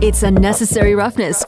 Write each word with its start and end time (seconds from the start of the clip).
It's 0.00 0.22
unnecessary 0.22 0.94
roughness. 0.94 1.44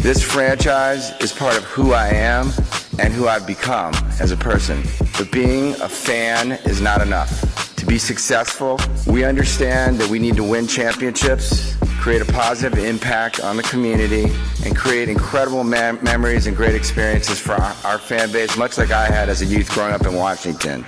This 0.00 0.22
franchise 0.22 1.12
is 1.20 1.32
part 1.32 1.56
of 1.56 1.64
who 1.64 1.92
I 1.92 2.08
am 2.08 2.52
and 2.98 3.12
who 3.12 3.26
I've 3.26 3.46
become 3.46 3.94
as 4.20 4.30
a 4.30 4.36
person. 4.36 4.82
But 5.18 5.32
being 5.32 5.74
a 5.80 5.88
fan 5.88 6.52
is 6.64 6.80
not 6.80 7.00
enough. 7.00 7.74
To 7.76 7.86
be 7.86 7.98
successful, 7.98 8.78
we 9.06 9.24
understand 9.24 9.98
that 9.98 10.08
we 10.08 10.18
need 10.18 10.36
to 10.36 10.44
win 10.44 10.66
championships, 10.66 11.76
create 11.98 12.22
a 12.22 12.32
positive 12.32 12.78
impact 12.78 13.40
on 13.40 13.56
the 13.56 13.62
community, 13.64 14.26
and 14.64 14.76
create 14.76 15.08
incredible 15.08 15.64
mem- 15.64 16.02
memories 16.02 16.46
and 16.46 16.56
great 16.56 16.74
experiences 16.74 17.38
for 17.38 17.52
our, 17.52 17.74
our 17.84 17.98
fan 17.98 18.30
base, 18.30 18.56
much 18.56 18.78
like 18.78 18.90
I 18.90 19.06
had 19.06 19.28
as 19.28 19.42
a 19.42 19.46
youth 19.46 19.70
growing 19.70 19.92
up 19.92 20.06
in 20.06 20.14
Washington. 20.14 20.84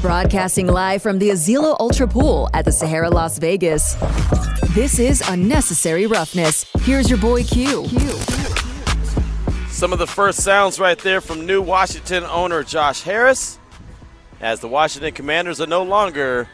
Broadcasting 0.00 0.66
live 0.66 1.02
from 1.02 1.18
the 1.18 1.28
Azilo 1.28 1.76
Ultra 1.78 2.08
Pool 2.08 2.48
at 2.54 2.64
the 2.64 2.72
Sahara 2.72 3.10
Las 3.10 3.38
Vegas. 3.38 3.96
This 4.70 4.98
is 4.98 5.22
Unnecessary 5.28 6.06
Roughness. 6.06 6.64
Here's 6.80 7.10
your 7.10 7.18
boy 7.18 7.44
Q. 7.44 7.86
Some 9.68 9.92
of 9.92 9.98
the 9.98 10.06
first 10.06 10.42
sounds 10.42 10.80
right 10.80 10.98
there 10.98 11.20
from 11.20 11.44
new 11.44 11.60
Washington 11.60 12.24
owner 12.24 12.62
Josh 12.62 13.02
Harris, 13.02 13.58
as 14.40 14.60
the 14.60 14.68
Washington 14.68 15.12
Commanders 15.12 15.60
are 15.60 15.66
no 15.66 15.82
longer 15.82 16.48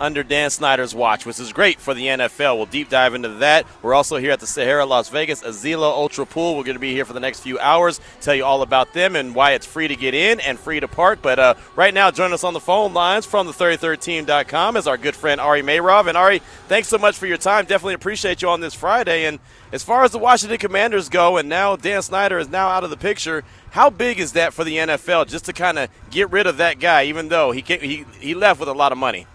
under 0.00 0.22
Dan 0.22 0.50
Snyder's 0.50 0.94
watch, 0.94 1.26
which 1.26 1.40
is 1.40 1.52
great 1.52 1.80
for 1.80 1.94
the 1.94 2.06
NFL. 2.06 2.56
We'll 2.56 2.66
deep 2.66 2.88
dive 2.88 3.14
into 3.14 3.28
that. 3.28 3.66
We're 3.82 3.94
also 3.94 4.16
here 4.16 4.30
at 4.30 4.40
the 4.40 4.46
Sahara 4.46 4.86
Las 4.86 5.08
Vegas 5.08 5.42
Azilo 5.42 5.82
Ultra 5.82 6.26
Pool. 6.26 6.56
We're 6.56 6.64
going 6.64 6.76
to 6.76 6.80
be 6.80 6.92
here 6.92 7.04
for 7.04 7.12
the 7.12 7.20
next 7.20 7.40
few 7.40 7.58
hours, 7.58 8.00
tell 8.20 8.34
you 8.34 8.44
all 8.44 8.62
about 8.62 8.92
them 8.92 9.16
and 9.16 9.34
why 9.34 9.52
it's 9.52 9.66
free 9.66 9.88
to 9.88 9.96
get 9.96 10.14
in 10.14 10.40
and 10.40 10.58
free 10.58 10.80
to 10.80 10.88
park. 10.88 11.20
But 11.22 11.38
uh, 11.38 11.54
right 11.76 11.92
now, 11.92 12.10
join 12.10 12.32
us 12.32 12.44
on 12.44 12.54
the 12.54 12.60
phone 12.60 12.94
lines 12.94 13.26
from 13.26 13.46
the 13.46 13.52
33rdteam.com 13.52 14.76
is 14.76 14.86
our 14.86 14.96
good 14.96 15.16
friend 15.16 15.40
Ari 15.40 15.62
Meirov. 15.62 16.08
And 16.08 16.16
Ari, 16.16 16.40
thanks 16.68 16.88
so 16.88 16.98
much 16.98 17.16
for 17.16 17.26
your 17.26 17.38
time. 17.38 17.64
Definitely 17.64 17.94
appreciate 17.94 18.42
you 18.42 18.48
on 18.48 18.60
this 18.60 18.74
Friday. 18.74 19.24
And 19.26 19.38
as 19.72 19.82
far 19.82 20.04
as 20.04 20.12
the 20.12 20.18
Washington 20.18 20.58
Commanders 20.58 21.08
go, 21.08 21.36
and 21.36 21.48
now 21.48 21.76
Dan 21.76 22.02
Snyder 22.02 22.38
is 22.38 22.48
now 22.48 22.68
out 22.68 22.84
of 22.84 22.90
the 22.90 22.96
picture, 22.96 23.44
how 23.70 23.90
big 23.90 24.18
is 24.18 24.32
that 24.32 24.54
for 24.54 24.64
the 24.64 24.76
NFL 24.76 25.26
just 25.26 25.44
to 25.46 25.52
kind 25.52 25.78
of 25.78 25.90
get 26.10 26.30
rid 26.30 26.46
of 26.46 26.56
that 26.56 26.78
guy, 26.78 27.04
even 27.04 27.28
though 27.28 27.52
he, 27.52 27.60
he, 27.60 28.04
he 28.18 28.34
left 28.34 28.60
with 28.60 28.68
a 28.68 28.74
lot 28.74 28.92
of 28.92 28.98
money? 28.98 29.26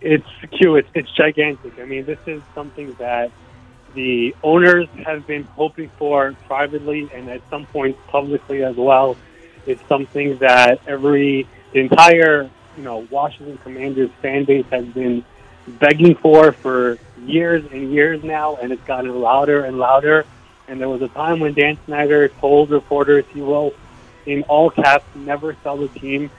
It's 0.00 0.26
Q. 0.50 0.76
It's, 0.76 0.88
it's 0.94 1.10
gigantic. 1.12 1.78
I 1.78 1.84
mean, 1.84 2.04
this 2.04 2.18
is 2.26 2.42
something 2.54 2.94
that 2.94 3.30
the 3.94 4.34
owners 4.42 4.88
have 5.04 5.26
been 5.26 5.44
hoping 5.44 5.90
for 5.98 6.34
privately 6.46 7.10
and 7.12 7.28
at 7.28 7.42
some 7.50 7.66
point 7.66 7.96
publicly 8.06 8.62
as 8.62 8.76
well. 8.76 9.16
It's 9.66 9.82
something 9.88 10.38
that 10.38 10.80
every 10.86 11.46
the 11.72 11.80
entire 11.80 12.50
you 12.76 12.82
know 12.82 13.06
Washington 13.10 13.58
Commanders 13.58 14.10
fan 14.22 14.44
base 14.44 14.66
has 14.70 14.86
been 14.86 15.24
begging 15.66 16.14
for 16.14 16.52
for 16.52 16.98
years 17.24 17.64
and 17.72 17.92
years 17.92 18.22
now, 18.22 18.56
and 18.56 18.72
it's 18.72 18.82
gotten 18.84 19.20
louder 19.20 19.64
and 19.64 19.78
louder. 19.78 20.24
And 20.68 20.80
there 20.80 20.88
was 20.88 21.02
a 21.02 21.08
time 21.08 21.40
when 21.40 21.52
Dan 21.52 21.76
Snyder 21.84 22.28
told 22.28 22.70
reporters 22.70 23.24
he 23.32 23.40
will, 23.40 23.74
in 24.24 24.44
all 24.44 24.70
caps, 24.70 25.04
never 25.16 25.56
sell 25.64 25.76
the 25.76 25.88
team 25.88 26.30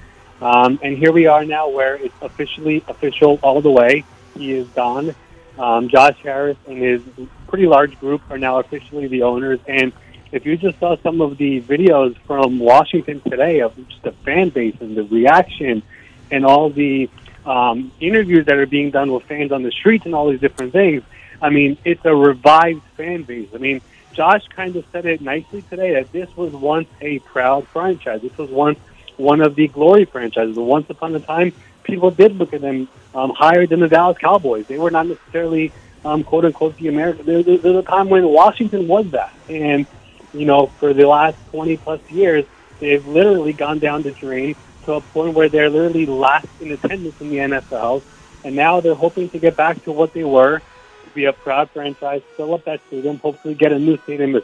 um, 0.42 0.80
and 0.82 0.98
here 0.98 1.12
we 1.12 1.28
are 1.28 1.46
now 1.46 1.70
where 1.70 1.96
it's 1.96 2.16
officially 2.22 2.84
official 2.88 3.40
all 3.44 3.62
the 3.62 3.72
way. 3.72 4.04
He 4.36 4.54
is 4.54 4.68
gone. 4.70 5.14
Um, 5.58 5.90
Josh 5.90 6.18
Harris 6.24 6.58
and 6.68 6.78
his 6.78 7.02
pretty 7.48 7.68
large 7.68 8.00
group 8.00 8.22
are 8.32 8.38
now 8.38 8.60
officially 8.60 9.08
the 9.08 9.24
owners. 9.24 9.60
And 9.68 9.94
if 10.32 10.46
you 10.46 10.58
just 10.58 10.80
saw 10.80 10.98
some 11.04 11.22
of 11.22 11.38
the 11.38 11.62
videos 11.62 12.18
from 12.26 12.58
Washington 12.58 13.22
today 13.22 13.60
of 13.60 13.76
just 13.88 14.02
the 14.02 14.12
fan 14.12 14.50
base 14.50 14.76
and 14.80 14.96
the 14.96 15.04
reaction 15.04 15.84
and 16.32 16.46
all 16.46 16.70
the 16.70 17.10
um, 17.46 17.92
interviews 18.00 18.46
that 18.46 18.56
are 18.56 18.66
being 18.66 18.92
done 18.92 19.12
with 19.12 19.24
fans 19.24 19.52
on 19.52 19.62
the 19.62 19.72
streets 19.72 20.06
and 20.06 20.16
all 20.16 20.30
these 20.30 20.40
different 20.40 20.72
things, 20.72 21.04
I 21.42 21.50
mean, 21.50 21.78
it's 21.86 22.06
a 22.06 22.16
revived 22.16 22.84
fan 22.98 23.24
base. 23.24 23.50
I 23.54 23.58
mean, 23.58 23.82
Josh 24.14 24.48
kind 24.48 24.76
of 24.76 24.86
said 24.92 25.06
it 25.06 25.22
nicely 25.22 25.62
today 25.64 25.94
that 25.94 26.12
this 26.12 26.36
was 26.36 26.54
once 26.54 26.88
a 27.02 27.20
proud 27.20 27.68
franchise. 27.68 28.22
This 28.22 28.38
was 28.38 28.50
once 28.50 28.80
one 29.18 29.42
of 29.42 29.56
the 29.56 29.68
glory 29.68 30.06
franchises. 30.06 30.58
Once 30.58 30.90
upon 30.90 31.16
a 31.16 31.20
time, 31.20 31.54
people 31.84 32.12
did 32.12 32.36
look 32.36 32.54
at 32.54 32.62
them 32.62 32.88
um, 33.14 33.32
higher 33.32 33.66
than 33.66 33.80
the 33.80 33.88
Dallas 33.88 34.18
Cowboys. 34.18 34.66
They 34.68 34.78
were 34.78 34.92
not 34.92 35.08
necessarily 35.08 35.72
um, 36.06 36.24
quote 36.24 36.46
unquote 36.46 36.78
the 36.78 36.88
American. 36.88 37.26
There, 37.26 37.44
there, 37.44 37.58
there's 37.58 37.76
a 37.76 37.84
time 37.84 38.10
when 38.10 38.28
Washington 38.28 38.88
was 38.88 39.10
that, 39.12 39.34
and 39.50 39.86
you 40.34 40.46
know, 40.46 40.68
for 40.68 40.94
the 40.94 41.08
last 41.08 41.38
20 41.52 41.78
plus 41.78 42.00
years, 42.10 42.46
they've 42.80 43.06
literally 43.06 43.54
gone 43.54 43.80
down 43.80 44.02
the 44.02 44.12
drain 44.12 44.56
to 44.86 44.94
a 44.94 45.02
point 45.02 45.34
where 45.34 45.50
they're 45.50 45.70
literally 45.70 46.06
last 46.06 46.48
in 46.60 46.72
attendance 46.72 47.20
in 47.22 47.30
the 47.30 47.38
NFL, 47.38 48.02
and 48.44 48.56
now 48.56 48.80
they're 48.80 48.96
hoping 48.96 49.30
to 49.30 49.40
get 49.40 49.56
back 49.56 49.84
to 49.84 49.92
what 49.92 50.14
they 50.14 50.24
were, 50.24 50.60
to 50.60 51.10
be 51.14 51.26
a 51.26 51.34
proud 51.34 51.70
franchise, 51.72 52.22
fill 52.38 52.54
up 52.54 52.66
that 52.66 52.82
stadium, 52.88 53.18
hopefully 53.20 53.54
get 53.54 53.72
a 53.72 53.80
new 53.80 53.98
stadium 53.98 54.42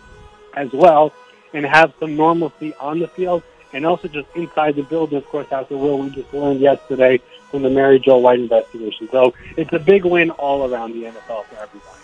as 0.55 0.71
well, 0.73 1.13
and 1.53 1.65
have 1.65 1.93
some 1.99 2.15
normalcy 2.15 2.73
on 2.75 2.99
the 2.99 3.07
field 3.07 3.43
and 3.73 3.85
also 3.85 4.07
just 4.07 4.27
inside 4.35 4.75
the 4.75 4.83
building, 4.83 5.17
of 5.17 5.25
course, 5.27 5.47
after 5.51 5.77
what 5.77 5.99
we 5.99 6.09
just 6.09 6.33
learned 6.33 6.59
yesterday 6.59 7.21
from 7.51 7.63
the 7.63 7.69
Mary 7.69 7.99
Jo 7.99 8.17
White 8.17 8.39
investigation. 8.39 9.09
So 9.11 9.33
it's 9.55 9.73
a 9.73 9.79
big 9.79 10.05
win 10.05 10.31
all 10.31 10.71
around 10.71 10.93
the 10.93 11.03
NFL 11.03 11.45
for 11.45 11.55
everybody. 11.55 11.97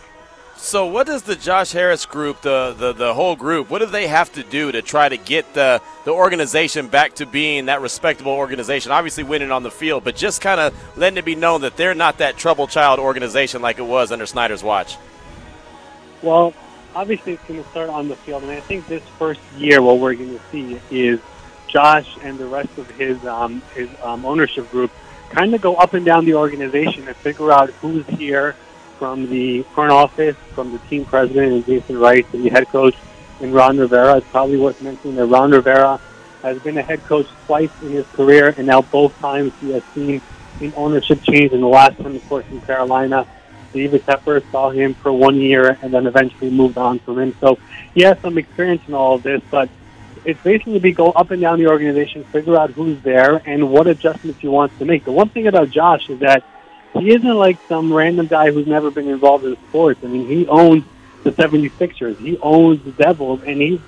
So, 0.63 0.85
what 0.85 1.07
does 1.07 1.23
the 1.23 1.35
Josh 1.35 1.73
Harris 1.73 2.05
group, 2.05 2.39
the, 2.39 2.73
the, 2.77 2.93
the 2.93 3.13
whole 3.13 3.35
group, 3.35 3.69
what 3.69 3.79
do 3.79 3.85
they 3.85 4.07
have 4.07 4.31
to 4.31 4.43
do 4.43 4.71
to 4.71 4.81
try 4.81 5.09
to 5.09 5.17
get 5.17 5.53
the, 5.53 5.81
the 6.05 6.11
organization 6.11 6.87
back 6.87 7.15
to 7.15 7.25
being 7.25 7.65
that 7.65 7.81
respectable 7.81 8.31
organization? 8.31 8.93
Obviously, 8.93 9.23
winning 9.23 9.51
on 9.51 9.63
the 9.63 9.69
field, 9.69 10.05
but 10.05 10.15
just 10.15 10.39
kind 10.39 10.61
of 10.61 10.73
letting 10.97 11.17
it 11.17 11.25
be 11.25 11.35
known 11.35 11.61
that 11.61 11.75
they're 11.75 11.93
not 11.93 12.19
that 12.19 12.37
trouble 12.37 12.65
child 12.65 12.97
organization 12.97 13.61
like 13.61 13.77
it 13.77 13.85
was 13.85 14.09
under 14.13 14.25
Snyder's 14.25 14.63
watch. 14.63 14.95
Well, 16.21 16.53
obviously, 16.95 17.33
it's 17.33 17.43
going 17.43 17.61
to 17.61 17.69
start 17.71 17.89
on 17.89 18.07
the 18.07 18.15
field, 18.15 18.43
and 18.43 18.51
I 18.53 18.61
think 18.61 18.87
this 18.87 19.03
first 19.19 19.41
year, 19.57 19.81
what 19.81 19.99
we're 19.99 20.13
going 20.13 20.39
to 20.39 20.45
see 20.49 20.79
is 20.89 21.19
Josh 21.73 22.17
and 22.21 22.37
the 22.37 22.45
rest 22.45 22.77
of 22.77 22.89
his 22.91 23.25
um, 23.25 23.61
his 23.75 23.89
um, 24.03 24.25
ownership 24.25 24.69
group 24.71 24.91
kind 25.31 25.53
of 25.55 25.61
go 25.61 25.75
up 25.75 25.95
and 25.95 26.05
down 26.05 26.25
the 26.25 26.35
organization 26.35 27.07
and 27.07 27.17
figure 27.17 27.51
out 27.51 27.71
who's 27.81 28.05
here 28.05 28.55
from 28.99 29.27
the 29.29 29.63
front 29.73 29.91
office, 29.91 30.37
from 30.53 30.71
the 30.71 30.77
team 30.87 31.03
president 31.03 31.51
and 31.51 31.65
Jason 31.65 31.97
Wright 31.97 32.29
to 32.31 32.37
the 32.37 32.49
head 32.49 32.67
coach 32.67 32.95
and 33.41 33.53
Ron 33.53 33.79
Rivera. 33.79 34.17
It's 34.17 34.27
probably 34.27 34.57
worth 34.57 34.81
mentioning 34.81 35.15
that 35.15 35.25
Ron 35.25 35.51
Rivera 35.51 35.99
has 36.43 36.59
been 36.59 36.77
a 36.77 36.83
head 36.83 37.03
coach 37.05 37.27
twice 37.47 37.71
in 37.81 37.89
his 37.89 38.05
career, 38.07 38.53
and 38.55 38.67
now 38.67 38.81
both 38.83 39.17
times 39.19 39.51
he 39.59 39.71
has 39.71 39.83
seen 39.95 40.21
an 40.61 40.73
ownership 40.75 41.23
change. 41.23 41.51
In 41.51 41.61
the 41.61 41.67
last 41.67 41.99
one, 41.99 42.15
of 42.15 42.29
course, 42.29 42.45
in 42.51 42.61
Carolina, 42.61 43.25
David 43.73 44.05
Tepper 44.05 44.43
saw 44.51 44.69
him 44.69 44.93
for 44.93 45.11
one 45.11 45.37
year 45.37 45.79
and 45.81 45.91
then 45.91 46.05
eventually 46.05 46.51
moved 46.51 46.77
on 46.77 46.99
from 46.99 47.17
him. 47.17 47.35
So 47.41 47.57
he 47.95 48.03
has 48.03 48.19
some 48.19 48.37
experience 48.37 48.83
in 48.87 48.93
all 48.93 49.15
of 49.15 49.23
this, 49.23 49.41
but 49.49 49.69
it's 50.25 50.41
basically 50.41 50.79
be 50.79 50.91
go 50.91 51.11
up 51.11 51.31
and 51.31 51.41
down 51.41 51.59
the 51.59 51.67
organization, 51.67 52.23
figure 52.25 52.57
out 52.57 52.71
who's 52.71 53.01
there 53.01 53.41
and 53.45 53.69
what 53.69 53.87
adjustments 53.87 54.39
he 54.39 54.47
wants 54.47 54.77
to 54.79 54.85
make. 54.85 55.03
The 55.05 55.11
one 55.11 55.29
thing 55.29 55.47
about 55.47 55.69
Josh 55.69 56.09
is 56.09 56.19
that 56.19 56.43
he 56.97 57.13
isn't 57.13 57.35
like 57.35 57.57
some 57.67 57.91
random 57.91 58.27
guy 58.27 58.51
who's 58.51 58.67
never 58.67 58.91
been 58.91 59.09
involved 59.09 59.45
in 59.45 59.55
sports. 59.67 59.99
I 60.03 60.07
mean, 60.07 60.27
he 60.27 60.47
owns 60.47 60.83
the 61.23 61.31
76ers, 61.31 62.17
he 62.17 62.37
owns 62.39 62.83
the 62.83 62.91
Devils, 62.91 63.41
and 63.43 63.61
he's 63.61 63.79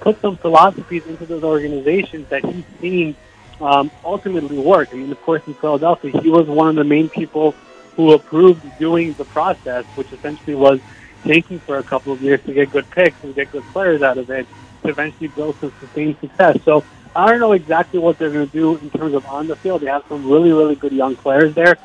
put 0.00 0.20
some 0.20 0.36
philosophies 0.36 1.06
into 1.06 1.26
those 1.26 1.44
organizations 1.44 2.28
that 2.28 2.44
he's 2.44 2.64
seen 2.80 3.16
um, 3.60 3.90
ultimately 4.04 4.58
work. 4.58 4.88
I 4.92 4.96
mean, 4.96 5.12
of 5.12 5.20
course, 5.22 5.42
in 5.46 5.54
Philadelphia, 5.54 6.20
he 6.20 6.30
was 6.30 6.46
one 6.46 6.68
of 6.68 6.74
the 6.76 6.84
main 6.84 7.08
people 7.08 7.52
who 7.96 8.12
approved 8.12 8.78
doing 8.78 9.12
the 9.14 9.24
process, 9.26 9.84
which 9.94 10.12
essentially 10.12 10.54
was 10.54 10.80
taking 11.24 11.60
for 11.60 11.78
a 11.78 11.82
couple 11.82 12.12
of 12.12 12.22
years 12.22 12.42
to 12.44 12.52
get 12.52 12.70
good 12.72 12.88
picks 12.90 13.22
and 13.22 13.34
get 13.34 13.52
good 13.52 13.62
players 13.72 14.02
out 14.02 14.18
of 14.18 14.30
it 14.30 14.46
to 14.82 14.88
eventually 14.88 15.28
build 15.28 15.56
some 15.60 15.72
sustained 15.80 16.16
success. 16.20 16.58
So 16.64 16.84
I 17.14 17.30
don't 17.30 17.40
know 17.40 17.52
exactly 17.52 17.98
what 17.98 18.18
they're 18.18 18.30
going 18.30 18.46
to 18.46 18.52
do 18.52 18.76
in 18.76 18.90
terms 18.90 19.14
of 19.14 19.26
on 19.26 19.46
the 19.46 19.56
field. 19.56 19.82
They 19.82 19.86
have 19.86 20.04
some 20.08 20.28
really, 20.30 20.52
really 20.52 20.74
good 20.74 20.92
young 20.92 21.16
players 21.16 21.54
there. 21.54 21.76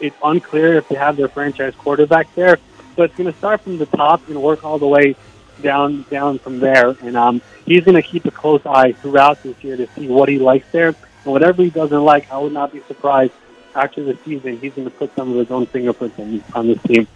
It's 0.00 0.16
unclear 0.22 0.74
if 0.76 0.88
they 0.88 0.94
have 0.94 1.16
their 1.16 1.28
franchise 1.28 1.74
quarterback 1.76 2.34
there, 2.34 2.58
but 2.96 3.10
it's 3.10 3.16
going 3.16 3.30
to 3.30 3.38
start 3.38 3.60
from 3.62 3.78
the 3.78 3.86
top 3.86 4.26
and 4.28 4.40
work 4.42 4.64
all 4.64 4.78
the 4.78 4.86
way 4.86 5.16
down 5.60 6.06
down 6.10 6.38
from 6.38 6.60
there. 6.60 6.96
And 7.02 7.16
um, 7.16 7.42
he's 7.66 7.84
going 7.84 7.96
to 7.96 8.02
keep 8.02 8.24
a 8.24 8.30
close 8.30 8.64
eye 8.64 8.92
throughout 8.92 9.42
this 9.42 9.62
year 9.62 9.76
to 9.76 9.86
see 9.94 10.08
what 10.08 10.28
he 10.28 10.38
likes 10.38 10.70
there. 10.72 10.88
And 10.88 11.32
whatever 11.32 11.62
he 11.62 11.70
doesn't 11.70 12.04
like, 12.04 12.30
I 12.30 12.38
would 12.38 12.52
not 12.52 12.72
be 12.72 12.80
surprised 12.88 13.32
after 13.74 14.02
the 14.02 14.16
season 14.24 14.58
he's 14.58 14.72
going 14.72 14.88
to 14.88 14.96
put 14.96 15.14
some 15.14 15.30
of 15.30 15.36
his 15.36 15.50
own 15.50 15.66
fingerprints 15.66 16.18
on 16.54 16.68
this 16.68 16.82
team. 16.82 17.06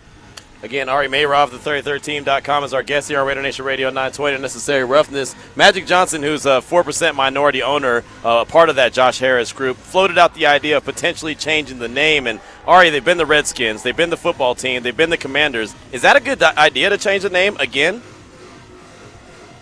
Again, 0.65 0.89
Ari 0.89 1.09
Meirov, 1.09 1.51
the 1.51 1.59
33rdteam.com 1.59 2.65
is 2.65 2.73
our 2.73 2.83
guest 2.83 3.11
here 3.11 3.21
on 3.21 3.27
Raider 3.27 3.43
Nation 3.43 3.67
Radio 3.67 3.89
920 3.89 4.39
Necessary 4.39 4.83
Roughness. 4.83 5.37
Magic 5.57 5.87
Johnson, 5.87 6.23
who's 6.23 6.47
a 6.47 6.63
4% 6.63 7.15
minority 7.15 7.63
owner, 7.63 8.03
uh, 8.25 8.47
part 8.47 8.71
of 8.71 8.77
that 8.77 8.95
Josh 8.95 9.19
Harris 9.19 9.53
group, 9.53 9.77
floated 9.77 10.17
out 10.17 10.33
the 10.33 10.47
idea 10.47 10.79
of 10.79 10.85
potentially 10.87 11.35
changing 11.35 11.81
the 11.81 11.89
name. 11.89 12.27
And 12.27 12.41
Ari, 12.67 12.89
they've 12.89 13.05
been 13.05 13.19
the 13.19 13.27
Redskins, 13.27 13.83
they've 13.83 13.95
been 13.95 14.09
the 14.09 14.17
football 14.17 14.55
team, 14.55 14.83
they've 14.83 14.97
been 14.97 15.11
the 15.11 15.19
Commanders. 15.19 15.75
Is 15.93 16.01
that 16.01 16.17
a 16.17 16.21
good 16.21 16.43
idea 16.43 16.89
to 16.89 16.97
change 16.97 17.25
the 17.25 17.29
name 17.29 17.59
again? 17.59 18.01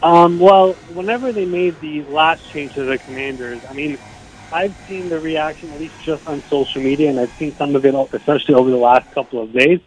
Um, 0.04 0.38
well, 0.38 0.74
whenever 0.94 1.32
they 1.32 1.46
made 1.46 1.80
the 1.80 2.04
last 2.04 2.48
change 2.50 2.74
to 2.74 2.84
the 2.84 2.98
Commanders, 2.98 3.60
I 3.68 3.72
mean, 3.72 3.98
I've 4.52 4.76
seen 4.86 5.08
the 5.08 5.18
reaction, 5.18 5.68
at 5.72 5.80
least 5.80 5.94
just 6.04 6.28
on 6.28 6.44
social 6.44 6.80
media, 6.80 7.10
and 7.10 7.18
I've 7.18 7.32
seen 7.32 7.52
some 7.56 7.74
of 7.74 7.84
it, 7.84 7.92
especially 7.92 8.54
over 8.54 8.70
the 8.70 8.76
last 8.76 9.10
couple 9.10 9.42
of 9.42 9.52
days 9.52 9.80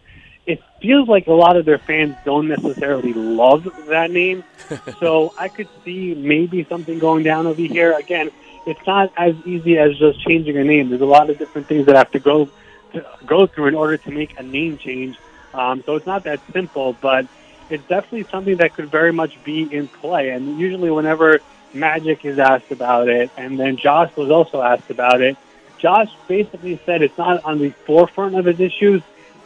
feels 0.85 1.07
like 1.07 1.25
a 1.25 1.33
lot 1.33 1.57
of 1.57 1.65
their 1.65 1.79
fans 1.79 2.15
don't 2.25 2.47
necessarily 2.47 3.13
love 3.13 3.63
that 3.87 4.11
name. 4.11 4.43
so 4.99 5.33
I 5.37 5.47
could 5.47 5.67
see 5.83 6.13
maybe 6.13 6.63
something 6.65 6.99
going 6.99 7.23
down 7.23 7.47
over 7.47 7.61
here. 7.61 7.93
Again, 7.93 8.29
it's 8.67 8.85
not 8.85 9.11
as 9.17 9.35
easy 9.45 9.79
as 9.79 9.97
just 9.97 10.19
changing 10.21 10.57
a 10.57 10.63
name. 10.63 10.89
There's 10.89 11.01
a 11.01 11.05
lot 11.05 11.29
of 11.29 11.39
different 11.39 11.67
things 11.67 11.87
that 11.87 11.95
have 11.95 12.11
to 12.11 12.19
go 12.19 12.49
to 12.93 13.05
go 13.25 13.47
through 13.47 13.67
in 13.67 13.75
order 13.75 13.97
to 13.97 14.11
make 14.11 14.39
a 14.39 14.43
name 14.43 14.77
change. 14.77 15.17
Um, 15.55 15.83
so 15.85 15.95
it's 15.95 16.05
not 16.05 16.23
that 16.25 16.39
simple, 16.53 16.93
but 17.01 17.25
it's 17.69 17.85
definitely 17.87 18.23
something 18.29 18.57
that 18.57 18.75
could 18.75 18.89
very 18.89 19.11
much 19.11 19.43
be 19.43 19.63
in 19.63 19.87
play. 19.87 20.29
And 20.29 20.59
usually, 20.59 20.91
whenever 20.91 21.39
Magic 21.73 22.23
is 22.25 22.37
asked 22.37 22.71
about 22.71 23.09
it, 23.09 23.31
and 23.37 23.59
then 23.59 23.77
Josh 23.77 24.15
was 24.15 24.29
also 24.29 24.61
asked 24.61 24.91
about 24.91 25.21
it, 25.21 25.35
Josh 25.79 26.09
basically 26.27 26.79
said 26.85 27.01
it's 27.01 27.17
not 27.17 27.43
on 27.43 27.57
the 27.57 27.71
forefront 27.85 28.35
of 28.35 28.45
his 28.45 28.59
issues, 28.59 29.01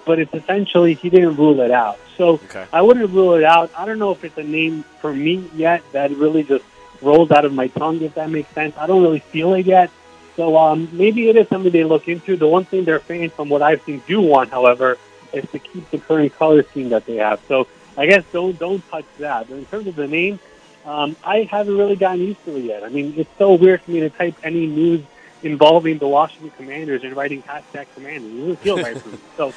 but 0.09 0.17
it's 0.17 0.33
essentially 0.33 0.95
he 0.95 1.07
didn't 1.07 1.35
rule 1.35 1.61
it 1.61 1.69
out. 1.69 1.99
So 2.17 2.39
Okay. 2.45 2.65
I 2.73 2.81
wouldn't 2.81 3.11
rule 3.11 3.35
it 3.35 3.43
out. 3.43 3.69
I 3.77 3.85
don't 3.85 3.99
know 3.99 4.09
if 4.09 4.23
it's 4.23 4.39
a 4.39 4.43
name 4.43 4.83
for 5.01 5.13
me 5.13 5.47
yet 5.53 5.83
that 5.91 6.09
really 6.09 6.41
just 6.41 6.65
rolls 6.99 7.29
out 7.29 7.45
of 7.45 7.53
my 7.53 7.67
tongue, 7.67 8.01
if 8.01 8.15
that 8.15 8.31
makes 8.31 8.49
sense. 8.59 8.73
I 8.75 8.87
don't 8.87 9.03
really 9.03 9.19
feel 9.19 9.53
it 9.53 9.67
yet. 9.67 9.91
So 10.35 10.57
um, 10.57 10.89
maybe 10.91 11.29
it 11.29 11.35
is 11.35 11.47
something 11.47 11.71
they 11.71 11.83
look 11.83 12.07
into. 12.07 12.35
The 12.35 12.47
one 12.47 12.65
thing 12.65 12.85
their 12.85 12.99
fans, 12.99 13.33
from 13.33 13.49
what 13.49 13.61
I've 13.61 13.83
seen, 13.83 14.01
do 14.07 14.19
want, 14.19 14.49
however, 14.49 14.97
is 15.31 15.45
to 15.51 15.59
keep 15.59 15.87
the 15.91 15.99
current 15.99 16.33
color 16.35 16.63
scheme 16.63 16.89
that 16.89 17.05
they 17.05 17.17
have. 17.17 17.39
So 17.47 17.67
I 17.95 18.07
guess 18.07 18.23
don't 18.33 18.57
don't 18.57 18.81
touch 18.89 19.05
that. 19.19 19.47
But 19.47 19.57
in 19.57 19.65
terms 19.67 19.85
of 19.85 19.95
the 19.95 20.07
name, 20.07 20.39
um, 20.85 21.15
I 21.23 21.43
haven't 21.43 21.77
really 21.77 21.97
gotten 21.97 22.21
used 22.21 22.43
to 22.45 22.57
it 22.57 22.63
yet. 22.63 22.83
I 22.83 22.89
mean, 22.89 23.13
it's 23.15 23.29
so 23.37 23.53
weird 23.53 23.81
for 23.83 23.91
me 23.91 23.99
to 23.99 24.09
type 24.09 24.35
any 24.43 24.65
news 24.65 25.01
involving 25.43 25.97
the 25.97 26.07
Washington 26.07 26.51
Commanders 26.57 27.03
and 27.03 27.15
writing 27.15 27.43
hashtag 27.43 27.87
Commanders. 27.95 28.31
It 28.31 28.37
doesn't 28.37 28.59
feel 28.59 28.77
right 28.77 28.97
for 28.97 29.09
me. 29.09 29.17
So 29.37 29.53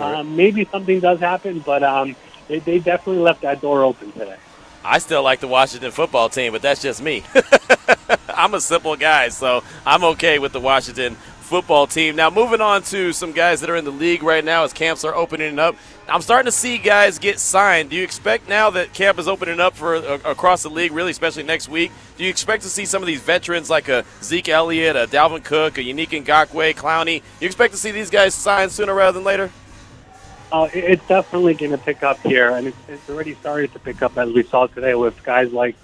um, 0.00 0.36
maybe 0.36 0.64
something 0.64 1.00
does 1.00 1.20
happen, 1.20 1.60
but 1.60 1.82
um, 1.82 2.16
they, 2.48 2.58
they 2.60 2.78
definitely 2.78 3.22
left 3.22 3.42
that 3.42 3.60
door 3.60 3.84
open 3.84 4.12
today. 4.12 4.36
I 4.82 4.98
still 4.98 5.22
like 5.22 5.40
the 5.40 5.48
Washington 5.48 5.90
football 5.90 6.28
team, 6.28 6.52
but 6.52 6.62
that's 6.62 6.80
just 6.80 7.02
me. 7.02 7.24
I'm 8.28 8.54
a 8.54 8.60
simple 8.60 8.96
guy, 8.96 9.28
so 9.30 9.64
I'm 9.84 10.04
okay 10.04 10.38
with 10.38 10.52
the 10.52 10.60
Washington 10.60 11.16
football 11.46 11.86
team. 11.86 12.16
Now, 12.16 12.28
moving 12.28 12.60
on 12.60 12.82
to 12.84 13.12
some 13.12 13.32
guys 13.32 13.60
that 13.60 13.70
are 13.70 13.76
in 13.76 13.84
the 13.84 13.90
league 13.90 14.22
right 14.22 14.44
now 14.44 14.64
as 14.64 14.72
camps 14.72 15.04
are 15.04 15.14
opening 15.14 15.58
up. 15.58 15.76
I'm 16.08 16.20
starting 16.20 16.46
to 16.46 16.52
see 16.52 16.78
guys 16.78 17.18
get 17.18 17.38
signed. 17.38 17.90
Do 17.90 17.96
you 17.96 18.02
expect 18.02 18.48
now 18.48 18.70
that 18.70 18.92
camp 18.92 19.18
is 19.18 19.28
opening 19.28 19.60
up 19.60 19.74
for 19.74 19.96
uh, 19.96 20.18
across 20.24 20.62
the 20.62 20.68
league, 20.68 20.92
really, 20.92 21.12
especially 21.12 21.44
next 21.44 21.68
week? 21.68 21.92
Do 22.16 22.24
you 22.24 22.30
expect 22.30 22.64
to 22.64 22.68
see 22.68 22.84
some 22.84 23.02
of 23.02 23.06
these 23.06 23.20
veterans 23.20 23.70
like 23.70 23.88
a 23.88 24.04
Zeke 24.22 24.48
Elliott, 24.48 24.96
a 24.96 25.06
Dalvin 25.06 25.42
Cook, 25.42 25.78
a 25.78 25.80
Yannick 25.80 26.08
Ngakoue, 26.08 26.74
Clowney? 26.74 27.22
You 27.40 27.46
expect 27.46 27.72
to 27.72 27.78
see 27.78 27.92
these 27.92 28.10
guys 28.10 28.34
signed 28.34 28.72
sooner 28.72 28.94
rather 28.94 29.12
than 29.12 29.24
later? 29.24 29.50
Uh, 30.52 30.68
it's 30.72 31.06
definitely 31.08 31.54
going 31.54 31.72
to 31.72 31.78
pick 31.78 32.02
up 32.02 32.20
here, 32.20 32.50
and 32.50 32.68
it's, 32.68 32.76
it's 32.88 33.10
already 33.10 33.34
started 33.34 33.72
to 33.72 33.78
pick 33.80 34.02
up 34.02 34.16
as 34.16 34.32
we 34.32 34.42
saw 34.44 34.66
today 34.66 34.94
with 34.94 35.22
guys 35.24 35.52
like 35.52 35.74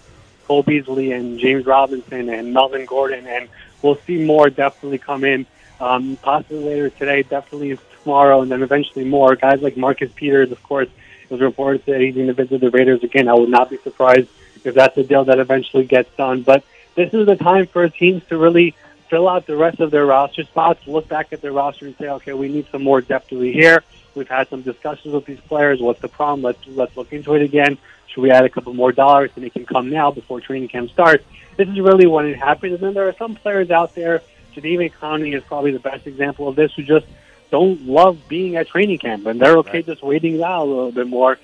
Cole 0.46 0.62
Beasley 0.62 1.12
and 1.12 1.38
James 1.38 1.66
Robinson 1.66 2.28
and 2.28 2.52
Melvin 2.52 2.84
Gordon, 2.84 3.26
and 3.26 3.48
we'll 3.82 3.98
see 4.06 4.24
more 4.24 4.50
definitely 4.50 4.98
come 4.98 5.24
in, 5.24 5.46
um, 5.80 6.16
possibly 6.22 6.64
later 6.64 6.90
today, 6.90 7.22
definitely 7.22 7.78
tomorrow, 8.02 8.42
and 8.42 8.50
then 8.50 8.62
eventually 8.62 9.04
more. 9.04 9.36
Guys 9.36 9.60
like 9.60 9.76
Marcus 9.76 10.10
Peters, 10.14 10.52
of 10.52 10.62
course, 10.62 10.88
was 11.28 11.40
reported 11.40 11.84
that 11.86 12.00
he's 12.00 12.14
going 12.14 12.28
to 12.28 12.34
visit 12.34 12.60
the 12.60 12.70
Raiders 12.70 13.02
again. 13.02 13.28
I 13.28 13.34
would 13.34 13.48
not 13.48 13.70
be 13.70 13.78
surprised 13.78 14.28
if 14.64 14.74
that's 14.74 14.96
a 14.96 15.04
deal 15.04 15.24
that 15.24 15.38
eventually 15.38 15.84
gets 15.84 16.14
done. 16.16 16.42
But 16.42 16.64
this 16.94 17.12
is 17.12 17.26
the 17.26 17.36
time 17.36 17.66
for 17.66 17.88
teams 17.88 18.22
to 18.28 18.36
really 18.36 18.74
fill 19.08 19.28
out 19.28 19.46
the 19.46 19.56
rest 19.56 19.80
of 19.80 19.90
their 19.90 20.06
roster 20.06 20.42
spots, 20.44 20.86
look 20.86 21.08
back 21.08 21.32
at 21.32 21.42
their 21.42 21.52
roster 21.52 21.86
and 21.86 21.96
say, 21.98 22.08
okay, 22.08 22.32
we 22.32 22.48
need 22.48 22.66
some 22.70 22.82
more 22.82 23.00
depth 23.00 23.32
over 23.32 23.44
here. 23.44 23.82
We've 24.14 24.28
had 24.28 24.48
some 24.48 24.62
discussions 24.62 25.14
with 25.14 25.24
these 25.24 25.40
players. 25.40 25.80
What's 25.80 26.00
the 26.00 26.08
problem? 26.08 26.42
Let's 26.42 26.58
let's 26.68 26.96
look 26.96 27.12
into 27.12 27.34
it 27.34 27.42
again. 27.42 27.78
Should 28.08 28.20
we 28.20 28.30
add 28.30 28.44
a 28.44 28.50
couple 28.50 28.74
more 28.74 28.92
dollars 28.92 29.30
and 29.36 29.44
it 29.44 29.52
can 29.52 29.64
come 29.64 29.88
now 29.90 30.10
before 30.10 30.40
training 30.40 30.68
camp 30.68 30.90
starts? 30.90 31.24
This 31.56 31.68
is 31.68 31.80
really 31.80 32.06
when 32.06 32.26
it 32.26 32.36
happens. 32.36 32.74
And 32.74 32.82
then 32.82 32.94
there 32.94 33.08
are 33.08 33.14
some 33.14 33.34
players 33.34 33.70
out 33.70 33.94
there. 33.94 34.22
Jadeveon 34.54 34.92
Clowney 34.92 35.34
is 35.34 35.42
probably 35.44 35.70
the 35.72 35.78
best 35.78 36.06
example 36.06 36.46
of 36.46 36.56
this, 36.56 36.74
who 36.74 36.82
just 36.82 37.06
don't 37.50 37.86
love 37.86 38.18
being 38.28 38.56
at 38.56 38.68
training 38.68 38.98
camp, 38.98 39.26
and 39.26 39.40
they're 39.40 39.56
okay 39.58 39.78
Right. 39.78 39.86
just 39.86 40.02
waiting 40.02 40.36
it 40.36 40.42
out 40.42 40.62
a 40.62 40.64
little 40.64 40.92
bit 40.92 41.06
more 41.06 41.38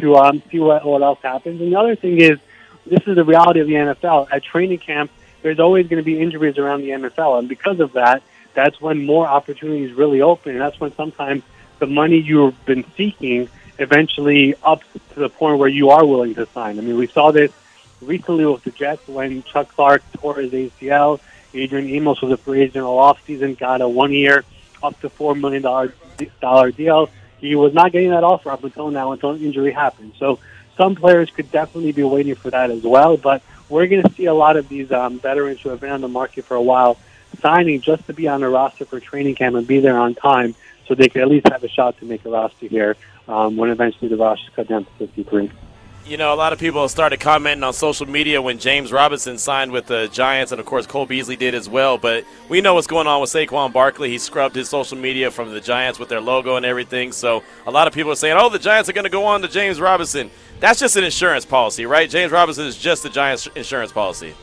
to 0.00 0.16
um, 0.16 0.42
see 0.50 0.58
what 0.58 0.84
what 0.84 1.02
else 1.02 1.18
happens. 1.22 1.60
And 1.60 1.72
the 1.72 1.78
other 1.78 1.94
thing 1.94 2.20
is, 2.20 2.38
this 2.86 3.00
is 3.06 3.16
the 3.16 3.24
reality 3.24 3.60
of 3.60 3.66
the 3.66 3.74
NFL. 3.74 4.28
At 4.30 4.42
training 4.42 4.78
camp, 4.78 5.10
there's 5.42 5.60
always 5.60 5.88
going 5.88 6.02
to 6.02 6.04
be 6.04 6.20
injuries 6.20 6.56
around 6.58 6.80
the 6.82 6.90
NFL, 6.90 7.38
and 7.38 7.48
because 7.48 7.80
of 7.80 7.92
that, 7.92 8.22
that's 8.54 8.80
when 8.80 9.04
more 9.04 9.26
opportunities 9.26 9.92
really 9.92 10.20
open, 10.22 10.52
and 10.52 10.60
that's 10.60 10.78
when 10.80 10.94
sometimes 10.94 11.42
the 11.84 11.92
money 11.92 12.18
you've 12.18 12.64
been 12.64 12.84
seeking 12.96 13.46
eventually 13.78 14.54
ups 14.62 14.86
to 15.12 15.20
the 15.20 15.28
point 15.28 15.58
where 15.58 15.68
you 15.68 15.90
are 15.90 16.04
willing 16.04 16.34
to 16.34 16.46
sign. 16.46 16.78
I 16.78 16.82
mean, 16.82 16.96
we 16.96 17.08
saw 17.08 17.30
this 17.30 17.52
recently 18.00 18.46
with 18.46 18.64
the 18.64 18.70
Jets 18.70 19.06
when 19.06 19.42
Chuck 19.42 19.68
Clark 19.74 20.02
tore 20.14 20.36
his 20.36 20.50
ACL. 20.52 21.20
Adrian 21.52 21.88
Amos 21.90 22.22
was 22.22 22.32
a 22.32 22.38
free 22.38 22.62
agent 22.62 22.84
all 22.84 23.14
offseason, 23.14 23.58
got 23.58 23.82
a 23.82 23.88
one-year, 23.88 24.44
up 24.82 24.98
to 25.00 25.10
$4 25.10 25.38
million 25.38 26.72
deal. 26.72 27.10
He 27.38 27.54
was 27.54 27.74
not 27.74 27.92
getting 27.92 28.10
that 28.10 28.24
offer 28.24 28.50
up 28.50 28.64
until 28.64 28.90
now, 28.90 29.12
until 29.12 29.32
an 29.32 29.42
injury 29.42 29.72
happened. 29.72 30.14
So 30.18 30.38
some 30.78 30.94
players 30.94 31.28
could 31.30 31.52
definitely 31.52 31.92
be 31.92 32.02
waiting 32.02 32.34
for 32.34 32.50
that 32.50 32.70
as 32.70 32.82
well, 32.82 33.18
but 33.18 33.42
we're 33.68 33.88
going 33.88 34.02
to 34.02 34.12
see 34.14 34.24
a 34.24 34.34
lot 34.34 34.56
of 34.56 34.70
these 34.70 34.90
um, 34.90 35.18
veterans 35.18 35.60
who 35.60 35.68
have 35.68 35.80
been 35.80 35.90
on 35.90 36.00
the 36.00 36.08
market 36.08 36.46
for 36.46 36.54
a 36.54 36.62
while 36.62 36.96
signing 37.42 37.82
just 37.82 38.06
to 38.06 38.14
be 38.14 38.26
on 38.26 38.40
the 38.40 38.48
roster 38.48 38.86
for 38.86 39.00
training 39.00 39.34
camp 39.34 39.54
and 39.54 39.66
be 39.66 39.80
there 39.80 39.98
on 39.98 40.14
time 40.14 40.54
so 40.86 40.94
they 40.94 41.08
could 41.08 41.22
at 41.22 41.28
least 41.28 41.48
have 41.48 41.64
a 41.64 41.68
shot 41.68 41.98
to 41.98 42.04
make 42.04 42.24
a 42.24 42.30
roster 42.30 42.66
here 42.66 42.96
um, 43.28 43.56
when 43.56 43.70
eventually 43.70 44.08
the 44.08 44.16
roster's 44.16 44.50
cut 44.54 44.68
down 44.68 44.84
to 44.84 44.90
53. 44.98 45.50
You 46.06 46.18
know, 46.18 46.34
a 46.34 46.36
lot 46.36 46.52
of 46.52 46.58
people 46.58 46.86
started 46.90 47.18
commenting 47.18 47.64
on 47.64 47.72
social 47.72 48.04
media 48.04 48.42
when 48.42 48.58
James 48.58 48.92
Robinson 48.92 49.38
signed 49.38 49.72
with 49.72 49.86
the 49.86 50.06
Giants, 50.08 50.52
and 50.52 50.60
of 50.60 50.66
course 50.66 50.86
Cole 50.86 51.06
Beasley 51.06 51.34
did 51.34 51.54
as 51.54 51.66
well. 51.66 51.96
But 51.96 52.26
we 52.50 52.60
know 52.60 52.74
what's 52.74 52.86
going 52.86 53.06
on 53.06 53.22
with 53.22 53.30
Saquon 53.30 53.72
Barkley. 53.72 54.10
He 54.10 54.18
scrubbed 54.18 54.54
his 54.54 54.68
social 54.68 54.98
media 54.98 55.30
from 55.30 55.50
the 55.54 55.62
Giants 55.62 55.98
with 55.98 56.10
their 56.10 56.20
logo 56.20 56.56
and 56.56 56.66
everything. 56.66 57.10
So 57.10 57.42
a 57.66 57.70
lot 57.70 57.86
of 57.86 57.94
people 57.94 58.12
are 58.12 58.16
saying, 58.16 58.36
"Oh, 58.38 58.50
the 58.50 58.58
Giants 58.58 58.90
are 58.90 58.92
going 58.92 59.04
to 59.04 59.10
go 59.10 59.24
on 59.24 59.40
to 59.42 59.48
James 59.48 59.80
Robinson." 59.80 60.30
That's 60.60 60.78
just 60.78 60.96
an 60.96 61.04
insurance 61.04 61.46
policy, 61.46 61.86
right? 61.86 62.08
James 62.08 62.32
Robinson 62.32 62.66
is 62.66 62.76
just 62.76 63.02
the 63.02 63.08
Giants' 63.08 63.46
insurance 63.54 63.90
policy. 63.90 64.34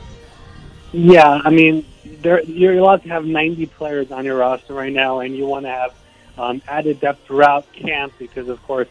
Yeah, 0.94 1.42
I 1.46 1.52
mean, 1.52 1.86
there, 2.22 2.42
you're 2.44 2.78
allowed 2.78 3.04
to 3.04 3.10
have 3.10 3.26
90 3.26 3.68
players 3.68 4.12
on 4.12 4.26
your 4.26 4.38
roster 4.38 4.74
right 4.74 4.92
now, 4.92 5.20
and 5.20 5.36
you 5.36 5.46
want 5.46 5.66
to 5.66 5.70
have 5.70 5.94
um, 6.38 6.62
added 6.68 7.00
depth 7.00 7.26
throughout 7.26 7.72
camp 7.74 8.14
because, 8.20 8.48
of 8.48 8.62
course, 8.64 8.88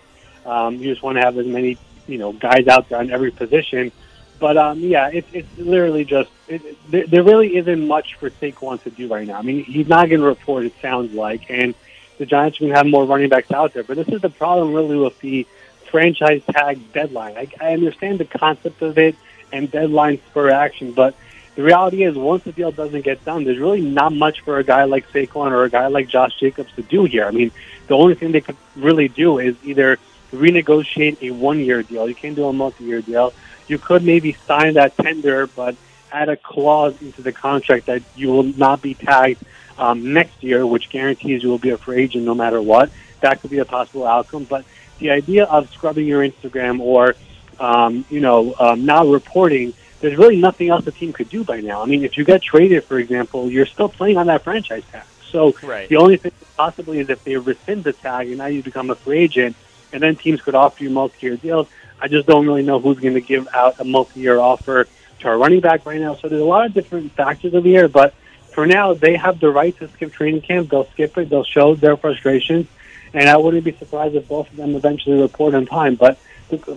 um, 0.46 0.76
you 0.76 0.90
just 0.90 1.02
want 1.02 1.16
to 1.16 1.22
have 1.22 1.36
as 1.38 1.46
many 1.46 1.78
you 2.06 2.18
know 2.18 2.32
guys 2.32 2.66
out 2.68 2.88
there 2.88 2.98
on 2.98 3.10
every 3.10 3.30
position. 3.30 3.92
But 4.38 4.56
um, 4.56 4.80
yeah, 4.80 5.10
it's 5.12 5.28
it's 5.32 5.58
literally 5.58 6.04
just 6.04 6.30
it, 6.48 6.62
it- 6.92 7.10
there, 7.10 7.22
really 7.22 7.56
isn't 7.56 7.86
much 7.86 8.14
for 8.14 8.30
Saquon 8.30 8.82
to 8.82 8.90
do 8.90 9.06
right 9.08 9.26
now. 9.26 9.38
I 9.38 9.42
mean, 9.42 9.64
he's 9.64 9.88
not 9.88 10.08
going 10.08 10.20
to 10.20 10.26
report. 10.26 10.64
It 10.64 10.74
sounds 10.80 11.12
like, 11.12 11.50
and 11.50 11.74
the 12.18 12.26
Giants 12.26 12.58
to 12.58 12.68
have 12.68 12.86
more 12.86 13.04
running 13.04 13.28
backs 13.28 13.50
out 13.50 13.72
there. 13.74 13.82
But 13.82 13.96
this 13.96 14.08
is 14.08 14.20
the 14.20 14.30
problem 14.30 14.72
really 14.74 14.96
with 14.96 15.18
the 15.20 15.46
franchise 15.90 16.42
tag 16.50 16.92
deadline. 16.92 17.36
I, 17.36 17.48
I 17.60 17.72
understand 17.72 18.18
the 18.20 18.24
concept 18.24 18.80
of 18.82 18.96
it 18.98 19.16
and 19.52 19.70
deadline 19.70 20.20
spur 20.28 20.50
action, 20.50 20.92
but 20.92 21.14
the 21.60 21.66
reality 21.66 22.04
is 22.04 22.16
once 22.16 22.42
the 22.44 22.52
deal 22.52 22.72
doesn't 22.72 23.02
get 23.02 23.22
done, 23.22 23.44
there's 23.44 23.58
really 23.58 23.82
not 23.82 24.14
much 24.14 24.40
for 24.40 24.56
a 24.56 24.64
guy 24.64 24.84
like 24.84 25.06
Saquon 25.12 25.50
or 25.50 25.64
a 25.64 25.68
guy 25.68 25.88
like 25.88 26.08
Josh 26.08 26.32
Jacobs 26.40 26.72
to 26.76 26.82
do 26.82 27.04
here. 27.04 27.26
I 27.26 27.32
mean, 27.32 27.50
the 27.86 27.94
only 27.94 28.14
thing 28.14 28.32
they 28.32 28.40
could 28.40 28.56
really 28.76 29.08
do 29.08 29.38
is 29.38 29.56
either 29.62 29.98
renegotiate 30.32 31.20
a 31.20 31.32
one-year 31.32 31.82
deal. 31.82 32.08
You 32.08 32.14
can't 32.14 32.34
do 32.34 32.46
a 32.46 32.52
multi-year 32.54 33.02
deal. 33.02 33.34
You 33.68 33.78
could 33.78 34.02
maybe 34.02 34.32
sign 34.46 34.72
that 34.74 34.96
tender, 34.96 35.48
but 35.48 35.76
add 36.10 36.30
a 36.30 36.36
clause 36.38 36.94
into 37.02 37.20
the 37.20 37.30
contract 37.30 37.84
that 37.86 38.02
you 38.16 38.28
will 38.28 38.44
not 38.44 38.80
be 38.80 38.94
tagged 38.94 39.42
um, 39.76 40.14
next 40.14 40.42
year, 40.42 40.66
which 40.66 40.88
guarantees 40.88 41.42
you 41.42 41.50
will 41.50 41.58
be 41.58 41.70
a 41.70 41.76
free 41.76 42.04
agent 42.04 42.24
no 42.24 42.34
matter 42.34 42.62
what. 42.62 42.90
That 43.20 43.42
could 43.42 43.50
be 43.50 43.58
a 43.58 43.66
possible 43.66 44.06
outcome. 44.06 44.44
But 44.44 44.64
the 44.98 45.10
idea 45.10 45.44
of 45.44 45.70
scrubbing 45.74 46.06
your 46.06 46.26
Instagram 46.26 46.80
or 46.80 47.16
um, 47.58 48.06
you 48.08 48.20
know 48.20 48.54
um, 48.58 48.86
not 48.86 49.06
reporting, 49.08 49.74
there's 50.00 50.16
really 50.16 50.36
nothing 50.36 50.70
else 50.70 50.84
the 50.84 50.92
team 50.92 51.12
could 51.12 51.28
do 51.28 51.44
by 51.44 51.60
now. 51.60 51.82
I 51.82 51.86
mean, 51.86 52.04
if 52.04 52.16
you 52.16 52.24
get 52.24 52.42
traded, 52.42 52.84
for 52.84 52.98
example, 52.98 53.50
you're 53.50 53.66
still 53.66 53.88
playing 53.88 54.16
on 54.16 54.26
that 54.26 54.42
franchise 54.42 54.82
tag. 54.90 55.04
So 55.30 55.54
Right. 55.62 55.88
the 55.88 55.96
only 55.96 56.16
thing 56.16 56.32
possibly 56.56 56.98
is 56.98 57.08
if 57.08 57.22
they 57.24 57.36
rescind 57.36 57.84
the 57.84 57.92
tag 57.92 58.28
and 58.28 58.38
now 58.38 58.46
you 58.46 58.62
become 58.62 58.90
a 58.90 58.94
free 58.94 59.18
agent, 59.18 59.56
and 59.92 60.02
then 60.02 60.16
teams 60.16 60.40
could 60.40 60.54
offer 60.54 60.82
you 60.84 60.90
multi-year 60.90 61.36
deals. 61.36 61.68
I 62.00 62.08
just 62.08 62.26
don't 62.26 62.46
really 62.46 62.62
know 62.62 62.78
who's 62.80 62.98
going 62.98 63.14
to 63.14 63.20
give 63.20 63.48
out 63.52 63.78
a 63.78 63.84
multi-year 63.84 64.38
offer 64.38 64.86
to 65.20 65.28
our 65.28 65.36
running 65.36 65.60
back 65.60 65.84
right 65.84 66.00
now. 66.00 66.14
So 66.14 66.28
there's 66.28 66.40
a 66.40 66.44
lot 66.44 66.66
of 66.66 66.74
different 66.74 67.12
factors 67.12 67.54
over 67.54 67.66
here, 67.66 67.88
but 67.88 68.14
for 68.52 68.66
now, 68.66 68.94
they 68.94 69.16
have 69.16 69.38
the 69.38 69.50
right 69.50 69.76
to 69.78 69.88
skip 69.88 70.12
training 70.12 70.42
camp. 70.42 70.70
They'll 70.70 70.88
skip 70.90 71.16
it. 71.18 71.28
They'll 71.28 71.44
show 71.44 71.74
their 71.74 71.96
frustrations, 71.96 72.66
and 73.12 73.28
I 73.28 73.36
wouldn't 73.36 73.64
be 73.64 73.72
surprised 73.72 74.14
if 74.14 74.26
both 74.28 74.50
of 74.50 74.56
them 74.56 74.74
eventually 74.74 75.20
report 75.20 75.54
on 75.54 75.66
time. 75.66 75.94
But 75.94 76.18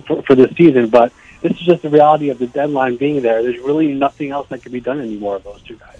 for, 0.05 0.21
for 0.21 0.35
the 0.35 0.53
season, 0.55 0.89
but 0.89 1.11
this 1.43 1.51
is 1.53 1.59
just 1.59 1.81
the 1.83 1.89
reality 1.89 2.29
of 2.29 2.39
the 2.39 2.47
deadline 2.47 2.95
being 2.95 3.21
there. 3.21 3.43
There's 3.43 3.59
really 3.59 3.93
nothing 3.93 4.31
else 4.31 4.47
that 4.49 4.63
can 4.63 4.71
be 4.71 4.79
done 4.79 4.99
anymore 4.99 5.35
of 5.35 5.43
those 5.43 5.61
two 5.61 5.75
guys. 5.75 5.99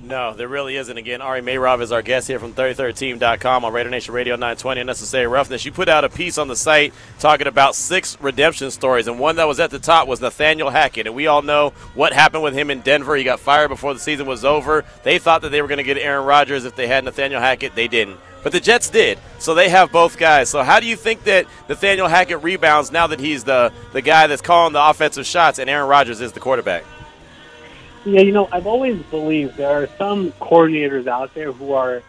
No, 0.00 0.34
there 0.34 0.46
really 0.46 0.76
isn't. 0.76 0.96
Again, 0.96 1.20
Ari 1.20 1.40
Meirov 1.40 1.80
is 1.80 1.90
our 1.90 2.02
guest 2.02 2.28
here 2.28 2.38
from 2.38 2.52
33rdteam.com 2.52 3.64
on 3.64 3.72
Raider 3.72 3.90
Nation 3.90 4.14
Radio 4.14 4.34
920 4.34 4.82
Unnecessary 4.82 5.26
Roughness. 5.26 5.64
You 5.64 5.72
put 5.72 5.88
out 5.88 6.04
a 6.04 6.08
piece 6.08 6.38
on 6.38 6.46
the 6.46 6.54
site 6.54 6.94
talking 7.18 7.48
about 7.48 7.74
six 7.74 8.16
redemption 8.20 8.70
stories, 8.70 9.08
and 9.08 9.18
one 9.18 9.36
that 9.36 9.48
was 9.48 9.58
at 9.58 9.70
the 9.70 9.80
top 9.80 10.06
was 10.06 10.20
Nathaniel 10.20 10.70
Hackett. 10.70 11.06
And 11.06 11.16
we 11.16 11.26
all 11.26 11.42
know 11.42 11.70
what 11.94 12.12
happened 12.12 12.44
with 12.44 12.54
him 12.54 12.70
in 12.70 12.82
Denver. 12.82 13.16
He 13.16 13.24
got 13.24 13.40
fired 13.40 13.68
before 13.68 13.94
the 13.94 14.00
season 14.00 14.26
was 14.26 14.44
over. 14.44 14.84
They 15.02 15.18
thought 15.18 15.42
that 15.42 15.48
they 15.48 15.60
were 15.60 15.68
going 15.68 15.78
to 15.78 15.84
get 15.84 15.98
Aaron 15.98 16.24
Rodgers 16.24 16.64
if 16.64 16.76
they 16.76 16.86
had 16.86 17.02
Nathaniel 17.02 17.40
Hackett. 17.40 17.74
They 17.74 17.88
didn't. 17.88 18.20
But 18.46 18.52
the 18.52 18.60
Jets 18.60 18.90
did. 18.90 19.18
So 19.40 19.54
they 19.54 19.68
have 19.70 19.90
both 19.90 20.16
guys. 20.16 20.48
So 20.48 20.62
how 20.62 20.78
do 20.78 20.86
you 20.86 20.94
think 20.94 21.24
that 21.24 21.46
Nathaniel 21.68 22.06
Hackett 22.06 22.44
rebounds 22.44 22.92
now 22.92 23.08
that 23.08 23.18
he's 23.18 23.42
the, 23.42 23.72
the 23.92 24.00
guy 24.00 24.28
that's 24.28 24.40
calling 24.40 24.72
the 24.72 24.88
offensive 24.88 25.26
shots 25.26 25.58
and 25.58 25.68
Aaron 25.68 25.88
Rodgers 25.88 26.20
is 26.20 26.30
the 26.30 26.38
quarterback? 26.38 26.84
Yeah, 28.04 28.20
you 28.20 28.30
know, 28.30 28.48
I've 28.52 28.68
always 28.68 29.02
believed 29.10 29.56
there 29.56 29.82
are 29.82 29.88
some 29.98 30.30
coordinators 30.30 31.08
out 31.08 31.34
there 31.34 31.50
who 31.50 31.72
are 31.72 32.04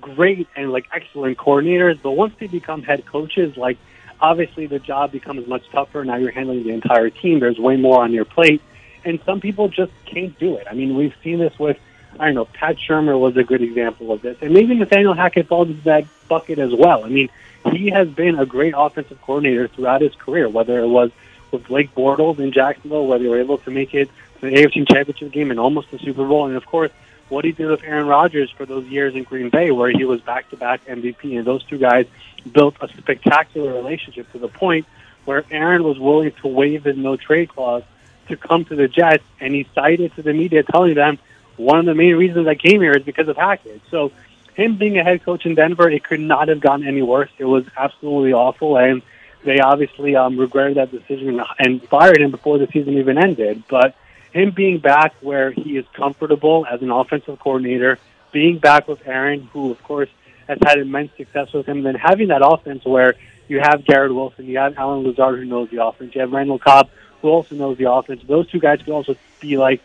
great 0.00 0.48
and 0.56 0.72
like 0.72 0.86
excellent 0.94 1.36
coordinators, 1.36 2.00
but 2.00 2.12
once 2.12 2.32
they 2.40 2.46
become 2.46 2.82
head 2.82 3.04
coaches, 3.04 3.58
like 3.58 3.76
obviously 4.18 4.64
the 4.64 4.78
job 4.78 5.12
becomes 5.12 5.46
much 5.46 5.68
tougher. 5.72 6.06
Now 6.06 6.16
you're 6.16 6.30
handling 6.30 6.62
the 6.62 6.70
entire 6.70 7.10
team. 7.10 7.38
There's 7.38 7.58
way 7.58 7.76
more 7.76 8.02
on 8.02 8.12
your 8.14 8.24
plate, 8.24 8.62
and 9.04 9.20
some 9.26 9.42
people 9.42 9.68
just 9.68 9.92
can't 10.06 10.38
do 10.38 10.56
it. 10.56 10.66
I 10.70 10.72
mean, 10.72 10.96
we've 10.96 11.14
seen 11.22 11.38
this 11.38 11.58
with 11.58 11.76
I 12.18 12.26
don't 12.26 12.34
know. 12.34 12.44
Pat 12.44 12.76
Shurmur 12.76 13.18
was 13.18 13.36
a 13.36 13.42
good 13.42 13.62
example 13.62 14.12
of 14.12 14.22
this, 14.22 14.36
and 14.40 14.52
maybe 14.52 14.74
Nathaniel 14.74 15.14
Hackett 15.14 15.48
falls 15.48 15.68
into 15.68 15.82
that 15.84 16.04
bucket 16.28 16.58
as 16.58 16.72
well. 16.74 17.04
I 17.04 17.08
mean, 17.08 17.30
he 17.70 17.90
has 17.90 18.08
been 18.08 18.38
a 18.38 18.46
great 18.46 18.74
offensive 18.76 19.20
coordinator 19.22 19.68
throughout 19.68 20.00
his 20.00 20.14
career, 20.14 20.48
whether 20.48 20.78
it 20.78 20.88
was 20.88 21.10
with 21.50 21.66
Blake 21.66 21.94
Bortles 21.94 22.38
in 22.38 22.52
Jacksonville, 22.52 23.06
whether 23.06 23.24
they 23.24 23.28
were 23.28 23.40
able 23.40 23.58
to 23.58 23.70
make 23.70 23.94
it 23.94 24.10
to 24.40 24.50
the 24.50 24.56
AFC 24.56 24.88
Championship 24.88 25.32
game 25.32 25.50
and 25.50 25.60
almost 25.60 25.90
the 25.90 25.98
Super 25.98 26.26
Bowl, 26.26 26.46
and 26.46 26.56
of 26.56 26.66
course 26.66 26.90
what 27.28 27.44
he 27.46 27.52
did 27.52 27.66
with 27.66 27.82
Aaron 27.82 28.06
Rodgers 28.06 28.50
for 28.50 28.66
those 28.66 28.86
years 28.86 29.14
in 29.14 29.22
Green 29.22 29.48
Bay, 29.48 29.70
where 29.70 29.90
he 29.90 30.04
was 30.04 30.20
back-to-back 30.20 30.84
MVP, 30.84 31.36
and 31.36 31.46
those 31.46 31.64
two 31.64 31.78
guys 31.78 32.06
built 32.50 32.76
a 32.80 32.88
spectacular 32.88 33.72
relationship 33.72 34.30
to 34.32 34.38
the 34.38 34.48
point 34.48 34.86
where 35.24 35.44
Aaron 35.50 35.82
was 35.82 35.98
willing 35.98 36.32
to 36.42 36.48
waive 36.48 36.84
his 36.84 36.96
no-trade 36.96 37.48
clause 37.48 37.84
to 38.28 38.36
come 38.36 38.64
to 38.66 38.76
the 38.76 38.86
Jets, 38.86 39.24
and 39.40 39.54
he 39.54 39.66
cited 39.74 40.14
to 40.16 40.22
the 40.22 40.34
media 40.34 40.62
telling 40.62 40.94
them 40.94 41.18
one 41.56 41.78
of 41.78 41.86
the 41.86 41.94
main 41.94 42.16
reasons 42.16 42.46
I 42.46 42.54
came 42.54 42.80
here 42.80 42.92
is 42.92 43.04
because 43.04 43.28
of 43.28 43.36
Hackett. 43.36 43.80
So 43.90 44.12
him 44.54 44.76
being 44.76 44.98
a 44.98 45.04
head 45.04 45.24
coach 45.24 45.46
in 45.46 45.54
Denver, 45.54 45.88
it 45.90 46.04
could 46.04 46.20
not 46.20 46.48
have 46.48 46.60
gotten 46.60 46.86
any 46.86 47.02
worse. 47.02 47.30
It 47.38 47.44
was 47.44 47.64
absolutely 47.76 48.32
awful, 48.32 48.76
and 48.76 49.02
they 49.44 49.60
obviously 49.60 50.14
um, 50.16 50.38
regretted 50.38 50.76
that 50.76 50.90
decision 50.90 51.42
and 51.58 51.82
fired 51.88 52.20
him 52.20 52.30
before 52.30 52.58
the 52.58 52.66
season 52.66 52.98
even 52.98 53.18
ended. 53.18 53.64
But 53.68 53.94
him 54.32 54.50
being 54.50 54.78
back 54.78 55.14
where 55.20 55.50
he 55.50 55.76
is 55.76 55.86
comfortable 55.92 56.66
as 56.70 56.82
an 56.82 56.90
offensive 56.90 57.38
coordinator, 57.38 57.98
being 58.30 58.58
back 58.58 58.88
with 58.88 59.06
Aaron, 59.06 59.48
who 59.52 59.70
of 59.70 59.82
course 59.82 60.08
has 60.48 60.58
had 60.64 60.78
immense 60.78 61.12
success 61.16 61.52
with 61.52 61.66
him, 61.66 61.78
and 61.78 61.86
then 61.86 61.94
having 61.94 62.28
that 62.28 62.42
offense 62.44 62.84
where 62.84 63.14
you 63.48 63.60
have 63.60 63.84
Garrett 63.84 64.14
Wilson, 64.14 64.46
you 64.46 64.58
have 64.58 64.76
Allen 64.78 65.04
Lazard 65.04 65.38
who 65.38 65.44
knows 65.44 65.70
the 65.70 65.84
offense, 65.84 66.14
you 66.14 66.20
have 66.20 66.32
Randall 66.32 66.58
Cobb 66.58 66.88
who 67.20 67.28
also 67.28 67.54
knows 67.54 67.78
the 67.78 67.90
offense. 67.90 68.22
Those 68.26 68.48
two 68.50 68.58
guys 68.58 68.80
could 68.80 68.92
also 68.92 69.16
be 69.40 69.56
like 69.56 69.80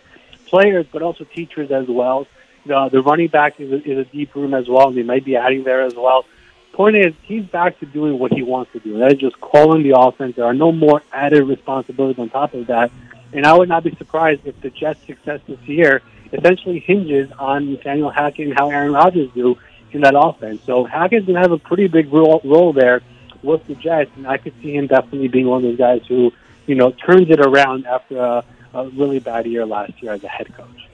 players, 0.48 0.86
but 0.92 1.02
also 1.02 1.24
teachers 1.24 1.72
as 1.72 1.88
well. 1.88 2.28
The, 2.66 2.90
the 2.92 3.02
running 3.02 3.28
back 3.28 3.60
is 3.60 3.72
a, 3.72 3.82
is 3.84 3.98
a 4.00 4.06
deep 4.06 4.36
room 4.36 4.54
as 4.54 4.68
well. 4.68 4.92
They 4.92 5.04
might 5.04 5.24
be 5.24 5.36
adding 5.36 5.64
there 5.64 5.84
as 5.84 5.96
well. 5.96 6.26
Point 6.74 6.96
is, 6.96 7.14
he's 7.24 7.46
back 7.46 7.80
to 7.80 7.86
doing 7.86 8.20
what 8.20 8.32
he 8.32 8.44
wants 8.44 8.72
to 8.74 8.80
do. 8.80 9.00
That 9.00 9.14
is 9.14 9.20
just 9.20 9.40
calling 9.40 9.84
the 9.84 9.98
offense. 9.98 10.36
There 10.36 10.46
are 10.46 10.54
no 10.54 10.72
more 10.72 11.02
added 11.12 11.44
responsibilities 11.44 12.20
on 12.20 12.30
top 12.30 12.54
of 12.54 12.68
that. 12.68 12.92
And 13.34 13.46
I 13.46 13.54
would 13.58 13.70
not 13.70 13.84
be 13.84 13.96
surprised 13.96 14.42
if 14.46 14.60
the 14.62 14.70
Jets' 14.70 15.06
success 15.06 15.42
this 15.48 15.60
year 15.62 16.02
essentially 16.32 16.80
hinges 16.80 17.32
on 17.40 17.72
Nathaniel 17.72 18.10
Hackett 18.10 18.48
and 18.48 18.58
how 18.58 18.70
Aaron 18.70 18.94
Rodgers 18.94 19.30
do 19.34 19.58
in 19.92 20.02
that 20.02 20.14
offense. 20.16 20.62
So 20.66 20.84
Hackett's 20.84 21.26
going 21.26 21.36
to 21.36 21.42
have 21.42 21.52
a 21.52 21.58
pretty 21.58 21.88
big 21.88 22.12
role, 22.12 22.42
role 22.44 22.74
there 22.74 23.02
with 23.42 23.66
the 23.68 23.76
Jets, 23.76 24.12
and 24.16 24.28
I 24.28 24.38
could 24.38 24.54
see 24.62 24.76
him 24.76 24.88
definitely 24.88 25.30
being 25.30 25.48
one 25.48 25.64
of 25.64 25.70
those 25.70 25.78
guys 25.78 26.02
who, 26.08 26.32
you 26.66 26.76
know, 26.76 26.92
turns 26.92 27.30
it 27.30 27.40
around 27.40 27.86
after 27.86 28.18
a, 28.18 28.46
a 28.78 28.90
really 28.90 29.20
bad 29.20 29.46
year 29.46 29.66
last 29.66 30.02
year 30.02 30.14
as 30.14 30.24
a 30.24 30.28
head 30.28 30.54
coach. 30.56 30.88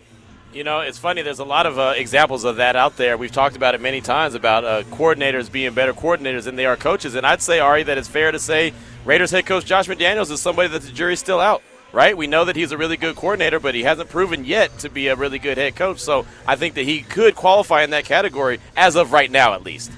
You 0.54 0.64
know, 0.64 0.82
it's 0.82 1.00
funny. 1.00 1.24
There's 1.24 1.40
a 1.40 1.46
lot 1.46 1.66
of 1.66 1.80
uh, 1.80 1.94
examples 1.96 2.44
of 2.44 2.58
that 2.58 2.76
out 2.76 2.96
there. 2.96 3.18
We've 3.18 3.32
talked 3.32 3.56
about 3.56 3.74
it 3.74 3.82
many 3.82 4.02
times 4.02 4.36
about 4.36 4.64
uh, 4.64 4.84
coordinators 4.84 5.52
being 5.52 5.74
better 5.74 5.94
coordinators 5.94 6.44
than 6.44 6.56
they 6.56 6.66
are 6.66 6.78
coaches. 6.78 7.16
And 7.16 7.26
I'd 7.26 7.42
say, 7.42 7.60
Ari, 7.60 7.84
that 7.84 7.98
it's 7.98 8.08
fair 8.08 8.32
to 8.32 8.40
say 8.40 8.72
Raiders 9.04 9.32
head 9.32 9.46
coach 9.46 9.66
Josh 9.66 9.88
McDaniels 9.88 10.32
is 10.32 10.42
somebody 10.42 10.70
that 10.70 10.84
the 10.84 10.92
jury's 10.92 11.20
still 11.20 11.40
out 11.40 11.62
right? 11.94 12.18
We 12.18 12.26
know 12.26 12.44
that 12.44 12.56
he's 12.56 12.72
a 12.72 12.78
really 12.78 12.98
good 12.98 13.16
coordinator, 13.16 13.60
but 13.60 13.76
he 13.76 13.84
hasn't 13.84 14.10
proven 14.10 14.44
yet 14.44 14.80
to 14.80 14.90
be 14.90 15.08
a 15.08 15.16
really 15.16 15.38
good 15.38 15.60
head 15.60 15.76
coach. 15.76 16.00
So 16.00 16.26
I 16.46 16.56
think 16.56 16.74
that 16.74 16.86
he 16.86 17.04
could 17.04 17.36
qualify 17.36 17.84
in 17.84 17.92
that 17.92 18.04
category 18.04 18.60
as 18.76 18.96
of 18.96 19.14
right 19.14 19.30
now, 19.30 19.54
at 19.54 19.64
least. 19.64 19.92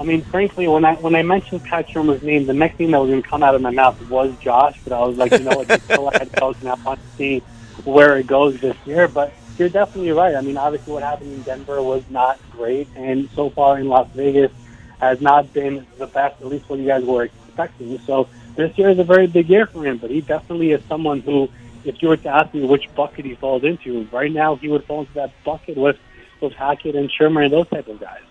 I 0.00 0.04
mean, 0.04 0.22
frankly, 0.22 0.66
when 0.66 0.84
I 0.84 0.94
when 0.94 1.14
I 1.14 1.22
mentioned 1.22 1.62
Pat 1.64 1.88
Shurmur's 1.88 2.22
name, 2.22 2.46
the 2.46 2.52
next 2.52 2.76
thing 2.76 2.90
that 2.90 2.98
was 2.98 3.10
going 3.10 3.22
to 3.22 3.28
come 3.28 3.42
out 3.42 3.54
of 3.54 3.62
my 3.62 3.70
mouth 3.70 4.00
was 4.08 4.34
Josh. 4.38 4.78
But 4.84 4.92
I 4.92 5.00
was 5.00 5.16
like, 5.16 5.32
you 5.32 5.40
know 5.40 5.58
what, 5.58 5.70
a 5.70 6.18
head 6.18 6.32
coach, 6.32 6.56
and 6.60 6.68
I 6.68 6.74
want 6.74 7.00
to 7.00 7.16
see 7.16 7.38
where 7.84 8.16
it 8.18 8.26
goes 8.26 8.60
this 8.60 8.76
year. 8.84 9.06
But 9.06 9.32
you're 9.58 9.68
definitely 9.68 10.12
right. 10.12 10.34
I 10.34 10.40
mean, 10.40 10.56
obviously, 10.56 10.92
what 10.92 11.02
happened 11.02 11.32
in 11.32 11.42
Denver 11.42 11.82
was 11.82 12.02
not 12.10 12.40
great, 12.50 12.88
and 12.96 13.28
so 13.34 13.50
far 13.50 13.78
in 13.78 13.88
Las 13.88 14.08
Vegas 14.14 14.50
has 15.00 15.20
not 15.20 15.52
been 15.52 15.86
the 15.98 16.06
best, 16.06 16.40
at 16.40 16.46
least 16.46 16.68
what 16.68 16.78
you 16.78 16.86
guys 16.86 17.04
were 17.04 17.24
expecting. 17.24 17.98
So 18.00 18.28
this 18.56 18.76
year 18.78 18.90
is 18.90 18.98
a 18.98 19.04
very 19.04 19.26
big 19.26 19.48
year 19.48 19.66
for 19.66 19.84
him, 19.84 19.98
but 19.98 20.10
he 20.10 20.20
definitely 20.20 20.70
is 20.70 20.82
someone 20.88 21.20
who, 21.20 21.48
if 21.84 22.00
you 22.00 22.08
were 22.08 22.16
to 22.16 22.28
ask 22.28 22.54
me 22.54 22.64
which 22.64 22.88
bucket 22.94 23.24
he 23.24 23.34
falls 23.34 23.64
into, 23.64 24.08
right 24.12 24.30
now 24.30 24.56
he 24.56 24.68
would 24.68 24.84
fall 24.84 25.00
into 25.00 25.14
that 25.14 25.32
bucket 25.44 25.76
with, 25.76 25.98
with 26.40 26.52
Hackett 26.52 26.94
and 26.94 27.10
Shurmur 27.10 27.44
and 27.44 27.52
those 27.52 27.68
type 27.68 27.88
of 27.88 27.98
guys. 28.00 28.22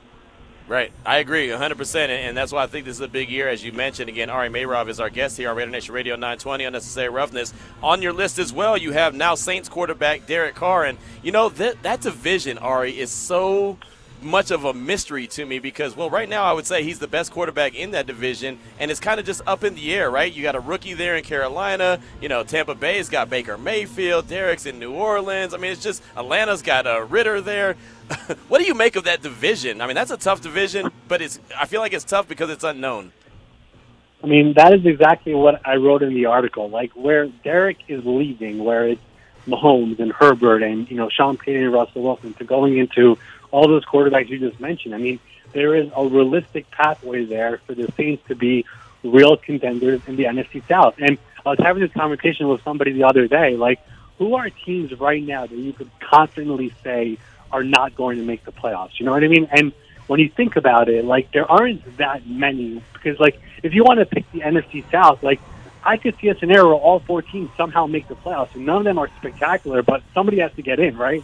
Right. 0.72 0.94
I 1.06 1.18
agree 1.18 1.50
100%. 1.50 1.96
And 2.08 2.38
that's 2.38 2.54
why 2.54 2.64
I 2.64 2.68
think 2.68 2.86
this 2.86 2.96
is 2.96 3.02
a 3.02 3.10
big 3.10 3.30
year. 3.30 3.50
As 3.50 3.62
you 3.62 3.74
mentioned, 3.74 4.08
again, 4.08 4.30
Ari 4.30 4.48
Meirov 4.48 4.88
is 4.88 5.02
our 5.02 5.10
guest 5.10 5.36
here 5.36 5.50
on 5.50 5.58
Raider 5.58 5.70
Nation 5.70 5.94
Radio 5.94 6.16
920, 6.16 6.64
Unnecessary 6.64 7.10
Roughness. 7.10 7.54
On 7.84 8.02
your 8.02 8.14
list 8.14 8.40
as 8.40 8.54
well, 8.54 8.78
you 8.78 8.94
have 8.94 9.14
now 9.14 9.36
Saints 9.36 9.68
quarterback 9.68 10.28
Derek 10.28 10.56
Carr. 10.56 10.86
And, 10.86 10.98
you 11.24 11.34
know, 11.34 11.50
that, 11.50 11.84
that 11.84 12.00
division, 12.00 12.58
Ari, 12.58 12.98
is 12.98 13.12
so– 13.12 13.80
much 14.22 14.52
of 14.52 14.66
a 14.66 14.74
mystery 14.74 15.28
to 15.28 15.46
me 15.46 15.60
because, 15.60 15.96
well, 15.96 16.10
right 16.10 16.30
now 16.30 16.44
I 16.44 16.54
would 16.54 16.66
say 16.66 16.84
he's 16.84 17.00
the 17.00 17.08
best 17.08 17.32
quarterback 17.32 17.76
in 17.76 17.92
that 17.92 18.08
division, 18.08 18.60
and 18.80 18.92
it's 18.92 19.00
kind 19.00 19.20
of 19.20 19.26
just 19.26 19.42
up 19.48 19.64
in 19.64 19.76
the 19.76 19.94
air, 19.94 20.10
right? 20.10 20.32
You 20.32 20.44
got 20.44 20.56
a 20.56 20.60
rookie 20.60 20.94
there 20.94 21.16
in 21.16 21.24
Carolina. 21.24 22.00
You 22.22 22.30
know, 22.30 22.44
Tampa 22.44 22.76
Bay's 22.76 23.10
got 23.10 23.30
Baker 23.30 23.58
Mayfield. 23.58 24.28
Derek's 24.28 24.66
in 24.66 24.80
New 24.80 24.94
Orleans. 24.94 25.54
I 25.54 25.58
mean, 25.58 25.72
it's 25.72 25.84
just 25.84 26.04
Atlanta's 26.16 26.62
got 26.62 26.88
a 26.88 27.04
Ridder 27.04 27.42
there. 27.42 27.76
what 28.48 28.60
do 28.60 28.66
you 28.66 28.74
make 28.74 28.96
of 28.96 29.06
that 29.06 29.22
division? 29.22 29.82
I 29.82 29.88
mean, 29.88 29.96
that's 29.96 30.12
a 30.12 30.18
tough 30.18 30.42
division, 30.42 30.92
but 31.08 31.22
it's 31.22 31.40
I 31.58 31.66
feel 31.66 31.82
like 31.82 31.94
it's 31.94 32.06
tough 32.06 32.28
because 32.28 32.50
it's 32.50 32.64
unknown. 32.64 33.12
I 34.24 34.28
mean, 34.28 34.54
that 34.56 34.74
is 34.74 34.86
exactly 34.86 35.34
what 35.34 35.66
I 35.66 35.78
wrote 35.78 36.04
in 36.04 36.14
the 36.14 36.28
article. 36.28 36.70
Like 36.70 36.92
where 36.92 37.28
Derek 37.28 37.78
is 37.88 38.06
leaving, 38.06 38.64
where 38.64 38.88
it's 38.88 39.02
Mahomes 39.48 40.00
and 40.00 40.12
Herbert 40.12 40.64
and 40.64 40.90
you 40.90 40.98
know 40.98 41.10
Sean 41.10 41.38
Payton 41.38 41.64
and 41.64 41.74
Russell 41.74 42.04
Wilson 42.04 42.34
to 42.36 42.44
going 42.44 42.78
into 42.78 43.18
all 43.52 43.68
those 43.68 43.86
quarterbacks 43.86 44.30
you 44.30 44.40
just 44.40 44.60
mentioned. 44.60 44.96
I 44.96 44.98
mean, 44.98 45.20
there 45.54 45.76
is 45.76 45.90
a 45.96 46.06
realistic 46.06 46.70
pathway 46.72 47.26
there 47.26 47.60
for 47.68 47.76
the 47.76 47.92
Saints 47.98 48.24
to 48.28 48.36
be 48.36 48.66
real 49.04 49.38
contenders 49.38 50.02
in 50.08 50.16
the 50.16 50.26
NFC 50.26 50.66
South. 50.68 50.96
And 50.98 51.18
I 51.46 51.50
was 51.50 51.60
having 51.60 51.82
this 51.82 51.92
conversation 51.92 52.48
with 52.48 52.64
somebody 52.64 52.94
the 52.94 53.04
other 53.04 53.28
day, 53.28 53.58
like, 53.58 53.80
who 54.18 54.36
are 54.36 54.50
teams 54.50 54.98
right 55.00 55.24
now 55.24 55.48
that 55.48 55.58
you 55.58 55.74
could 55.74 55.90
confidently 56.00 56.74
say 56.84 57.18
are 57.52 57.64
not 57.64 57.96
going 57.96 58.18
to 58.18 58.24
make 58.24 58.46
the 58.46 58.52
playoffs? 58.52 59.00
You 59.00 59.06
know 59.06 59.12
what 59.12 59.24
I 59.24 59.28
mean? 59.28 59.48
And 59.52 59.74
when 60.08 60.20
you 60.20 60.30
think 60.30 60.56
about 60.56 60.90
it, 60.90 61.04
like, 61.06 61.32
there 61.32 61.50
aren't 61.50 61.98
that 61.98 62.28
many 62.28 62.82
because, 62.94 63.20
like, 63.20 63.42
if 63.64 63.74
you 63.74 63.84
want 63.84 64.00
to 64.00 64.06
pick 64.06 64.32
the 64.32 64.42
NFC 64.42 64.90
South, 64.92 65.24
like, 65.24 65.40
I 65.84 65.98
could 65.98 66.16
see 66.22 66.28
a 66.28 66.38
scenario 66.38 66.68
where 66.68 66.76
all 66.76 67.00
four 67.00 67.24
teams 67.24 67.50
somehow 67.58 67.88
make 67.88 68.08
the 68.08 68.16
playoffs, 68.16 68.54
and 68.54 68.66
none 68.66 68.78
of 68.78 68.84
them 68.84 69.00
are 69.00 69.10
spectacular, 69.18 69.82
but 69.82 70.04
somebody 70.14 70.40
has 70.40 70.54
to 70.54 70.62
get 70.62 70.80
in, 70.80 70.96
right? 70.96 71.24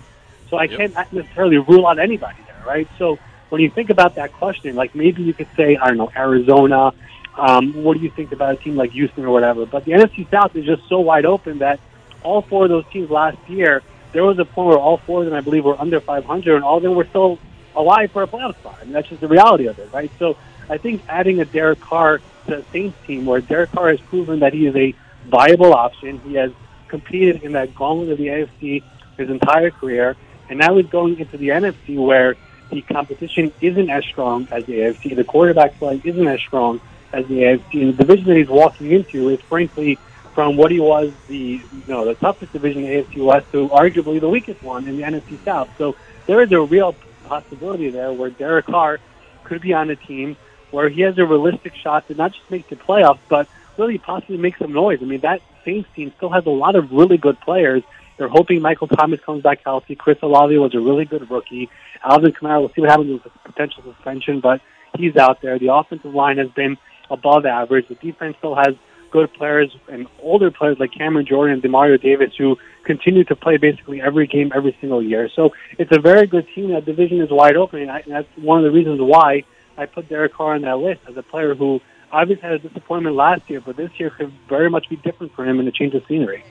So 0.49 0.57
I 0.57 0.63
yep. 0.63 0.77
can't 0.77 1.13
necessarily 1.13 1.57
rule 1.57 1.87
out 1.87 1.99
anybody 1.99 2.39
there, 2.45 2.63
right? 2.65 2.87
So 2.97 3.19
when 3.49 3.61
you 3.61 3.69
think 3.69 3.89
about 3.89 4.15
that 4.15 4.33
question, 4.33 4.75
like 4.75 4.95
maybe 4.95 5.23
you 5.23 5.33
could 5.33 5.47
say, 5.55 5.77
I 5.77 5.87
don't 5.87 5.97
know, 5.97 6.11
Arizona. 6.15 6.93
Um, 7.37 7.83
what 7.83 7.97
do 7.97 8.03
you 8.03 8.09
think 8.09 8.31
about 8.31 8.55
a 8.55 8.57
team 8.57 8.75
like 8.75 8.91
Houston 8.91 9.25
or 9.25 9.31
whatever? 9.31 9.65
But 9.65 9.85
the 9.85 9.91
NFC 9.91 10.29
South 10.31 10.55
is 10.55 10.65
just 10.65 10.87
so 10.89 10.99
wide 10.99 11.25
open 11.25 11.59
that 11.59 11.79
all 12.23 12.41
four 12.41 12.63
of 12.63 12.69
those 12.69 12.85
teams 12.91 13.09
last 13.09 13.37
year, 13.47 13.83
there 14.11 14.23
was 14.23 14.39
a 14.39 14.45
point 14.45 14.69
where 14.69 14.77
all 14.77 14.97
four 14.97 15.19
of 15.19 15.25
them, 15.25 15.35
I 15.35 15.41
believe, 15.41 15.63
were 15.63 15.79
under 15.79 15.99
500, 15.99 16.55
and 16.55 16.63
all 16.63 16.77
of 16.77 16.83
them 16.83 16.95
were 16.95 17.05
still 17.05 17.37
alive 17.75 18.11
for 18.11 18.23
a 18.23 18.27
playoff 18.27 18.55
spot. 18.55 18.79
I 18.81 18.85
mean, 18.85 18.93
that's 18.93 19.07
just 19.07 19.21
the 19.21 19.27
reality 19.27 19.67
of 19.67 19.77
it, 19.77 19.89
right? 19.93 20.11
So 20.17 20.35
I 20.69 20.77
think 20.77 21.03
adding 21.07 21.39
a 21.39 21.45
Derek 21.45 21.79
Carr 21.79 22.17
to 22.17 22.23
the 22.47 22.65
Saints 22.71 22.97
team, 23.05 23.25
where 23.25 23.39
Derek 23.39 23.71
Carr 23.71 23.89
has 23.89 24.01
proven 24.01 24.39
that 24.39 24.53
he 24.53 24.65
is 24.65 24.75
a 24.75 24.95
viable 25.27 25.73
option, 25.73 26.19
he 26.21 26.33
has 26.35 26.51
competed 26.87 27.43
in 27.43 27.51
that 27.51 27.75
gauntlet 27.75 28.09
of 28.09 28.17
the 28.17 28.27
AFC 28.27 28.83
his 29.17 29.29
entire 29.29 29.71
career. 29.71 30.15
And 30.49 30.59
now 30.59 30.75
he's 30.77 30.87
going 30.87 31.19
into 31.19 31.37
the 31.37 31.49
NFC 31.49 31.97
where 31.97 32.35
the 32.69 32.81
competition 32.81 33.53
isn't 33.61 33.89
as 33.89 34.05
strong 34.05 34.47
as 34.51 34.65
the 34.65 34.73
AFC. 34.73 35.15
The 35.15 35.23
quarterback 35.23 35.77
play 35.79 36.01
isn't 36.03 36.27
as 36.27 36.39
strong 36.41 36.81
as 37.13 37.25
the 37.27 37.35
AFC. 37.35 37.81
And 37.81 37.97
the 37.97 38.03
division 38.03 38.27
that 38.27 38.37
he's 38.37 38.49
walking 38.49 38.91
into 38.91 39.29
is 39.29 39.39
frankly 39.41 39.99
from 40.33 40.55
what 40.55 40.71
he 40.71 40.79
was 40.79 41.11
the 41.27 41.35
you 41.35 41.83
know 41.87 42.05
the 42.05 42.13
toughest 42.13 42.53
division 42.53 42.83
in 42.83 42.89
the 42.89 43.03
AFC 43.03 43.25
West 43.25 43.51
to 43.51 43.69
arguably 43.69 44.19
the 44.19 44.29
weakest 44.29 44.61
one 44.61 44.87
in 44.87 44.97
the 44.97 45.03
NFC 45.03 45.43
South. 45.43 45.69
So 45.77 45.95
there 46.27 46.41
is 46.43 46.51
a 46.51 46.61
real 46.61 46.95
possibility 47.25 47.89
there 47.89 48.13
where 48.13 48.29
Derek 48.29 48.67
Carr 48.67 48.99
could 49.45 49.61
be 49.61 49.73
on 49.73 49.89
a 49.89 49.95
team 49.95 50.37
where 50.71 50.89
he 50.89 51.01
has 51.01 51.17
a 51.17 51.25
realistic 51.25 51.73
shot 51.75 52.07
to 52.07 52.13
not 52.13 52.33
just 52.33 52.51
make 52.51 52.69
the 52.69 52.75
playoffs, 52.75 53.19
but 53.29 53.47
really 53.77 53.97
possibly 53.97 54.37
make 54.37 54.57
some 54.57 54.73
noise. 54.73 54.99
I 55.01 55.05
mean, 55.05 55.21
that 55.21 55.41
Saints 55.65 55.89
team 55.95 56.13
still 56.17 56.29
has 56.29 56.45
a 56.45 56.51
lot 56.51 56.75
of 56.75 56.91
really 56.91 57.17
good 57.17 57.39
players. 57.41 57.83
They're 58.17 58.27
hoping 58.27 58.61
Michael 58.61 58.87
Thomas 58.87 59.19
comes 59.21 59.43
back 59.43 59.59
healthy. 59.63 59.95
Chris 59.95 60.17
Olave 60.21 60.57
was 60.57 60.73
a 60.73 60.79
really 60.79 61.05
good 61.05 61.29
rookie. 61.29 61.69
Alvin 62.03 62.31
Kamara, 62.31 62.59
we'll 62.59 62.73
see 62.73 62.81
what 62.81 62.89
happens 62.89 63.21
with 63.23 63.33
potential 63.43 63.83
suspension, 63.83 64.39
but 64.39 64.61
he's 64.97 65.15
out 65.15 65.41
there. 65.41 65.59
The 65.59 65.73
offensive 65.73 66.13
line 66.13 66.37
has 66.37 66.49
been 66.49 66.77
above 67.09 67.45
average. 67.45 67.87
The 67.87 67.95
defense 67.95 68.35
still 68.39 68.55
has 68.55 68.75
good 69.11 69.33
players 69.33 69.75
and 69.89 70.07
older 70.21 70.51
players 70.51 70.77
like 70.79 70.91
Cameron 70.91 71.25
Jordan 71.25 71.53
and 71.53 71.63
Demario 71.63 72.01
Davis 72.01 72.33
who 72.37 72.57
continue 72.83 73.23
to 73.25 73.35
play 73.35 73.57
basically 73.57 74.01
every 74.01 74.27
game 74.27 74.51
every 74.53 74.75
single 74.81 75.01
year. 75.01 75.29
So 75.35 75.51
it's 75.77 75.91
a 75.95 75.99
very 75.99 76.27
good 76.27 76.47
team. 76.53 76.71
That 76.71 76.85
division 76.85 77.21
is 77.21 77.29
wide 77.31 77.55
open, 77.55 77.81
and, 77.81 77.91
I, 77.91 77.99
and 77.99 78.11
that's 78.11 78.27
one 78.35 78.57
of 78.59 78.63
the 78.63 78.71
reasons 78.71 78.99
why 79.01 79.43
I 79.77 79.85
put 79.85 80.09
Derek 80.09 80.33
Carr 80.33 80.55
on 80.55 80.61
that 80.63 80.77
list 80.77 81.01
as 81.07 81.15
a 81.17 81.23
player 81.23 81.55
who 81.55 81.79
obviously 82.11 82.41
had 82.41 82.53
a 82.53 82.59
disappointment 82.59 83.15
last 83.15 83.49
year, 83.49 83.61
but 83.61 83.77
this 83.77 83.91
year 83.97 84.09
could 84.09 84.31
very 84.49 84.69
much 84.69 84.89
be 84.89 84.95
different 84.97 85.33
for 85.35 85.45
him 85.45 85.59
in 85.59 85.67
a 85.67 85.71
change 85.71 85.93
of 85.93 86.03
scenery. 86.07 86.43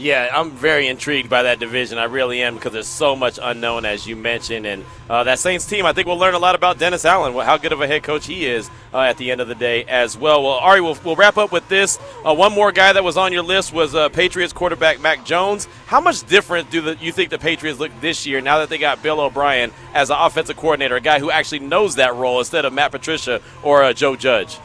Yeah, 0.00 0.30
I'm 0.32 0.52
very 0.52 0.86
intrigued 0.86 1.28
by 1.28 1.42
that 1.42 1.58
division. 1.58 1.98
I 1.98 2.04
really 2.04 2.40
am 2.40 2.54
because 2.54 2.72
there's 2.72 2.86
so 2.86 3.16
much 3.16 3.40
unknown, 3.42 3.84
as 3.84 4.06
you 4.06 4.14
mentioned. 4.14 4.64
And 4.64 4.84
uh, 5.10 5.24
that 5.24 5.40
Saints 5.40 5.66
team, 5.66 5.84
I 5.86 5.92
think 5.92 6.06
we'll 6.06 6.18
learn 6.18 6.34
a 6.34 6.38
lot 6.38 6.54
about 6.54 6.78
Dennis 6.78 7.04
Allen, 7.04 7.34
how 7.44 7.56
good 7.56 7.72
of 7.72 7.80
a 7.80 7.86
head 7.88 8.04
coach 8.04 8.24
he 8.26 8.46
is 8.46 8.70
uh, 8.94 9.00
at 9.00 9.16
the 9.16 9.32
end 9.32 9.40
of 9.40 9.48
the 9.48 9.56
day 9.56 9.82
as 9.84 10.16
well. 10.16 10.44
Well, 10.44 10.52
Ari, 10.52 10.82
we'll, 10.82 10.96
we'll 11.04 11.16
wrap 11.16 11.36
up 11.36 11.50
with 11.50 11.68
this. 11.68 11.98
Uh, 12.24 12.32
one 12.32 12.52
more 12.52 12.70
guy 12.70 12.92
that 12.92 13.02
was 13.02 13.16
on 13.16 13.32
your 13.32 13.42
list 13.42 13.72
was 13.72 13.96
uh, 13.96 14.08
Patriots 14.08 14.52
quarterback 14.52 15.00
Mac 15.00 15.24
Jones. 15.24 15.66
How 15.86 16.00
much 16.00 16.24
different 16.28 16.70
do 16.70 16.80
the, 16.80 16.96
you 17.00 17.10
think 17.10 17.30
the 17.30 17.38
Patriots 17.38 17.80
look 17.80 17.90
this 18.00 18.24
year 18.24 18.40
now 18.40 18.58
that 18.58 18.68
they 18.68 18.78
got 18.78 19.02
Bill 19.02 19.20
O'Brien 19.20 19.72
as 19.94 20.10
an 20.10 20.16
offensive 20.20 20.56
coordinator, 20.56 20.94
a 20.94 21.00
guy 21.00 21.18
who 21.18 21.32
actually 21.32 21.60
knows 21.60 21.96
that 21.96 22.14
role 22.14 22.38
instead 22.38 22.64
of 22.64 22.72
Matt 22.72 22.92
Patricia 22.92 23.40
or 23.64 23.82
uh, 23.82 23.92
Joe 23.92 24.14
Judge? 24.14 24.58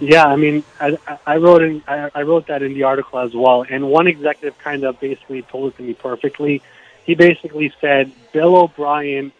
Yeah, 0.00 0.26
I 0.26 0.36
mean, 0.36 0.62
I, 0.80 0.96
I 1.26 1.36
wrote 1.36 1.62
in, 1.62 1.82
I, 1.88 2.10
I 2.14 2.22
wrote 2.22 2.46
that 2.46 2.62
in 2.62 2.74
the 2.74 2.84
article 2.84 3.18
as 3.18 3.34
well. 3.34 3.64
And 3.68 3.88
one 3.88 4.06
executive 4.06 4.56
kind 4.58 4.84
of 4.84 5.00
basically 5.00 5.42
told 5.42 5.72
it 5.72 5.76
to 5.78 5.82
me 5.82 5.94
perfectly. 5.94 6.62
He 7.04 7.14
basically 7.14 7.72
said 7.80 8.12
Bill 8.32 8.56
O'Brien 8.56 9.32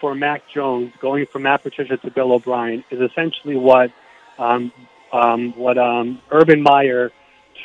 for 0.00 0.14
Mac 0.14 0.48
Jones, 0.52 0.92
going 1.00 1.26
from 1.26 1.42
Matt 1.42 1.62
Patricia 1.62 1.96
to 1.96 2.10
Bill 2.10 2.32
O'Brien, 2.32 2.84
is 2.90 3.00
essentially 3.00 3.56
what 3.56 3.90
um, 4.38 4.72
um, 5.12 5.52
what 5.56 5.78
um, 5.78 6.20
Urban 6.30 6.60
Meyer 6.60 7.10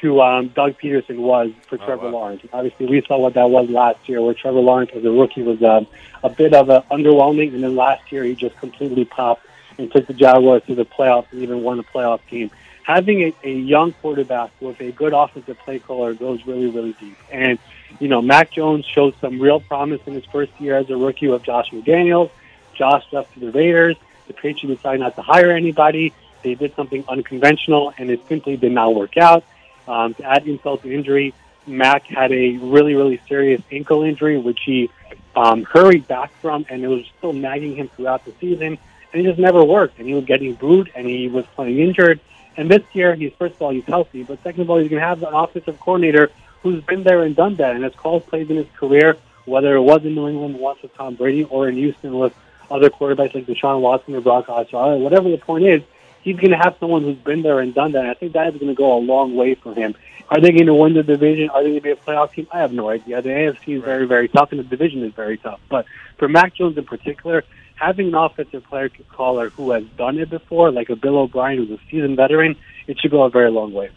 to 0.02 0.22
um, 0.22 0.48
Doug 0.50 0.78
Pederson 0.80 1.18
was 1.18 1.52
for 1.68 1.76
oh, 1.82 1.86
Trevor 1.86 2.06
wow. 2.06 2.12
Lawrence. 2.12 2.42
Obviously, 2.54 2.86
we 2.86 3.02
saw 3.02 3.18
what 3.18 3.34
that 3.34 3.50
was 3.50 3.70
last 3.70 4.08
year, 4.08 4.22
where 4.22 4.34
Trevor 4.34 4.60
Lawrence 4.60 4.92
as 4.94 5.04
a 5.04 5.12
rookie 5.12 5.44
was 5.44 5.62
um, 5.64 5.88
a 6.24 6.30
bit 6.30 6.54
of 6.54 6.70
a 6.70 6.84
underwhelming, 6.92 7.54
and 7.54 7.64
then 7.64 7.76
last 7.76 8.12
year 8.12 8.24
he 8.24 8.36
just 8.36 8.58
completely 8.58 9.06
popped 9.06 9.46
and 9.80 9.92
took 9.92 10.06
the 10.06 10.14
Jaguars 10.14 10.62
to 10.68 10.76
the 10.76 10.86
playoffs 10.86 11.28
and 11.32 11.42
even 11.42 11.64
won 11.64 11.80
a 11.80 11.84
playoff 11.84 12.20
game. 12.30 12.52
Having 12.84 13.22
a, 13.22 13.36
a 13.44 13.54
young 13.54 13.94
quarterback 13.94 14.52
with 14.60 14.80
a 14.82 14.92
good 14.92 15.14
offensive 15.14 15.58
play 15.60 15.80
caller 15.80 16.14
goes 16.14 16.46
really, 16.46 16.68
really 16.68 16.94
deep. 17.00 17.18
And, 17.32 17.58
you 18.00 18.08
know, 18.08 18.22
Mac 18.22 18.52
Jones 18.52 18.86
showed 18.86 19.16
some 19.22 19.40
real 19.40 19.60
promise 19.60 20.02
in 20.06 20.14
his 20.14 20.26
first 20.26 20.52
year 20.60 20.76
as 20.76 20.90
a 20.90 20.98
rookie 20.98 21.28
with 21.28 21.44
Josh 21.44 21.70
McDaniels. 21.72 22.30
Josh 22.76 23.06
left 23.12 23.34
to 23.36 23.40
the 23.40 23.52
Raiders. 23.52 23.96
The 24.28 24.34
Patriots 24.34 24.82
decided 24.82 25.02
not 25.02 25.16
to 25.16 25.22
hire 25.22 25.52
anybody. 25.52 26.14
They 26.44 26.56
did 26.56 26.76
something 26.76 27.04
unconventional, 27.08 27.94
and 27.98 28.10
it 28.10 28.22
simply 28.28 28.58
did 28.58 28.72
not 28.72 28.94
work 28.96 29.18
out. 29.18 29.44
Um, 29.88 30.14
to 30.16 30.24
add 30.24 30.48
insult 30.48 30.84
to 30.84 30.94
injury, 30.94 31.34
Mac 31.68 32.06
had 32.06 32.32
a 32.32 32.58
really, 32.58 32.96
really 32.96 33.20
serious 33.28 33.62
ankle 33.72 34.04
injury, 34.04 34.38
which 34.38 34.60
he 34.66 34.90
um, 35.36 35.64
hurried 35.64 36.08
back 36.08 36.32
from, 36.42 36.66
and 36.70 36.84
it 36.84 36.88
was 36.88 37.06
still 37.18 37.34
nagging 37.34 37.76
him 37.76 37.90
throughout 37.96 38.26
the 38.26 38.34
season 38.40 38.78
and 39.12 39.22
he 39.22 39.28
just 39.28 39.40
never 39.40 39.64
worked. 39.64 40.00
And 40.00 40.08
he 40.08 40.14
was 40.14 40.26
getting 40.26 40.54
booed, 40.56 40.92
and 40.96 41.08
he 41.08 41.28
was 41.28 41.46
playing 41.56 41.80
injured. 41.80 42.20
And 42.58 42.70
this 42.70 42.84
year, 42.94 43.16
he's 43.16 43.32
first 43.40 43.56
of 43.56 43.62
all 43.62 43.72
he's 43.72 43.86
healthy, 43.86 44.24
but 44.24 44.42
second 44.44 44.62
of 44.62 44.70
all, 44.70 44.80
he's 44.80 44.90
going 44.90 45.02
to 45.02 45.08
have 45.08 45.24
an 45.24 45.34
offensive 45.34 45.80
coordinator 45.80 46.30
who's 46.62 46.84
been 46.84 47.04
there 47.04 47.24
and 47.24 47.36
done 47.36 47.56
that, 47.56 47.76
and 47.76 47.84
has 47.84 47.96
called 47.96 48.28
plays 48.28 48.50
in 48.50 48.58
his 48.58 48.68
career, 48.76 49.18
whether 49.46 49.76
it 49.76 49.82
was 49.82 50.04
in 50.04 50.16
New 50.16 50.28
England 50.28 50.60
once 50.60 50.82
with 50.82 50.94
Tom 50.96 51.16
Brady 51.16 51.46
or 51.46 51.70
in 51.70 51.76
Houston 51.76 52.18
with 52.18 52.34
other 52.70 52.90
quarterbacks 52.90 53.34
like 53.34 53.46
Deshaun 53.46 53.82
Watson 53.82 54.16
or 54.16 54.22
Brock 54.22 54.48
Osweiler. 54.48 55.00
Whatever 55.00 55.30
the 55.30 55.38
point 55.38 55.66
is, 55.66 55.82
he's 56.22 56.36
going 56.36 56.52
to 56.52 56.58
have 56.58 56.76
someone 56.80 57.04
who's 57.04 57.18
been 57.18 57.42
there 57.42 57.60
and 57.60 57.74
done 57.74 57.94
that. 57.94 58.02
And 58.02 58.10
I 58.10 58.14
think 58.14 58.34
that 58.34 58.54
is 58.54 58.60
going 58.60 58.68
to 58.68 58.76
go 58.76 58.98
a 58.98 59.00
long 59.00 59.36
way 59.36 59.56
for 59.56 59.74
him. 59.74 59.96
Are 60.30 60.40
they 60.40 60.52
going 60.52 60.68
to 60.68 60.76
win 60.76 60.94
the 60.94 61.02
division? 61.02 61.50
Are 61.50 61.64
they 61.64 61.70
going 61.70 61.80
to 61.80 61.84
be 61.84 61.92
a 61.92 61.96
playoff 61.96 62.34
team? 62.34 62.48
I 62.52 62.60
have 62.60 62.72
no 62.72 62.90
idea. 62.90 63.22
The 63.22 63.30
AFC 63.30 63.78
is 63.78 63.84
very, 63.84 64.06
very 64.06 64.28
tough, 64.28 64.52
and 64.52 64.60
the 64.60 64.64
division 64.64 65.04
is 65.04 65.14
very 65.14 65.38
tough. 65.38 65.60
But 65.70 65.86
for 66.18 66.28
Mac 66.28 66.54
Jones 66.54 66.78
in 66.78 66.86
particular, 66.86 67.44
having 67.80 68.10
an 68.10 68.16
offensive 68.16 68.64
player 68.66 68.90
to 68.90 69.04
caller 69.04 69.50
who 69.50 69.72
has 69.72 69.84
done 69.98 70.20
it 70.20 70.30
before, 70.30 70.72
like 70.72 70.90
a 70.90 70.96
Bill 70.96 71.18
O'Brien 71.18 71.58
who's 71.58 71.80
a 71.80 71.82
seasoned 71.90 72.18
veteran, 72.18 72.56
it 72.88 73.00
should 73.00 73.12
go 73.12 73.24
a 73.24 73.30
very 73.30 73.50
long 73.50 73.74
way. 73.74 73.90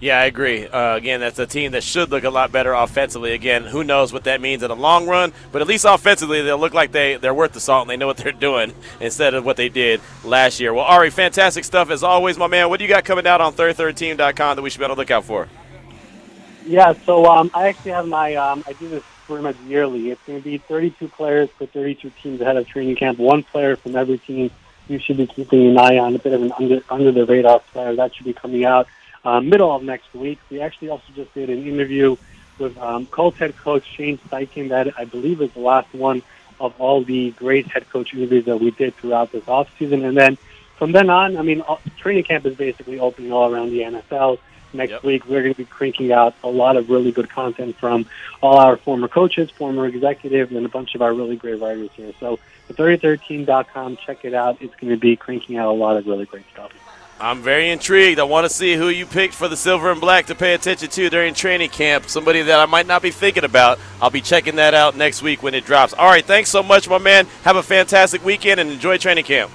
Yeah, 0.00 0.20
I 0.20 0.26
agree. 0.26 0.64
Uh, 0.64 0.94
again, 0.94 1.18
that's 1.18 1.40
a 1.40 1.46
team 1.46 1.72
that 1.72 1.82
should 1.82 2.10
look 2.10 2.22
a 2.22 2.30
lot 2.30 2.52
better 2.52 2.72
offensively. 2.72 3.32
Again, 3.32 3.64
who 3.64 3.82
knows 3.82 4.12
what 4.12 4.24
that 4.24 4.40
means 4.40 4.62
in 4.62 4.68
the 4.68 4.76
long 4.76 5.08
run, 5.08 5.32
but 5.50 5.60
at 5.60 5.66
least 5.66 5.84
offensively, 5.84 6.40
they'll 6.42 6.58
look 6.58 6.72
like 6.72 6.92
they, 6.92 7.16
they're 7.16 7.34
worth 7.34 7.52
the 7.52 7.58
salt 7.58 7.82
and 7.82 7.90
they 7.90 7.96
know 7.96 8.06
what 8.06 8.16
they're 8.16 8.30
doing 8.30 8.72
instead 9.00 9.34
of 9.34 9.44
what 9.44 9.56
they 9.56 9.68
did 9.68 10.00
last 10.24 10.60
year. 10.60 10.72
Well, 10.72 10.84
Ari, 10.84 11.10
fantastic 11.10 11.64
stuff 11.64 11.90
as 11.90 12.04
always, 12.04 12.38
my 12.38 12.46
man. 12.46 12.68
What 12.68 12.78
do 12.78 12.84
you 12.84 12.88
got 12.88 13.04
coming 13.04 13.26
out 13.26 13.40
on 13.40 13.54
33team.com 13.54 14.56
that 14.56 14.62
we 14.62 14.70
should 14.70 14.78
be 14.78 14.84
on 14.84 14.90
the 14.90 14.96
look 14.96 15.10
out 15.10 15.24
for? 15.24 15.48
Yeah, 16.64 16.92
so 17.04 17.26
um, 17.26 17.50
I 17.52 17.68
actually 17.68 17.92
have 17.92 18.06
my, 18.06 18.36
um, 18.36 18.62
I 18.68 18.74
do 18.74 18.88
this 18.88 19.02
pretty 19.28 19.42
much 19.42 19.56
yearly. 19.66 20.10
It's 20.10 20.22
going 20.26 20.40
to 20.40 20.44
be 20.44 20.58
32 20.58 21.06
players 21.08 21.50
for 21.50 21.66
32 21.66 22.10
teams 22.22 22.40
ahead 22.40 22.56
of 22.56 22.66
training 22.66 22.96
camp. 22.96 23.18
One 23.18 23.42
player 23.42 23.76
from 23.76 23.94
every 23.94 24.18
team 24.18 24.50
you 24.88 24.98
should 24.98 25.18
be 25.18 25.26
keeping 25.26 25.68
an 25.68 25.78
eye 25.78 25.98
on, 25.98 26.16
a 26.16 26.18
bit 26.18 26.32
of 26.32 26.42
an 26.42 26.50
under, 26.58 26.80
under 26.88 27.12
the 27.12 27.26
radar 27.26 27.60
player. 27.60 27.94
That 27.94 28.14
should 28.14 28.24
be 28.24 28.32
coming 28.32 28.64
out 28.64 28.88
uh, 29.24 29.40
middle 29.40 29.70
of 29.70 29.82
next 29.82 30.12
week. 30.14 30.38
We 30.50 30.62
actually 30.62 30.88
also 30.88 31.04
just 31.14 31.32
did 31.34 31.50
an 31.50 31.66
interview 31.66 32.16
with 32.58 32.76
um, 32.78 33.06
Colts 33.06 33.38
head 33.38 33.54
coach 33.58 33.84
Shane 33.84 34.16
Steichen. 34.18 34.70
That 34.70 34.98
I 34.98 35.04
believe 35.04 35.42
is 35.42 35.52
the 35.52 35.60
last 35.60 35.92
one 35.94 36.22
of 36.58 36.74
all 36.80 37.04
the 37.04 37.30
great 37.32 37.66
head 37.66 37.88
coach 37.90 38.14
interviews 38.14 38.46
that 38.46 38.56
we 38.56 38.70
did 38.70 38.96
throughout 38.96 39.30
this 39.30 39.46
off 39.46 39.68
season. 39.78 40.04
And 40.04 40.16
then 40.16 40.38
from 40.76 40.92
then 40.92 41.10
on, 41.10 41.36
I 41.36 41.42
mean, 41.42 41.62
training 41.98 42.24
camp 42.24 42.46
is 42.46 42.56
basically 42.56 42.98
opening 42.98 43.30
all 43.30 43.52
around 43.52 43.70
the 43.70 43.80
NFL 43.80 44.38
next 44.72 44.90
yep. 44.90 45.04
week 45.04 45.26
we're 45.26 45.42
going 45.42 45.54
to 45.54 45.58
be 45.58 45.64
cranking 45.64 46.12
out 46.12 46.34
a 46.42 46.48
lot 46.48 46.76
of 46.76 46.90
really 46.90 47.12
good 47.12 47.30
content 47.30 47.76
from 47.76 48.06
all 48.42 48.58
our 48.58 48.76
former 48.76 49.08
coaches, 49.08 49.50
former 49.50 49.86
executives, 49.86 50.52
and 50.52 50.64
a 50.64 50.68
bunch 50.68 50.94
of 50.94 51.02
our 51.02 51.12
really 51.12 51.36
great 51.36 51.60
writers 51.60 51.90
here. 51.94 52.12
So 52.20 52.38
the 52.68 52.74
3013.com, 52.74 53.96
check 53.96 54.24
it 54.24 54.34
out. 54.34 54.60
It's 54.60 54.74
going 54.76 54.90
to 54.90 54.98
be 54.98 55.16
cranking 55.16 55.56
out 55.56 55.68
a 55.68 55.72
lot 55.72 55.96
of 55.96 56.06
really 56.06 56.26
great 56.26 56.44
stuff. 56.52 56.72
I'm 57.20 57.42
very 57.42 57.70
intrigued. 57.70 58.20
I 58.20 58.24
want 58.24 58.44
to 58.44 58.48
see 58.48 58.76
who 58.76 58.88
you 58.90 59.04
picked 59.04 59.34
for 59.34 59.48
the 59.48 59.56
silver 59.56 59.90
and 59.90 60.00
black 60.00 60.26
to 60.26 60.36
pay 60.36 60.54
attention 60.54 60.88
to 60.88 61.10
during 61.10 61.34
training 61.34 61.70
camp. 61.70 62.08
Somebody 62.08 62.42
that 62.42 62.60
I 62.60 62.66
might 62.66 62.86
not 62.86 63.02
be 63.02 63.10
thinking 63.10 63.42
about. 63.42 63.80
I'll 64.00 64.10
be 64.10 64.20
checking 64.20 64.56
that 64.56 64.72
out 64.72 64.96
next 64.96 65.20
week 65.20 65.42
when 65.42 65.54
it 65.54 65.64
drops. 65.64 65.94
All 65.94 66.06
right, 66.06 66.24
thanks 66.24 66.48
so 66.48 66.62
much, 66.62 66.88
my 66.88 66.98
man. 66.98 67.26
Have 67.42 67.56
a 67.56 67.62
fantastic 67.62 68.24
weekend 68.24 68.60
and 68.60 68.70
enjoy 68.70 68.98
training 68.98 69.24
camp. 69.24 69.50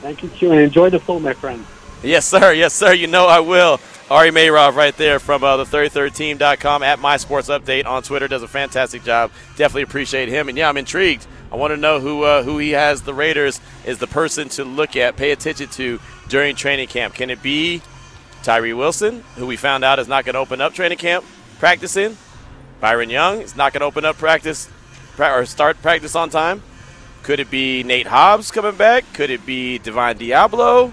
Thank 0.00 0.24
you, 0.24 0.28
too, 0.30 0.50
and 0.50 0.60
enjoy 0.60 0.90
the 0.90 0.98
film, 0.98 1.22
my 1.22 1.32
friend. 1.32 1.64
Yes, 2.02 2.26
sir. 2.26 2.52
Yes, 2.52 2.74
sir. 2.74 2.92
You 2.92 3.06
know 3.06 3.26
I 3.26 3.38
will. 3.38 3.80
Ari 4.10 4.30
Meirov 4.30 4.74
right 4.74 4.94
there 4.98 5.18
from 5.18 5.42
uh, 5.42 5.56
the 5.56 5.64
33team.com 5.64 6.82
at 6.82 6.98
My 6.98 7.16
Sports 7.16 7.48
Update 7.48 7.86
on 7.86 8.02
Twitter 8.02 8.28
does 8.28 8.42
a 8.42 8.48
fantastic 8.48 9.02
job. 9.02 9.30
Definitely 9.56 9.82
appreciate 9.82 10.28
him. 10.28 10.50
And 10.50 10.58
yeah, 10.58 10.68
I'm 10.68 10.76
intrigued. 10.76 11.26
I 11.50 11.56
want 11.56 11.70
to 11.70 11.78
know 11.78 12.00
who 12.00 12.22
uh, 12.22 12.42
who 12.42 12.58
he 12.58 12.72
has 12.72 13.02
the 13.02 13.14
Raiders 13.14 13.60
is 13.86 13.98
the 13.98 14.06
person 14.06 14.50
to 14.50 14.64
look 14.64 14.94
at, 14.94 15.16
pay 15.16 15.30
attention 15.30 15.68
to 15.70 16.00
during 16.28 16.54
training 16.54 16.88
camp. 16.88 17.14
Can 17.14 17.30
it 17.30 17.42
be 17.42 17.80
Tyree 18.42 18.74
Wilson, 18.74 19.24
who 19.36 19.46
we 19.46 19.56
found 19.56 19.84
out 19.84 19.98
is 19.98 20.08
not 20.08 20.26
going 20.26 20.34
to 20.34 20.40
open 20.40 20.60
up 20.60 20.74
training 20.74 20.98
camp 20.98 21.24
practicing? 21.58 22.18
Byron 22.80 23.08
Young 23.08 23.40
is 23.40 23.56
not 23.56 23.72
going 23.72 23.80
to 23.80 23.86
open 23.86 24.04
up 24.04 24.18
practice 24.18 24.68
or 25.18 25.46
start 25.46 25.80
practice 25.80 26.14
on 26.14 26.28
time. 26.28 26.62
Could 27.22 27.40
it 27.40 27.50
be 27.50 27.82
Nate 27.82 28.08
Hobbs 28.08 28.50
coming 28.50 28.76
back? 28.76 29.04
Could 29.14 29.30
it 29.30 29.46
be 29.46 29.78
Divine 29.78 30.18
Deablo? 30.18 30.92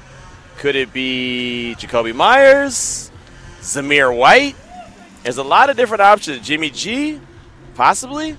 Could 0.62 0.76
it 0.76 0.94
be 0.94 1.76
Jakobi 1.80 2.14
Meyers? 2.14 3.10
Zamir 3.62 4.16
White? 4.16 4.56
There's 5.24 5.40
a 5.40 5.44
lot 5.44 5.72
of 5.72 5.76
different 5.76 6.02
options. 6.02 6.46
Jimmy 6.46 6.70
G? 6.70 7.20
Possibly? 7.74 8.38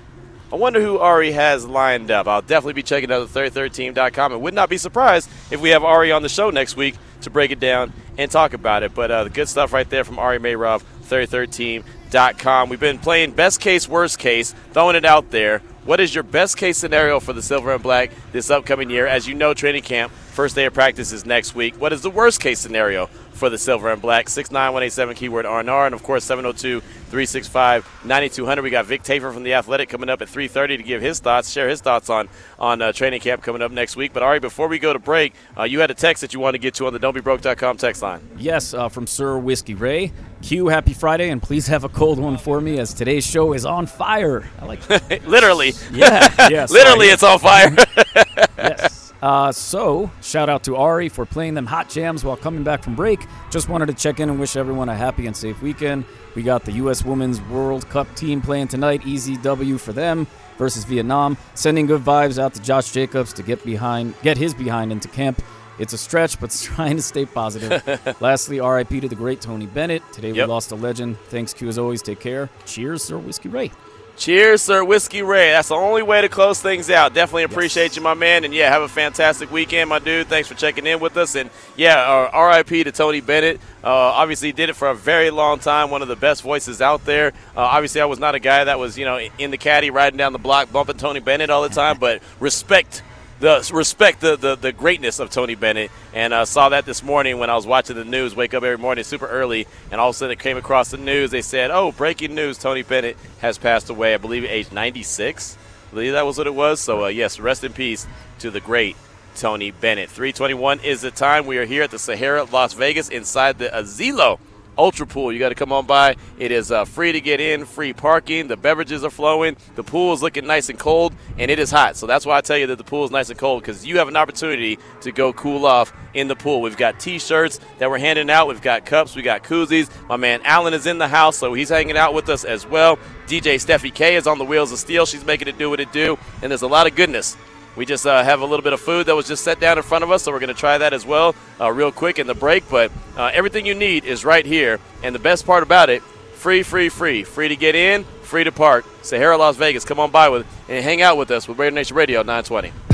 I 0.52 0.54
wonder 0.54 0.80
who 0.80 0.98
Ari 0.98 1.32
has 1.32 1.66
lined 1.66 2.12
up. 2.12 2.28
I'll 2.28 2.40
definitely 2.40 2.74
be 2.74 2.84
checking 2.84 3.10
out 3.10 3.28
the 3.28 3.40
33team.com 3.40 4.34
and 4.34 4.40
would 4.40 4.54
not 4.54 4.68
be 4.70 4.78
surprised 4.78 5.28
if 5.50 5.60
we 5.60 5.70
have 5.70 5.82
Ari 5.82 6.12
on 6.12 6.22
the 6.22 6.28
show 6.28 6.50
next 6.50 6.76
week 6.76 6.94
to 7.22 7.30
break 7.30 7.50
it 7.50 7.58
down 7.58 7.92
and 8.16 8.30
talk 8.30 8.52
about 8.52 8.84
it. 8.84 8.94
But 8.94 9.10
uh, 9.10 9.24
the 9.24 9.30
good 9.30 9.48
stuff 9.48 9.72
right 9.72 9.90
there 9.90 10.04
from 10.04 10.20
Ari 10.20 10.38
Meirov, 10.38 10.84
33team.com. 11.06 12.68
We've 12.68 12.78
been 12.78 13.00
playing 13.00 13.32
best 13.32 13.60
case, 13.60 13.88
worst 13.88 14.20
case, 14.20 14.54
throwing 14.70 14.94
it 14.94 15.04
out 15.04 15.32
there. 15.32 15.60
What 15.84 15.98
is 15.98 16.14
your 16.14 16.22
best 16.22 16.56
case 16.56 16.78
scenario 16.78 17.18
for 17.18 17.32
the 17.32 17.42
silver 17.42 17.72
and 17.72 17.82
black 17.82 18.12
this 18.30 18.50
upcoming 18.50 18.88
year? 18.88 19.06
As 19.06 19.26
you 19.26 19.34
know, 19.34 19.52
training 19.52 19.82
camp 19.82 20.12
First 20.32 20.54
day 20.54 20.64
of 20.64 20.72
practice 20.72 21.12
is 21.12 21.26
next 21.26 21.54
week. 21.54 21.78
What 21.78 21.92
is 21.92 22.00
the 22.00 22.08
worst 22.08 22.40
case 22.40 22.58
scenario 22.58 23.10
for 23.42 23.50
the 23.50 23.58
silver 23.58 23.90
and 23.90 24.00
black? 24.00 24.28
69187 24.28 25.16
keyword 25.16 25.46
RNR. 25.46 25.86
And 25.86 25.96
of 25.96 26.04
course, 26.04 26.22
702 26.22 26.80
365 26.80 28.04
9200. 28.04 28.62
We 28.62 28.70
got 28.70 28.86
Vic 28.86 29.02
Tafur 29.02 29.34
from 29.34 29.42
The 29.42 29.54
Athletic 29.54 29.88
coming 29.88 30.08
up 30.08 30.22
at 30.22 30.28
3.30 30.28 30.76
to 30.76 30.82
give 30.84 31.02
his 31.02 31.18
thoughts, 31.18 31.50
share 31.50 31.68
his 31.68 31.80
thoughts 31.80 32.08
on, 32.08 32.28
on 32.60 32.80
uh, 32.80 32.92
training 32.92 33.20
camp 33.20 33.42
coming 33.42 33.60
up 33.60 33.72
next 33.72 33.96
week. 33.96 34.12
But 34.12 34.22
Ari, 34.22 34.38
before 34.38 34.68
we 34.68 34.78
go 34.78 34.92
to 34.92 35.00
break, 35.00 35.34
uh, 35.58 35.64
you 35.64 35.80
had 35.80 35.90
a 35.90 35.94
text 35.94 36.20
that 36.20 36.32
you 36.32 36.38
wanted 36.38 36.58
to 36.58 36.62
get 36.62 36.74
to 36.74 36.86
on 36.86 36.92
the 36.92 37.00
don'tbebroke.com 37.00 37.78
text 37.78 38.00
line. 38.00 38.20
Yes, 38.38 38.74
uh, 38.74 38.88
from 38.88 39.08
Sir 39.08 39.36
Whiskey 39.36 39.74
Ray. 39.74 40.12
Q, 40.42 40.68
happy 40.68 40.92
Friday, 40.92 41.30
and 41.30 41.42
please 41.42 41.66
have 41.66 41.82
a 41.82 41.88
cold 41.88 42.20
one 42.20 42.36
for 42.36 42.60
me 42.60 42.78
as 42.78 42.94
today's 42.94 43.26
show 43.26 43.54
is 43.54 43.66
on 43.66 43.86
fire. 43.86 44.48
I 44.60 44.66
like 44.66 44.88
Literally. 45.26 45.72
Yeah, 45.92 46.48
yes. 46.48 46.70
Literally, 46.72 47.06
it's 47.06 47.24
on 47.24 47.40
fire. 47.40 47.74
yes. 48.56 48.91
Uh, 49.22 49.52
so, 49.52 50.10
shout 50.20 50.48
out 50.48 50.64
to 50.64 50.74
Ari 50.74 51.08
for 51.08 51.24
playing 51.24 51.54
them 51.54 51.64
hot 51.64 51.88
jams 51.88 52.24
while 52.24 52.36
coming 52.36 52.64
back 52.64 52.82
from 52.82 52.96
break. 52.96 53.24
Just 53.52 53.68
wanted 53.68 53.86
to 53.86 53.94
check 53.94 54.18
in 54.18 54.28
and 54.28 54.40
wish 54.40 54.56
everyone 54.56 54.88
a 54.88 54.96
happy 54.96 55.28
and 55.28 55.36
safe 55.36 55.62
weekend. 55.62 56.04
We 56.34 56.42
got 56.42 56.64
the 56.64 56.72
U.S. 56.72 57.04
Women's 57.04 57.40
World 57.42 57.88
Cup 57.88 58.12
team 58.16 58.40
playing 58.40 58.66
tonight. 58.68 59.06
Easy 59.06 59.36
W 59.36 59.78
for 59.78 59.92
them 59.92 60.26
versus 60.58 60.82
Vietnam. 60.84 61.36
Sending 61.54 61.86
good 61.86 62.02
vibes 62.02 62.36
out 62.36 62.54
to 62.54 62.62
Josh 62.62 62.90
Jacobs 62.90 63.32
to 63.34 63.44
get 63.44 63.64
behind, 63.64 64.14
get 64.22 64.36
his 64.36 64.54
behind 64.54 64.90
into 64.90 65.06
camp. 65.06 65.40
It's 65.78 65.92
a 65.92 65.98
stretch, 65.98 66.40
but 66.40 66.50
trying 66.62 66.96
to 66.96 67.02
stay 67.02 67.24
positive. 67.24 67.80
Lastly, 68.20 68.60
RIP 68.60 68.88
to 69.02 69.08
the 69.08 69.14
great 69.14 69.40
Tony 69.40 69.66
Bennett. 69.66 70.02
Today 70.12 70.32
Yep. 70.32 70.48
we 70.48 70.52
lost 70.52 70.72
a 70.72 70.74
legend. 70.74 71.16
Thanks, 71.28 71.54
Q, 71.54 71.68
as 71.68 71.78
always. 71.78 72.02
Take 72.02 72.18
care. 72.18 72.50
Cheers, 72.66 73.04
Sir 73.04 73.18
Whiskey 73.18 73.48
Ray. 73.50 73.70
Cheers, 74.16 74.62
Sir 74.62 74.84
Whiskey 74.84 75.22
Ray. 75.22 75.50
That's 75.50 75.68
the 75.68 75.74
only 75.74 76.02
way 76.02 76.20
to 76.20 76.28
close 76.28 76.60
things 76.60 76.90
out. 76.90 77.14
Definitely 77.14 77.44
appreciate 77.44 77.96
you, 77.96 78.02
my 78.02 78.14
man. 78.14 78.44
And 78.44 78.54
yeah, 78.54 78.70
have 78.70 78.82
a 78.82 78.88
fantastic 78.88 79.50
weekend, 79.50 79.88
my 79.88 79.98
dude. 79.98 80.28
Thanks 80.28 80.48
for 80.48 80.54
checking 80.54 80.86
in 80.86 81.00
with 81.00 81.16
us. 81.16 81.34
And 81.34 81.50
yeah, 81.76 82.28
uh, 82.32 82.56
RIP 82.56 82.84
to 82.84 82.92
Tony 82.92 83.20
Bennett. 83.20 83.58
Uh, 83.82 83.88
obviously, 83.88 84.48
he 84.48 84.52
did 84.52 84.68
it 84.68 84.74
for 84.74 84.88
a 84.88 84.94
very 84.94 85.30
long 85.30 85.58
time. 85.58 85.90
One 85.90 86.02
of 86.02 86.08
the 86.08 86.16
best 86.16 86.42
voices 86.42 86.80
out 86.80 87.04
there. 87.04 87.28
Uh, 87.56 87.62
obviously, 87.62 88.00
I 88.00 88.04
was 88.04 88.18
not 88.18 88.34
a 88.34 88.38
guy 88.38 88.64
that 88.64 88.78
was, 88.78 88.96
you 88.96 89.04
know, 89.04 89.18
in 89.38 89.50
the 89.50 89.58
caddy 89.58 89.90
riding 89.90 90.18
down 90.18 90.32
the 90.32 90.38
block 90.38 90.70
bumping 90.70 90.98
Tony 90.98 91.20
Bennett 91.20 91.50
all 91.50 91.62
the 91.62 91.74
time, 91.74 91.98
but 92.00 92.22
respect 92.38 93.02
the 93.42 93.68
respect 93.74 94.20
the, 94.20 94.36
the, 94.36 94.54
the 94.54 94.72
greatness 94.72 95.18
of 95.18 95.28
Tony 95.28 95.56
Bennett, 95.56 95.90
and 96.14 96.32
uh, 96.32 96.44
saw 96.44 96.68
that 96.68 96.86
this 96.86 97.02
morning 97.02 97.38
when 97.38 97.50
I 97.50 97.56
was 97.56 97.66
watching 97.66 97.96
the 97.96 98.04
news. 98.04 98.36
Wake 98.36 98.54
up 98.54 98.62
every 98.62 98.78
morning 98.78 99.02
super 99.02 99.26
early, 99.26 99.66
and 99.90 100.00
all 100.00 100.10
of 100.10 100.14
a 100.14 100.18
sudden 100.18 100.32
it 100.32 100.38
came 100.38 100.56
across 100.56 100.92
the 100.92 100.96
news. 100.96 101.32
They 101.32 101.42
said, 101.42 101.72
"Oh, 101.72 101.90
breaking 101.90 102.36
news: 102.36 102.56
Tony 102.56 102.82
Bennett 102.82 103.16
has 103.40 103.58
passed 103.58 103.90
away. 103.90 104.14
I 104.14 104.18
believe 104.18 104.44
age 104.44 104.70
96. 104.70 105.58
I 105.88 105.90
believe 105.90 106.12
that 106.12 106.24
was 106.24 106.38
what 106.38 106.46
it 106.46 106.54
was. 106.54 106.78
So 106.78 107.06
uh, 107.06 107.08
yes, 107.08 107.40
rest 107.40 107.64
in 107.64 107.72
peace 107.72 108.06
to 108.38 108.50
the 108.50 108.60
great." 108.60 108.96
Tony 109.34 109.70
Bennett. 109.70 110.10
321 110.10 110.80
is 110.80 111.00
the 111.00 111.10
time. 111.10 111.46
We 111.46 111.56
are 111.56 111.64
here 111.64 111.82
at 111.82 111.90
the 111.90 111.98
Sahara 111.98 112.44
Las 112.44 112.74
Vegas 112.74 113.08
inside 113.08 113.58
the 113.58 113.70
Azilo 113.70 114.38
Ultra 114.78 115.06
Pool. 115.06 115.32
You 115.32 115.38
got 115.38 115.50
to 115.50 115.54
come 115.54 115.72
on 115.72 115.86
by. 115.86 116.16
It 116.38 116.50
is 116.50 116.70
uh, 116.70 116.84
free 116.84 117.12
to 117.12 117.20
get 117.20 117.40
in, 117.40 117.64
free 117.64 117.92
parking. 117.92 118.48
The 118.48 118.56
beverages 118.56 119.04
are 119.04 119.10
flowing. 119.10 119.56
The 119.74 119.82
pool 119.82 120.12
is 120.12 120.22
looking 120.22 120.46
nice 120.46 120.68
and 120.68 120.78
cold, 120.78 121.14
and 121.38 121.50
it 121.50 121.58
is 121.58 121.70
hot. 121.70 121.96
So 121.96 122.06
that's 122.06 122.26
why 122.26 122.38
I 122.38 122.40
tell 122.40 122.56
you 122.56 122.66
that 122.68 122.78
the 122.78 122.84
pool 122.84 123.04
is 123.04 123.10
nice 123.10 123.30
and 123.30 123.38
cold 123.38 123.62
because 123.62 123.86
you 123.86 123.98
have 123.98 124.08
an 124.08 124.16
opportunity 124.16 124.78
to 125.02 125.12
go 125.12 125.32
cool 125.32 125.66
off 125.66 125.92
in 126.14 126.28
the 126.28 126.36
pool. 126.36 126.60
We've 126.60 126.76
got 126.76 126.98
T-shirts 127.00 127.60
that 127.78 127.90
we're 127.90 127.98
handing 127.98 128.30
out. 128.30 128.48
We've 128.48 128.62
got 128.62 128.86
cups. 128.86 129.14
We 129.14 129.22
got 129.22 129.42
koozies. 129.44 129.90
My 130.08 130.16
man 130.16 130.40
Alan 130.44 130.74
is 130.74 130.86
in 130.86 130.98
the 130.98 131.08
house, 131.08 131.36
so 131.36 131.54
he's 131.54 131.68
hanging 131.68 131.96
out 131.96 132.14
with 132.14 132.28
us 132.28 132.44
as 132.44 132.66
well. 132.66 132.98
DJ 133.26 133.54
Steffi 133.54 133.94
K 133.94 134.16
is 134.16 134.26
on 134.26 134.38
the 134.38 134.44
wheels 134.44 134.72
of 134.72 134.78
steel. 134.78 135.06
She's 135.06 135.24
making 135.24 135.48
it 135.48 135.58
do 135.58 135.70
what 135.70 135.80
it 135.80 135.92
do, 135.92 136.18
and 136.42 136.50
there's 136.50 136.62
a 136.62 136.66
lot 136.66 136.86
of 136.86 136.94
goodness 136.94 137.36
we 137.76 137.86
just 137.86 138.06
uh, 138.06 138.22
have 138.22 138.40
a 138.40 138.44
little 138.44 138.62
bit 138.62 138.72
of 138.72 138.80
food 138.80 139.06
that 139.06 139.16
was 139.16 139.26
just 139.26 139.44
set 139.44 139.60
down 139.60 139.78
in 139.78 139.82
front 139.82 140.04
of 140.04 140.10
us, 140.10 140.22
so 140.22 140.32
we're 140.32 140.40
going 140.40 140.48
to 140.48 140.54
try 140.54 140.78
that 140.78 140.92
as 140.92 141.06
well, 141.06 141.34
uh, 141.60 141.70
real 141.72 141.92
quick 141.92 142.18
in 142.18 142.26
the 142.26 142.34
break. 142.34 142.68
But 142.68 142.92
uh, 143.16 143.30
everything 143.32 143.66
you 143.66 143.74
need 143.74 144.04
is 144.04 144.24
right 144.24 144.44
here, 144.44 144.78
and 145.02 145.14
the 145.14 145.18
best 145.20 145.46
part 145.46 145.62
about 145.62 145.90
it, 145.90 146.02
free, 146.34 146.62
free, 146.62 146.88
free, 146.88 147.24
free 147.24 147.48
to 147.48 147.56
get 147.56 147.74
in, 147.74 148.04
free 148.22 148.44
to 148.44 148.52
park. 148.52 148.84
Sahara, 149.02 149.36
Las 149.36 149.56
Vegas, 149.56 149.84
come 149.84 150.00
on 150.00 150.10
by 150.10 150.28
with 150.28 150.46
and 150.68 150.84
hang 150.84 151.02
out 151.02 151.16
with 151.16 151.30
us 151.30 151.48
with 151.48 151.58
Raider 151.58 151.74
Nation 151.74 151.96
Radio 151.96 152.20
920. 152.20 152.91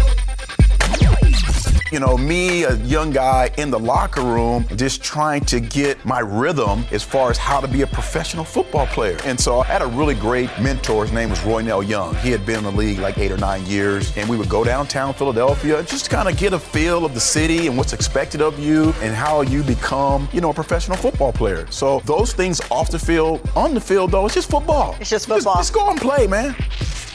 You 1.90 2.00
know, 2.00 2.18
me, 2.18 2.64
a 2.64 2.76
young 2.84 3.12
guy 3.12 3.50
in 3.56 3.70
the 3.70 3.78
locker 3.78 4.20
room, 4.20 4.66
just 4.76 5.02
trying 5.02 5.42
to 5.46 5.58
get 5.58 6.04
my 6.04 6.18
rhythm 6.20 6.84
as 6.92 7.02
far 7.02 7.30
as 7.30 7.38
how 7.38 7.60
to 7.60 7.68
be 7.68 7.80
a 7.80 7.86
professional 7.86 8.44
football 8.44 8.86
player. 8.88 9.16
And 9.24 9.40
so 9.40 9.60
I 9.60 9.64
had 9.64 9.80
a 9.80 9.86
really 9.86 10.14
great 10.14 10.50
mentor. 10.60 11.04
His 11.04 11.12
name 11.12 11.30
was 11.30 11.38
Roynell 11.40 11.86
Young. 11.86 12.14
He 12.16 12.30
had 12.30 12.44
been 12.44 12.58
in 12.58 12.64
the 12.64 12.72
league 12.72 12.98
like 12.98 13.16
eight 13.16 13.32
or 13.32 13.38
nine 13.38 13.64
years. 13.64 14.14
And 14.18 14.28
we 14.28 14.36
would 14.36 14.50
go 14.50 14.64
downtown 14.64 15.14
Philadelphia, 15.14 15.82
just 15.82 16.04
to 16.04 16.10
kind 16.10 16.28
of 16.28 16.36
get 16.36 16.52
a 16.52 16.58
feel 16.58 17.06
of 17.06 17.14
the 17.14 17.20
city 17.20 17.68
and 17.68 17.78
what's 17.78 17.94
expected 17.94 18.42
of 18.42 18.58
you 18.58 18.92
and 19.00 19.14
how 19.14 19.40
you 19.40 19.62
become, 19.62 20.28
you 20.30 20.42
know, 20.42 20.50
a 20.50 20.54
professional 20.54 20.98
football 20.98 21.32
player. 21.32 21.66
So 21.70 22.00
those 22.00 22.34
things 22.34 22.60
off 22.70 22.90
the 22.90 22.98
field, 22.98 23.48
on 23.56 23.72
the 23.72 23.80
field, 23.80 24.10
though, 24.10 24.26
it's 24.26 24.34
just 24.34 24.50
football. 24.50 24.94
It's 25.00 25.08
just 25.08 25.26
football. 25.26 25.56
Just, 25.56 25.72
go 25.72 25.88
and 25.88 25.98
play, 25.98 26.26
man. 26.26 26.54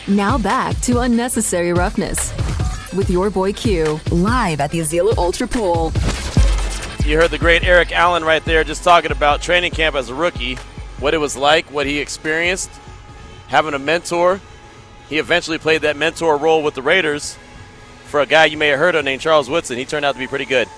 Now 0.08 0.40
back 0.40 0.80
to 0.82 1.02
Unnecessary 1.02 1.74
Roughness 1.74 2.34
with 2.96 3.10
your 3.10 3.30
boy 3.30 3.54
Q, 3.54 4.00
live 4.12 4.60
at 4.60 4.72
the 4.72 4.80
Azilo 4.80 5.18
Ultra 5.18 5.48
Pool. 5.48 5.92
You 7.06 7.18
heard 7.18 7.32
the 7.32 7.38
great 7.38 7.64
Eric 7.64 7.92
Allen 7.92 8.24
right 8.24 8.44
there 8.46 8.64
just 8.64 8.84
talking 8.84 9.12
about 9.12 9.42
training 9.42 9.72
camp 9.72 9.96
as 9.96 10.10
a 10.10 10.16
rookie, 10.16 10.56
what 11.00 11.14
it 11.14 11.18
was 11.18 11.36
like, 11.36 11.70
what 11.72 11.86
he 11.86 12.00
experienced, 12.00 12.70
having 13.48 13.74
a 13.74 13.80
mentor. 13.80 14.40
He 15.10 15.18
eventually 15.18 15.58
played 15.58 15.82
that 15.82 15.98
mentor 15.98 16.38
role 16.38 16.64
with 16.64 16.76
the 16.76 16.82
Raiders 16.82 17.38
for 18.06 18.22
a 18.22 18.26
guy 18.26 18.46
you 18.46 18.58
may 18.58 18.70
have 18.70 18.80
heard 18.80 18.96
of 18.96 19.04
named 19.04 19.22
Charles 19.22 19.50
Woodson. 19.50 19.78
He 19.78 19.86
turned 19.86 20.06
out 20.06 20.14
to 20.14 20.20
be 20.20 20.28
pretty 20.28 20.46
good. 20.46 20.70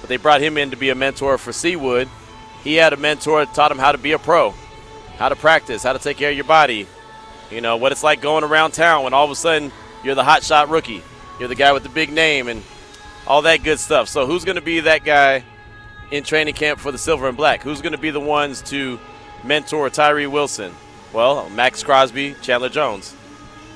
But 0.00 0.08
they 0.08 0.16
brought 0.16 0.42
him 0.42 0.58
in 0.58 0.70
to 0.72 0.76
be 0.76 0.90
a 0.90 0.94
mentor 0.94 1.38
for 1.38 1.52
C-Wood. 1.52 2.08
He 2.62 2.74
had 2.74 2.92
a 2.92 2.96
mentor 2.96 3.44
that 3.44 3.54
taught 3.54 3.70
him 3.70 3.78
how 3.78 3.92
to 3.92 3.98
be 3.98 4.12
a 4.12 4.18
pro, 4.18 4.52
how 5.16 5.28
to 5.28 5.36
practice, 5.36 5.84
how 5.84 5.92
to 5.92 5.98
take 5.98 6.16
care 6.16 6.30
of 6.30 6.36
your 6.36 6.44
body. 6.44 6.86
You 7.50 7.60
know, 7.60 7.76
what 7.76 7.92
it's 7.92 8.02
like 8.02 8.20
going 8.20 8.44
around 8.44 8.72
town 8.72 9.04
when 9.04 9.14
all 9.14 9.24
of 9.24 9.30
a 9.30 9.36
sudden 9.36 9.72
you're 10.02 10.16
the 10.16 10.24
hot 10.24 10.42
shot 10.42 10.68
rookie. 10.68 11.02
You're 11.38 11.48
the 11.48 11.54
guy 11.54 11.72
with 11.72 11.82
the 11.82 11.88
big 11.88 12.12
name 12.12 12.48
and 12.48 12.62
all 13.26 13.42
that 13.42 13.62
good 13.62 13.78
stuff. 13.78 14.08
So 14.08 14.26
who's 14.26 14.44
going 14.44 14.56
to 14.56 14.62
be 14.62 14.80
that 14.80 15.04
guy 15.04 15.44
in 16.10 16.24
training 16.24 16.54
camp 16.54 16.80
for 16.80 16.92
the 16.92 16.98
Silver 16.98 17.28
and 17.28 17.36
Black? 17.36 17.62
Who's 17.62 17.82
going 17.82 17.92
to 17.92 17.98
be 17.98 18.10
the 18.10 18.20
ones 18.20 18.62
to 18.62 18.98
mentor 19.44 19.90
Tyree 19.90 20.26
Wilson? 20.26 20.74
Well, 21.12 21.48
Maxx 21.50 21.82
Crosby, 21.82 22.34
Chandler 22.42 22.68
Jones. 22.68 23.14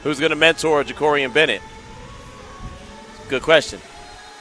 Who's 0.03 0.19
going 0.19 0.31
to 0.31 0.37
mentor 0.37 0.83
Jakorian 0.85 1.33
Bennett? 1.33 1.63
Good 3.29 3.43
question, 3.43 3.81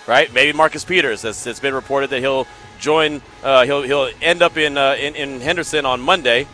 right? 0.08 0.34
Maybe 0.34 0.56
Marcus 0.56 0.84
Peters. 0.84 1.24
It's, 1.24 1.60
been 1.60 1.74
reported 1.74 2.10
that 2.12 2.20
he'll 2.22 2.48
join. 2.80 3.22
Uh, 3.44 3.66
he'll 3.66 3.84
he'll 3.84 4.10
end 4.22 4.42
up 4.42 4.58
in, 4.58 4.78
uh, 4.78 4.96
in 5.00 5.16
in 5.16 5.42
Henderson 5.42 5.86
on 5.86 6.02
Monday, 6.02 6.48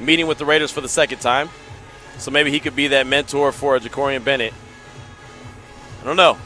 meeting 0.00 0.26
with 0.26 0.38
the 0.38 0.44
Raiders 0.44 0.72
for 0.72 0.80
the 0.80 0.88
second 0.88 1.20
time. 1.20 1.48
So 2.18 2.30
maybe 2.30 2.50
he 2.50 2.58
could 2.58 2.74
be 2.74 2.88
that 2.88 3.06
mentor 3.06 3.52
for 3.52 3.78
Jakorian 3.78 4.24
Bennett. 4.24 4.54
I 6.06 6.08
don't 6.08 6.16
know. 6.16 6.38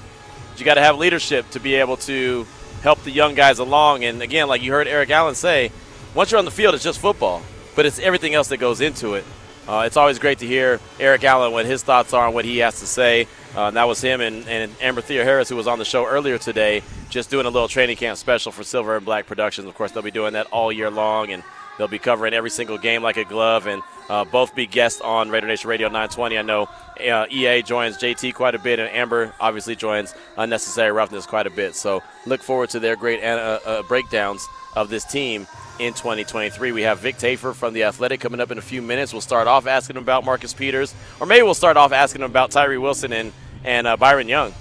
But 0.53 0.59
you 0.59 0.65
got 0.65 0.77
to 0.77 0.81
have 0.81 0.97
leadership 0.97 1.51
to 1.51 1.61
be 1.61 1.75
able 1.75 1.99
to 1.99 2.47
help 2.81 3.03
the 3.03 3.11
young 3.11 3.35
guys 3.35 3.59
along. 3.59 4.05
And 4.05 4.23
again, 4.23 4.49
like 4.49 4.63
you 4.63 4.73
heard 4.73 4.89
Eric 4.89 5.11
Allen 5.11 5.35
say, 5.35 5.71
once 6.15 6.31
you're 6.31 6.39
on 6.39 6.47
the 6.47 6.51
field, 6.51 6.75
it's 6.75 6.83
just 6.83 6.99
football, 6.99 7.43
but 7.77 7.85
it's 7.85 7.99
everything 7.99 8.33
else 8.33 8.49
that 8.49 8.57
goes 8.57 8.81
into 8.81 9.17
it. 9.17 9.25
Uh, 9.69 9.83
it's 9.85 9.99
always 9.99 10.19
great 10.19 10.39
to 10.39 10.47
hear 10.47 10.81
Eric 10.99 11.25
Allen 11.25 11.53
what 11.53 11.67
his 11.67 11.83
thoughts 11.83 12.15
are 12.15 12.25
and 12.25 12.35
what 12.35 12.47
he 12.47 12.57
has 12.59 12.81
to 12.81 12.87
say. 12.87 13.29
Uh, 13.55 13.71
that 13.71 13.85
was 13.85 14.01
him 14.01 14.23
and, 14.23 14.49
and 14.49 14.73
Amber 14.81 15.03
Theoharis, 15.03 15.51
who 15.51 15.57
was 15.57 15.67
on 15.67 15.79
the 15.79 15.85
show 15.85 16.07
earlier 16.07 16.39
today, 16.39 16.83
just 17.11 17.29
doing 17.29 17.45
a 17.45 17.51
little 17.51 17.69
training 17.69 17.99
camp 17.99 18.17
special 18.17 18.53
for 18.53 18.65
Silver 18.65 18.97
and 18.97 19.05
Black 19.05 19.27
Productions. 19.27 19.69
Of 19.69 19.75
course, 19.75 19.93
they'll 19.93 20.03
be 20.03 20.11
doing 20.11 20.33
that 20.33 20.47
all 20.47 20.73
year 20.73 20.91
long, 20.91 21.33
and 21.33 21.43
they'll 21.81 21.89
be 21.89 21.99
covering 21.99 22.35
every 22.35 22.51
single 22.51 22.77
game 22.77 23.03
like 23.03 23.17
a 23.17 23.25
glove. 23.25 23.67
And 23.67 23.83
uh, 24.11 24.27
both 24.27 24.55
be 24.55 24.67
guests 24.67 25.01
on 25.01 25.31
Raider 25.31 25.47
Nation 25.47 25.71
Radio 25.71 25.89
920. 25.89 26.37
I 26.37 26.43
know 26.43 26.69
uh, 27.01 27.27
EA 27.31 27.63
joins 27.63 27.97
JT 27.97 28.35
quite 28.35 28.55
a 28.55 28.59
bit, 28.59 28.79
and 28.79 28.89
Amber 28.91 29.33
obviously 29.41 29.77
joins 29.77 30.15
Unnecessary 30.37 30.93
Roughness 30.93 31.25
quite 31.25 31.47
a 31.47 31.51
bit. 31.51 31.75
So 31.75 32.03
look 32.27 32.43
forward 32.43 32.69
to 32.71 32.81
their 32.81 32.97
great 32.97 33.25
uh, 33.25 33.61
uh, 33.65 33.83
breakdowns 33.85 34.47
of 34.77 34.91
this 34.91 35.05
team 35.05 35.47
in 35.79 35.95
2023. 35.95 36.73
We 36.73 36.83
have 36.83 36.99
Vic 36.99 37.17
Tafur 37.17 37.55
from 37.55 37.73
The 37.73 37.85
Athletic 37.85 38.21
coming 38.21 38.41
up 38.41 38.51
in 38.51 38.59
a 38.59 38.63
few 38.63 38.83
minutes. 38.83 39.13
We'll 39.13 39.23
start 39.23 39.49
off 39.49 39.67
asking 39.67 39.97
him 39.97 40.03
about 40.03 40.25
Marcus 40.25 40.53
Peters, 40.53 40.95
or 41.19 41.27
maybe 41.27 41.43
we'll 41.43 41.55
start 41.55 41.79
off 41.79 41.93
asking 41.93 42.21
him 42.21 42.31
about 42.31 42.51
Tyree 42.51 42.77
Wilson 42.77 43.15
and, 43.15 43.33
and 43.65 43.87
uh, 43.87 43.97
Byron 43.97 44.29
Young. 44.29 44.53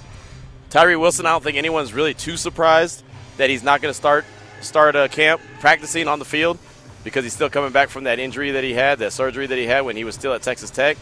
Tyree 0.70 0.96
Wilson, 0.96 1.26
I 1.26 1.32
don't 1.32 1.42
think 1.42 1.58
anyone's 1.58 1.92
really 1.92 2.14
too 2.14 2.38
surprised 2.38 3.02
that 3.36 3.50
he's 3.50 3.62
not 3.62 3.82
going 3.82 3.90
to 3.90 3.96
start 3.96 4.24
start 4.62 4.94
a 4.94 5.08
camp 5.08 5.40
practicing 5.58 6.06
on 6.06 6.18
the 6.18 6.24
field 6.24 6.58
because 7.04 7.24
he's 7.24 7.32
still 7.32 7.50
coming 7.50 7.72
back 7.72 7.88
from 7.88 8.04
that 8.04 8.18
injury 8.18 8.52
that 8.52 8.64
he 8.64 8.72
had, 8.72 8.98
that 8.98 9.12
surgery 9.12 9.46
that 9.46 9.58
he 9.58 9.66
had 9.66 9.82
when 9.82 9.96
he 9.96 10.04
was 10.04 10.14
still 10.14 10.32
at 10.32 10.42
Texas 10.42 10.70
Tech. 10.70 10.96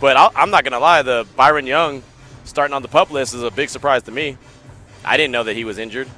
But 0.00 0.16
i 0.16 0.42
am 0.42 0.50
not 0.50 0.64
going 0.64 0.72
to 0.72 0.78
lie, 0.78 1.02
the 1.02 1.26
Byron 1.36 1.66
Young 1.66 2.02
starting 2.44 2.74
on 2.74 2.82
the 2.82 2.88
pup 2.88 3.10
list 3.10 3.34
is 3.34 3.42
a 3.42 3.50
big 3.50 3.68
surprise 3.68 4.02
to 4.04 4.10
me. 4.10 4.36
I 5.04 5.16
didn't 5.16 5.32
know 5.32 5.44
that 5.44 5.54
he 5.54 5.64
was 5.64 5.78
injured. 5.78 6.08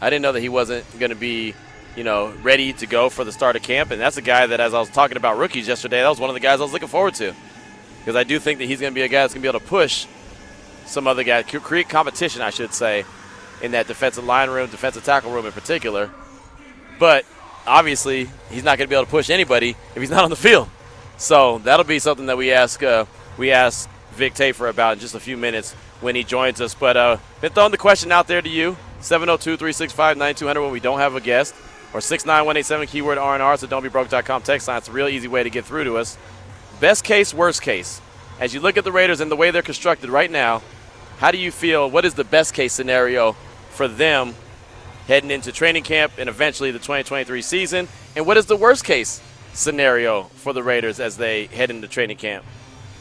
I 0.00 0.10
didn't 0.10 0.22
know 0.22 0.32
that 0.32 0.40
he 0.40 0.48
wasn't 0.48 0.86
going 0.98 1.10
to 1.10 1.16
be, 1.16 1.54
you 1.96 2.04
know, 2.04 2.32
ready 2.42 2.72
to 2.74 2.86
go 2.86 3.08
for 3.08 3.24
the 3.24 3.32
start 3.32 3.56
of 3.56 3.62
camp. 3.62 3.90
And 3.90 4.00
that's 4.00 4.16
a 4.16 4.22
guy 4.22 4.46
that, 4.46 4.60
as 4.60 4.74
I 4.74 4.80
was 4.80 4.90
talking 4.90 5.16
about 5.16 5.38
rookies 5.38 5.68
yesterday, 5.68 6.00
that 6.00 6.08
was 6.08 6.20
one 6.20 6.30
of 6.30 6.34
the 6.34 6.40
guys 6.40 6.60
I 6.60 6.64
was 6.64 6.72
looking 6.72 6.88
forward 6.88 7.14
to 7.16 7.34
because 8.04 8.16
I 8.16 8.24
do 8.24 8.38
think 8.38 8.58
that 8.58 8.66
he's 8.66 8.80
going 8.80 8.92
to 8.92 8.94
be 8.94 9.02
a 9.02 9.08
guy 9.08 9.22
that's 9.22 9.32
going 9.32 9.42
to 9.42 9.46
be 9.46 9.48
able 9.48 9.60
to 9.60 9.66
push 9.66 10.06
some 10.84 11.06
other 11.06 11.24
guys, 11.24 11.46
create 11.46 11.88
competition, 11.88 12.42
I 12.42 12.50
should 12.50 12.74
say, 12.74 13.06
in 13.62 13.70
that 13.70 13.86
defensive 13.86 14.24
line 14.24 14.50
room, 14.50 14.68
defensive 14.68 15.04
tackle 15.04 15.32
room 15.32 15.46
in 15.46 15.52
particular. 15.52 16.10
But 16.98 17.24
obviously, 17.66 18.28
he's 18.50 18.64
not 18.64 18.78
going 18.78 18.86
to 18.86 18.88
be 18.88 18.94
able 18.94 19.04
to 19.04 19.10
push 19.10 19.30
anybody 19.30 19.76
if 19.94 19.96
he's 19.96 20.10
not 20.10 20.24
on 20.24 20.30
the 20.30 20.36
field. 20.36 20.68
So 21.16 21.58
that'll 21.58 21.84
be 21.84 21.98
something 21.98 22.26
that 22.26 22.36
we 22.36 22.52
ask 22.52 22.82
uh, 22.82 23.06
we 23.38 23.50
ask 23.50 23.88
Vic 24.12 24.34
Tafur 24.34 24.68
about 24.68 24.94
in 24.94 24.98
just 25.00 25.14
a 25.14 25.20
few 25.20 25.36
minutes 25.36 25.72
when 26.00 26.14
he 26.14 26.24
joins 26.24 26.60
us. 26.60 26.74
But 26.74 26.96
uh, 26.96 27.16
been 27.40 27.52
throwing 27.52 27.70
the 27.70 27.78
question 27.78 28.12
out 28.12 28.26
there 28.26 28.42
to 28.42 28.48
you 28.48 28.76
702 29.00 29.56
365 29.56 30.16
9200 30.16 30.62
when 30.62 30.72
we 30.72 30.80
don't 30.80 30.98
have 30.98 31.14
a 31.14 31.20
guest, 31.20 31.54
or 31.92 32.00
69187 32.00 32.86
keyword 32.88 33.18
RNR, 33.18 33.58
so 33.58 33.66
don'tbebroke.com 33.66 34.42
text 34.42 34.68
line. 34.68 34.78
It's 34.78 34.88
a 34.88 34.92
real 34.92 35.08
easy 35.08 35.28
way 35.28 35.42
to 35.42 35.50
get 35.50 35.64
through 35.64 35.84
to 35.84 35.98
us. 35.98 36.18
Best 36.80 37.04
case, 37.04 37.32
worst 37.32 37.62
case. 37.62 38.00
As 38.40 38.52
you 38.52 38.60
look 38.60 38.76
at 38.76 38.84
the 38.84 38.92
Raiders 38.92 39.20
and 39.20 39.30
the 39.30 39.36
way 39.36 39.50
they're 39.50 39.62
constructed 39.62 40.10
right 40.10 40.30
now, 40.30 40.62
how 41.18 41.30
do 41.30 41.38
you 41.38 41.52
feel? 41.52 41.88
What 41.88 42.04
is 42.04 42.14
the 42.14 42.24
best 42.24 42.52
case 42.52 42.72
scenario 42.72 43.32
for 43.70 43.86
them 43.86 44.34
heading 45.06 45.30
into 45.30 45.52
training 45.52 45.82
camp 45.82 46.12
and 46.18 46.28
eventually 46.28 46.70
the 46.70 46.78
2023 46.78 47.42
season? 47.42 47.88
And 48.16 48.26
what 48.26 48.36
is 48.36 48.46
the 48.46 48.56
worst 48.56 48.84
case 48.84 49.20
scenario 49.52 50.24
for 50.24 50.52
the 50.52 50.62
Raiders 50.62 51.00
as 51.00 51.16
they 51.16 51.46
head 51.46 51.70
into 51.70 51.88
training 51.88 52.16
camp 52.16 52.44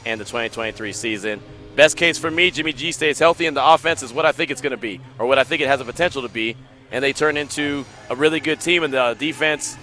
and 0.05 0.19
the 0.19 0.25
2023 0.25 0.93
season? 0.93 1.41
Best 1.75 1.97
case 1.97 2.19
for 2.19 2.29
me, 2.29 2.51
Jimmy 2.51 2.73
G 2.73 2.91
stays 2.91 3.17
healthy 3.17 3.47
and 3.47 3.57
the 3.57 3.65
offense 3.65 4.03
is 4.03 4.13
what 4.13 4.25
I 4.25 4.31
think 4.31 4.51
it's 4.51 4.61
going 4.61 4.71
to 4.71 4.77
be, 4.77 5.01
or 5.17 5.25
what 5.25 5.39
I 5.39 5.43
think 5.43 5.61
it 5.61 5.67
has 5.67 5.79
the 5.79 5.85
potential 5.85 6.21
to 6.21 6.29
be, 6.29 6.55
and 6.91 7.03
they 7.03 7.13
turn 7.13 7.35
into 7.35 7.85
a 8.09 8.15
really 8.15 8.39
good 8.39 8.59
team 8.59 8.83
and 8.83 8.93
the 8.93 9.15
defense 9.17 9.75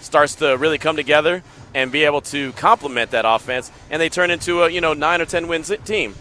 starts 0.00 0.34
to 0.36 0.56
really 0.56 0.78
come 0.78 0.96
together 0.96 1.42
and 1.74 1.92
be 1.92 2.04
able 2.04 2.20
to 2.20 2.52
complement 2.52 3.12
that 3.12 3.24
offense, 3.24 3.70
and 3.90 4.00
they 4.00 4.08
turn 4.08 4.30
into 4.30 4.62
a 4.62 4.70
you 4.70 4.80
know 4.80 4.94
nine 4.94 5.20
or 5.20 5.24
ten 5.24 5.48
win 5.48 5.62
team. 5.62 6.14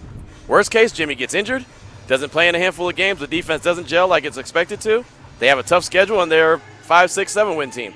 Worst 0.47 0.71
case, 0.71 0.91
Jimmy 0.91 1.15
gets 1.15 1.33
injured, 1.33 1.65
doesn't 2.07 2.29
play 2.29 2.47
in 2.47 2.55
a 2.55 2.59
handful 2.59 2.89
of 2.89 2.95
games, 2.95 3.19
the 3.19 3.27
defense 3.27 3.63
doesn't 3.63 3.87
gel 3.87 4.07
like 4.07 4.23
it's 4.23 4.37
expected 4.37 4.81
to. 4.81 5.03
They 5.41 5.47
have 5.47 5.58
a 5.58 5.63
tough 5.63 5.84
schedule, 5.84 6.21
and 6.21 6.32
they're 6.32 6.60
five, 6.84 7.10
six, 7.10 7.32
seven 7.32 7.56
win 7.56 7.71
team, 7.71 7.95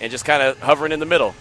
and 0.00 0.10
just 0.10 0.24
kind 0.24 0.42
of 0.42 0.58
hovering 0.58 0.90
in 0.90 0.98
the 0.98 1.06
middle. 1.06 1.36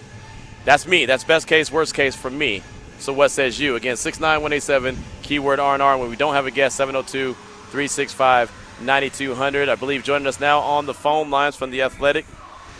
That's 0.63 0.85
me. 0.85 1.07
That's 1.07 1.23
best 1.23 1.47
case, 1.47 1.71
worst 1.71 1.95
case 1.95 2.15
for 2.15 2.29
me. 2.29 2.61
So 2.99 3.13
what 3.13 3.31
says 3.31 3.59
you? 3.59 3.75
Again, 3.75 3.97
six 3.97 4.19
nine 4.19 4.43
one 4.43 4.53
eight 4.53 4.61
seven 4.61 4.95
keyword 5.23 5.59
R&R. 5.59 5.97
When 5.97 6.11
we 6.11 6.15
don't 6.15 6.35
have 6.35 6.45
a 6.45 6.51
guest, 6.51 6.79
702-365-9200. 6.79 9.69
I 9.69 9.75
believe 9.75 10.03
joining 10.03 10.27
us 10.27 10.39
now 10.39 10.59
on 10.59 10.85
the 10.85 10.93
phone 10.93 11.31
lines 11.31 11.55
from 11.55 11.71
the 11.71 11.81
Athletic. 11.81 12.27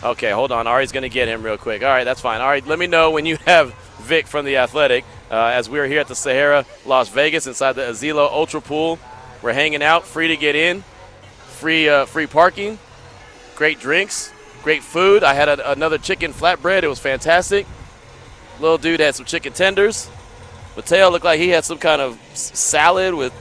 Okay, 0.04 0.30
hold 0.30 0.52
on. 0.52 0.68
Ari's 0.68 0.92
going 0.92 1.02
to 1.02 1.08
get 1.08 1.26
him 1.26 1.42
real 1.42 1.58
quick. 1.58 1.82
All 1.82 1.88
right, 1.88 2.04
that's 2.04 2.20
fine. 2.20 2.40
All 2.40 2.46
right, 2.46 2.64
let 2.64 2.78
me 2.78 2.86
know 2.86 3.10
when 3.10 3.26
you 3.26 3.36
have 3.46 3.74
Vic 4.02 4.28
from 4.28 4.44
the 4.44 4.58
Athletic. 4.58 5.04
Uh, 5.28 5.46
as 5.46 5.68
we're 5.68 5.88
here 5.88 5.98
at 5.98 6.06
the 6.06 6.14
Sahara 6.14 6.64
Las 6.86 7.08
Vegas 7.08 7.48
inside 7.48 7.72
the 7.72 7.82
Azilo 7.82 8.30
Ultra 8.30 8.60
Pool, 8.60 9.00
we're 9.42 9.52
hanging 9.52 9.82
out, 9.82 10.06
free 10.06 10.28
to 10.28 10.36
get 10.36 10.54
in, 10.54 10.84
free 11.58 11.88
uh, 11.88 12.06
free 12.06 12.26
parking, 12.26 12.78
great 13.56 13.80
drinks, 13.80 14.32
great 14.62 14.82
food. 14.82 15.22
I 15.22 15.34
had 15.34 15.48
a, 15.48 15.70
another 15.70 15.98
chicken 15.98 16.32
flatbread. 16.32 16.82
It 16.82 16.88
was 16.88 16.98
fantastic. 16.98 17.66
Little 18.60 18.78
dude 18.78 19.00
had 19.00 19.14
some 19.14 19.26
chicken 19.26 19.52
tenders. 19.52 20.08
Mateo 20.76 21.10
looked 21.10 21.24
like 21.24 21.40
he 21.40 21.48
had 21.48 21.64
some 21.64 21.78
kind 21.78 22.00
of 22.00 22.18
salad 22.34 23.14
with, 23.14 23.32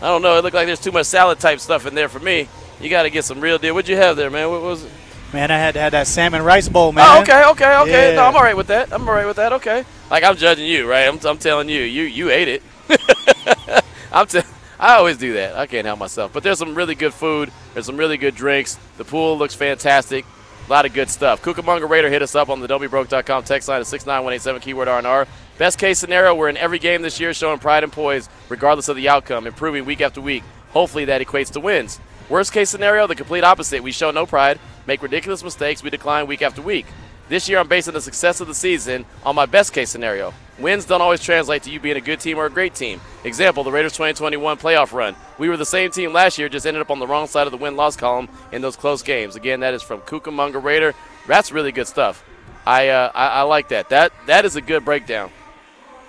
I 0.00 0.06
don't 0.06 0.22
know, 0.22 0.38
it 0.38 0.44
looked 0.44 0.54
like 0.54 0.66
there's 0.66 0.80
too 0.80 0.92
much 0.92 1.06
salad 1.06 1.40
type 1.40 1.58
stuff 1.58 1.86
in 1.86 1.94
there 1.94 2.08
for 2.08 2.20
me. 2.20 2.48
You 2.80 2.88
got 2.88 3.02
to 3.04 3.10
get 3.10 3.24
some 3.24 3.40
real 3.40 3.58
deal. 3.58 3.74
What'd 3.74 3.88
you 3.88 3.96
have 3.96 4.16
there, 4.16 4.30
man? 4.30 4.50
What 4.50 4.62
was 4.62 4.84
it? 4.84 4.90
Man, 5.32 5.50
I 5.50 5.58
had 5.58 5.74
to 5.74 5.80
had 5.80 5.92
that 5.92 6.06
salmon 6.06 6.42
rice 6.42 6.68
bowl, 6.68 6.92
man. 6.92 7.04
Oh, 7.08 7.22
okay, 7.22 7.44
okay, 7.50 7.76
okay. 7.78 8.10
Yeah. 8.10 8.16
No, 8.16 8.26
I'm 8.26 8.36
all 8.36 8.42
right 8.42 8.56
with 8.56 8.68
that. 8.68 8.92
I'm 8.92 9.08
all 9.08 9.14
right 9.14 9.26
with 9.26 9.36
that. 9.36 9.52
Okay. 9.54 9.84
Like 10.10 10.22
I'm 10.22 10.36
judging 10.36 10.66
you, 10.66 10.88
right? 10.88 11.08
I'm, 11.08 11.18
I'm 11.26 11.38
telling 11.38 11.68
you, 11.68 11.80
you 11.80 12.04
you 12.04 12.30
ate 12.30 12.48
it. 12.48 12.62
I'm 14.12 14.26
t- 14.28 14.40
I 14.78 14.94
always 14.96 15.16
do 15.16 15.34
that. 15.34 15.56
I 15.56 15.66
can't 15.66 15.86
help 15.86 15.98
myself. 15.98 16.32
But 16.32 16.42
there's 16.42 16.58
some 16.58 16.74
really 16.74 16.94
good 16.94 17.14
food. 17.14 17.50
There's 17.72 17.86
some 17.86 17.96
really 17.96 18.16
good 18.16 18.34
drinks. 18.34 18.78
The 18.98 19.04
pool 19.04 19.38
looks 19.38 19.54
fantastic. 19.54 20.24
A 20.66 20.70
lot 20.70 20.84
of 20.84 20.92
good 20.92 21.08
stuff. 21.08 21.42
Cucamonga 21.42 21.88
Raider 21.88 22.10
hit 22.10 22.22
us 22.22 22.34
up 22.34 22.48
on 22.48 22.60
the 22.60 22.66
don'tbebroke.com 22.66 23.44
text 23.44 23.68
line 23.68 23.80
at 23.80 23.86
69187 23.86 24.60
keyword 24.60 24.88
R&R. 24.88 25.26
Best 25.58 25.78
case 25.78 25.98
scenario, 25.98 26.34
we're 26.34 26.48
in 26.48 26.56
every 26.56 26.78
game 26.78 27.02
this 27.02 27.20
year 27.20 27.32
showing 27.32 27.58
pride 27.58 27.84
and 27.84 27.92
poise 27.92 28.28
regardless 28.48 28.88
of 28.88 28.96
the 28.96 29.08
outcome, 29.08 29.46
improving 29.46 29.84
week 29.84 30.00
after 30.00 30.20
week. 30.20 30.42
Hopefully 30.70 31.04
that 31.06 31.22
equates 31.22 31.52
to 31.52 31.60
wins. 31.60 32.00
Worst 32.28 32.52
case 32.52 32.68
scenario, 32.68 33.06
the 33.06 33.14
complete 33.14 33.44
opposite. 33.44 33.82
We 33.82 33.92
show 33.92 34.10
no 34.10 34.26
pride, 34.26 34.58
make 34.86 35.02
ridiculous 35.02 35.44
mistakes, 35.44 35.82
we 35.82 35.90
decline 35.90 36.26
week 36.26 36.42
after 36.42 36.60
week. 36.60 36.86
This 37.28 37.48
year, 37.48 37.58
I'm 37.58 37.66
basing 37.66 37.94
the 37.94 38.00
success 38.00 38.40
of 38.40 38.46
the 38.46 38.54
season 38.54 39.04
on 39.24 39.34
my 39.34 39.46
best 39.46 39.72
case 39.72 39.90
scenario. 39.90 40.32
Wins 40.60 40.84
don't 40.84 41.02
always 41.02 41.20
translate 41.20 41.64
to 41.64 41.70
you 41.70 41.80
being 41.80 41.96
a 41.96 42.00
good 42.00 42.20
team 42.20 42.38
or 42.38 42.46
a 42.46 42.50
great 42.50 42.74
team. 42.74 43.00
Example, 43.24 43.64
the 43.64 43.72
Raiders 43.72 43.92
2021 43.92 44.56
playoff 44.58 44.92
run. 44.92 45.16
We 45.36 45.48
were 45.48 45.56
the 45.56 45.66
same 45.66 45.90
team 45.90 46.12
last 46.12 46.38
year, 46.38 46.48
just 46.48 46.66
ended 46.66 46.80
up 46.80 46.90
on 46.90 47.00
the 47.00 47.06
wrong 47.06 47.26
side 47.26 47.46
of 47.46 47.50
the 47.50 47.56
win 47.56 47.74
loss 47.74 47.96
column 47.96 48.28
in 48.52 48.62
those 48.62 48.76
close 48.76 49.02
games. 49.02 49.34
Again, 49.34 49.60
that 49.60 49.74
is 49.74 49.82
from 49.82 50.00
Cucamonga 50.02 50.62
Raider. 50.62 50.94
That's 51.26 51.50
really 51.50 51.72
good 51.72 51.88
stuff. 51.88 52.24
I, 52.64 52.88
uh, 52.88 53.10
I, 53.12 53.26
I 53.28 53.42
like 53.42 53.68
that. 53.68 53.88
That 53.88 54.12
That 54.26 54.44
is 54.44 54.54
a 54.54 54.60
good 54.60 54.84
breakdown. 54.84 55.30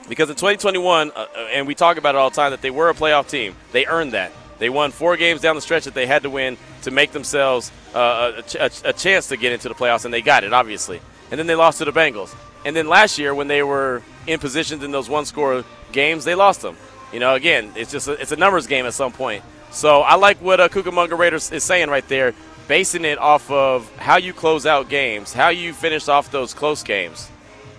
Because 0.07 0.29
in 0.29 0.35
2021, 0.35 1.11
uh, 1.15 1.25
and 1.51 1.67
we 1.67 1.75
talk 1.75 1.97
about 1.97 2.15
it 2.15 2.19
all 2.19 2.29
the 2.29 2.35
time, 2.35 2.51
that 2.51 2.61
they 2.61 2.71
were 2.71 2.89
a 2.89 2.93
playoff 2.93 3.27
team. 3.27 3.55
They 3.71 3.85
earned 3.87 4.13
that. 4.13 4.31
They 4.59 4.69
won 4.69 4.91
four 4.91 5.17
games 5.17 5.41
down 5.41 5.55
the 5.55 5.61
stretch 5.61 5.85
that 5.85 5.93
they 5.93 6.07
had 6.07 6.23
to 6.23 6.29
win 6.29 6.57
to 6.83 6.91
make 6.91 7.11
themselves 7.11 7.71
uh, 7.93 8.33
a, 8.37 8.41
ch- 8.41 8.81
a, 8.83 8.93
chance 8.93 9.27
to 9.27 9.37
get 9.37 9.51
into 9.51 9.69
the 9.69 9.75
playoffs, 9.75 10.05
and 10.05 10.13
they 10.13 10.21
got 10.21 10.43
it, 10.43 10.53
obviously. 10.53 10.99
And 11.29 11.39
then 11.39 11.47
they 11.47 11.55
lost 11.55 11.77
to 11.79 11.85
the 11.85 11.91
Bengals. 11.91 12.35
And 12.65 12.75
then 12.75 12.87
last 12.87 13.19
year, 13.19 13.35
when 13.35 13.47
they 13.47 13.63
were 13.63 14.01
in 14.25 14.39
positions 14.39 14.83
in 14.83 14.91
those 14.91 15.09
one-score 15.09 15.63
games, 15.91 16.25
they 16.25 16.35
lost 16.35 16.61
them. 16.61 16.75
You 17.13 17.19
know, 17.19 17.35
again, 17.35 17.71
it's 17.75 17.91
just 17.91 18.07
a, 18.07 18.13
it's 18.13 18.31
a 18.31 18.35
numbers 18.35 18.67
game 18.67 18.85
at 18.85 18.93
some 18.93 19.11
point. 19.11 19.43
So 19.71 20.01
I 20.01 20.15
like 20.15 20.41
what 20.41 20.59
uh, 20.59 20.69
Cucamonga 20.69 21.17
Raiders 21.17 21.51
is 21.51 21.63
saying 21.63 21.89
right 21.89 22.07
there, 22.07 22.33
basing 22.67 23.05
it 23.05 23.17
off 23.17 23.49
of 23.51 23.89
how 23.97 24.17
you 24.17 24.33
close 24.33 24.65
out 24.65 24.89
games, 24.89 25.33
how 25.33 25.49
you 25.49 25.73
finish 25.73 26.07
off 26.07 26.31
those 26.31 26.53
close 26.53 26.83
games. 26.83 27.29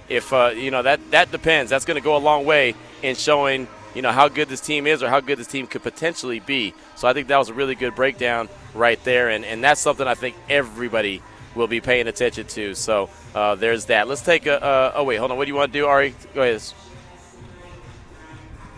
If 0.09 0.33
uh, 0.33 0.53
you 0.55 0.71
know 0.71 0.83
that 0.83 1.11
that 1.11 1.31
depends. 1.31 1.71
That's 1.71 1.85
going 1.85 1.97
to 1.97 2.05
go 2.05 2.17
a 2.17 2.19
long 2.19 2.47
way 2.47 2.75
in 3.03 3.15
showing 3.15 3.69
you 3.99 4.03
know 4.03 4.13
how 4.13 4.29
good 4.29 4.49
this 4.49 4.61
team 4.61 4.87
is 4.87 5.03
or 5.03 5.09
how 5.09 5.19
good 5.19 5.39
this 5.41 5.49
team 5.49 5.67
could 5.67 5.83
potentially 5.83 6.39
be. 6.39 6.73
So 6.95 7.09
I 7.09 7.15
think 7.15 7.27
that 7.27 7.37
was 7.37 7.49
a 7.49 7.53
really 7.53 7.75
good 7.75 7.97
breakdown 7.97 8.49
right 8.73 9.03
there, 9.03 9.29
and 9.29 9.45
and 9.45 9.63
that's 9.63 9.81
something 9.81 10.07
I 10.07 10.15
think 10.15 10.37
everybody 10.49 11.21
will 11.57 11.67
be 11.67 11.81
paying 11.81 12.07
attention 12.07 12.47
to. 12.47 12.77
So 12.77 13.11
uh, 13.35 13.57
there's 13.57 13.87
that. 13.87 14.07
Let's 14.07 14.23
take 14.23 14.47
a. 14.47 14.63
Uh, 14.63 14.93
oh 14.95 15.03
wait, 15.03 15.17
hold 15.17 15.33
on. 15.33 15.37
What 15.37 15.47
do 15.47 15.51
you 15.51 15.57
want 15.57 15.73
to 15.73 15.79
do, 15.81 15.87
Ari? 15.87 16.15
Go 16.33 16.43
ahead. 16.43 16.63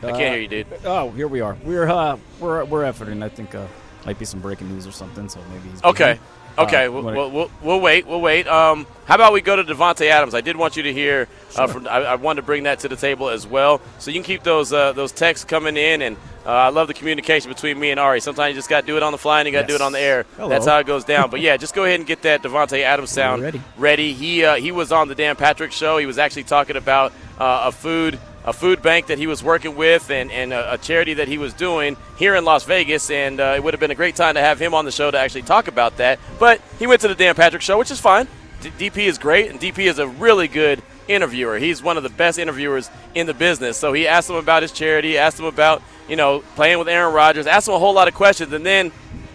I 0.03 0.07
can't 0.13 0.21
hear 0.21 0.39
you, 0.39 0.49
dude. 0.49 0.67
Oh, 0.87 1.11
here 1.11 1.29
we 1.29 1.43
are. 1.43 1.55
We're 1.65 1.91
uh, 1.91 2.17
we're 2.39 2.65
we're 2.65 2.91
efforting. 2.91 3.23
I 3.23 3.29
think 3.29 3.55
uh, 3.55 3.67
might 4.07 4.19
be 4.19 4.25
some 4.25 4.41
breaking 4.41 4.69
news 4.69 4.87
or 4.87 4.93
something. 4.93 5.29
So 5.29 5.41
maybe 5.53 5.69
he's 5.71 5.83
Okay. 5.85 6.13
busy. 6.15 6.21
Okay, 6.59 6.87
Uh, 6.87 6.91
we'll, 6.91 7.03
we'll, 7.05 7.31
we'll, 7.31 7.51
we'll 7.63 7.81
wait. 7.81 8.07
We'll 8.07 8.21
wait. 8.21 8.47
Um, 8.49 8.85
how 9.07 9.15
about 9.15 9.33
we 9.33 9.41
go 9.41 9.55
to 9.57 9.63
Davante 9.63 10.07
Adams? 10.11 10.35
I 10.35 10.41
did 10.41 10.57
want 10.57 10.77
you 10.77 10.83
to 10.83 10.93
hear. 10.93 11.29
Uh, 11.57 11.67
from 11.69 11.87
I, 11.87 11.99
I 11.99 12.15
wanted 12.17 12.43
to 12.43 12.47
bring 12.47 12.65
that 12.65 12.81
to 12.81 12.89
the 12.89 12.97
table 12.97 13.29
as 13.31 13.47
well. 13.47 13.81
So 13.99 14.11
you 14.11 14.17
can 14.17 14.25
keep 14.25 14.43
those 14.43 14.73
uh, 14.73 14.93
those 14.93 15.13
texts 15.13 15.45
coming 15.45 15.77
in, 15.77 16.03
and 16.03 16.17
uh, 16.45 16.51
I 16.51 16.69
love 16.71 16.89
the 16.89 16.93
communication 16.95 17.51
between 17.51 17.79
me 17.79 17.93
and 17.93 18.01
Ari. 18.01 18.21
Sometimes 18.21 18.51
you 18.53 18.59
just 18.59 18.69
got 18.69 18.81
to 18.83 18.87
do 18.87 18.97
it 18.97 19.03
on 19.03 19.13
the 19.13 19.19
fly, 19.19 19.41
and 19.41 19.47
you 19.47 19.53
got 19.53 19.63
to 19.63 19.69
do 19.69 19.75
it 19.77 19.81
on 19.81 19.93
the 19.93 20.01
air. 20.01 20.27
Hello. 20.37 20.49
That's 20.49 20.67
how 20.67 20.79
it 20.81 20.87
goes 20.87 21.05
down. 21.05 21.31
but 21.31 21.41
yeah, 21.41 21.57
just 21.57 21.75
go 21.75 21.85
ahead 21.85 22.01
and 22.01 22.07
get 22.07 22.23
that 22.23 22.43
Davante 22.43 22.83
Adams 22.83 23.11
sound 23.11 23.43
ready. 23.43 23.61
ready. 23.79 24.13
He 24.13 24.45
uh, 24.45 24.57
he 24.57 24.73
was 24.73 24.91
on 24.93 25.07
the 25.09 25.15
Dan 25.15 25.37
Patrick 25.37 25.71
show. 25.73 25.99
He 25.99 26.07
was 26.07 26.19
actually 26.19 26.45
talking 26.45 26.77
about 26.77 27.13
uh, 27.39 27.63
a 27.67 27.73
food 27.73 28.19
a 28.45 28.53
food 28.53 28.81
bank 28.83 29.07
that 29.09 29.19
he 29.19 29.27
was 29.27 29.43
working 29.43 29.77
with 29.77 30.11
and, 30.11 30.31
and 30.31 30.53
a, 30.53 30.75
a 30.75 30.79
charity 30.79 31.15
that 31.15 31.29
he 31.29 31.39
was 31.39 31.53
doing 31.53 31.97
here 32.17 32.35
in 32.35 32.45
Las 32.45 32.65
Vegas. 32.65 33.11
And 33.11 33.41
uh, 33.41 33.55
it 33.57 33.63
would 33.63 33.75
have 33.75 33.81
been 33.81 33.91
a 33.91 33.95
great 33.97 34.17
time 34.17 34.35
to 34.35 34.41
have 34.41 34.59
him 34.59 34.75
on 34.75 34.85
the 34.85 34.93
show 34.93 35.11
to 35.11 35.19
actually 35.19 35.43
talk 35.43 35.69
about 35.69 35.97
that. 35.99 36.19
But 36.39 36.61
he 36.79 36.87
went 36.87 37.01
to 37.03 37.09
the 37.09 37.15
Dan 37.15 37.35
Patrick 37.35 37.63
show, 37.63 37.79
which 37.79 37.91
is 37.91 38.01
fine. 38.01 38.27
D- 38.63 38.91
DP 38.91 39.07
is 39.07 39.19
great, 39.19 39.51
and 39.51 39.61
DP 39.61 39.81
is 39.81 39.99
a 39.99 40.07
really 40.07 40.49
good 40.49 40.83
interviewer. 41.09 41.59
He's 41.59 41.83
one 41.83 41.97
of 41.97 42.03
the 42.03 42.09
best 42.11 42.39
interviewers 42.39 42.91
in 43.15 43.27
the 43.27 43.35
business. 43.35 43.77
So 43.77 43.93
he 43.93 44.07
asked 44.07 44.31
him 44.31 44.37
about 44.37 44.63
his 44.63 44.73
charity, 44.73 45.19
asked 45.19 45.39
him 45.39 45.47
about 45.47 45.83
you 46.09 46.17
know 46.17 46.41
playing 46.57 46.79
with 46.79 46.89
Aaron 46.89 47.13
Rodgers, 47.15 47.47
asked 47.47 47.69
him 47.69 47.75
a 47.75 47.79
whole 47.79 47.95
lot 47.95 48.09
of 48.09 48.15
questions, 48.15 48.53
and 48.53 48.65
then 48.65 48.93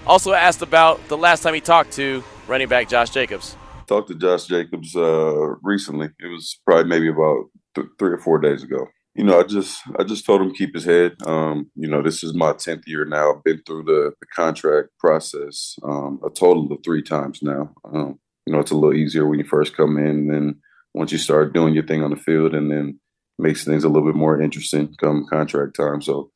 also 0.08 0.34
asked 0.34 0.62
about 0.62 1.08
the 1.08 1.18
last 1.18 1.42
time 1.42 1.54
he 1.54 1.62
talked 1.62 1.92
to 1.94 2.24
running 2.48 2.68
back 2.68 2.88
Josh 2.88 3.10
Jacobs. 3.10 3.56
talked 3.88 4.08
to 4.10 4.16
Josh 4.16 4.46
Jacobs 4.46 4.96
uh, 4.96 5.56
recently. 5.64 6.08
It 6.20 6.28
was 6.28 6.60
probably 6.66 6.86
maybe 6.86 7.10
about 7.10 7.46
th- 7.74 7.88
three 8.00 8.12
or 8.12 8.20
four 8.20 8.38
days 8.40 8.64
ago. 8.64 8.88
You 9.16 9.24
know, 9.24 9.40
I 9.40 9.44
just 9.44 9.82
I 9.98 10.04
just 10.04 10.26
told 10.26 10.42
him 10.42 10.54
keep 10.54 10.74
his 10.74 10.84
head. 10.84 11.16
Um, 11.26 11.72
you 11.76 11.88
know, 11.88 12.02
this 12.02 12.22
is 12.22 12.34
my 12.34 12.52
tenth 12.52 12.84
year 12.86 13.06
now. 13.06 13.34
I've 13.34 13.44
been 13.44 13.62
through 13.66 13.84
the, 13.84 14.14
the 14.20 14.28
contract 14.28 14.90
process 15.00 15.78
um, 15.84 16.20
a 16.26 16.30
total 16.30 16.72
of 16.72 16.80
three 16.84 17.02
times 17.02 17.42
now. 17.42 17.74
Um, 17.86 18.20
you 18.46 18.54
know, 18.54 18.60
it's 18.60 18.72
a 18.72 18.76
little 18.76 18.94
easier 18.94 19.26
when 19.26 19.40
you 19.40 19.46
first 19.46 19.76
come 19.76 19.98
in, 19.98 20.06
and 20.06 20.30
then 20.30 20.56
once 20.94 21.14
you 21.14 21.18
start 21.18 21.54
doing 21.54 21.74
your 21.74 21.86
thing 21.86 22.04
on 22.04 22.10
the 22.10 22.18
field, 22.18 22.54
and 22.54 22.70
then 22.70 23.00
makes 23.40 23.64
things 23.64 23.86
a 23.86 23.90
little 23.90 24.08
bit 24.08 24.18
more 24.18 24.42
interesting 24.42 24.94
come 25.00 25.26
contract 25.30 25.76
time. 25.78 26.02
So 26.02 26.32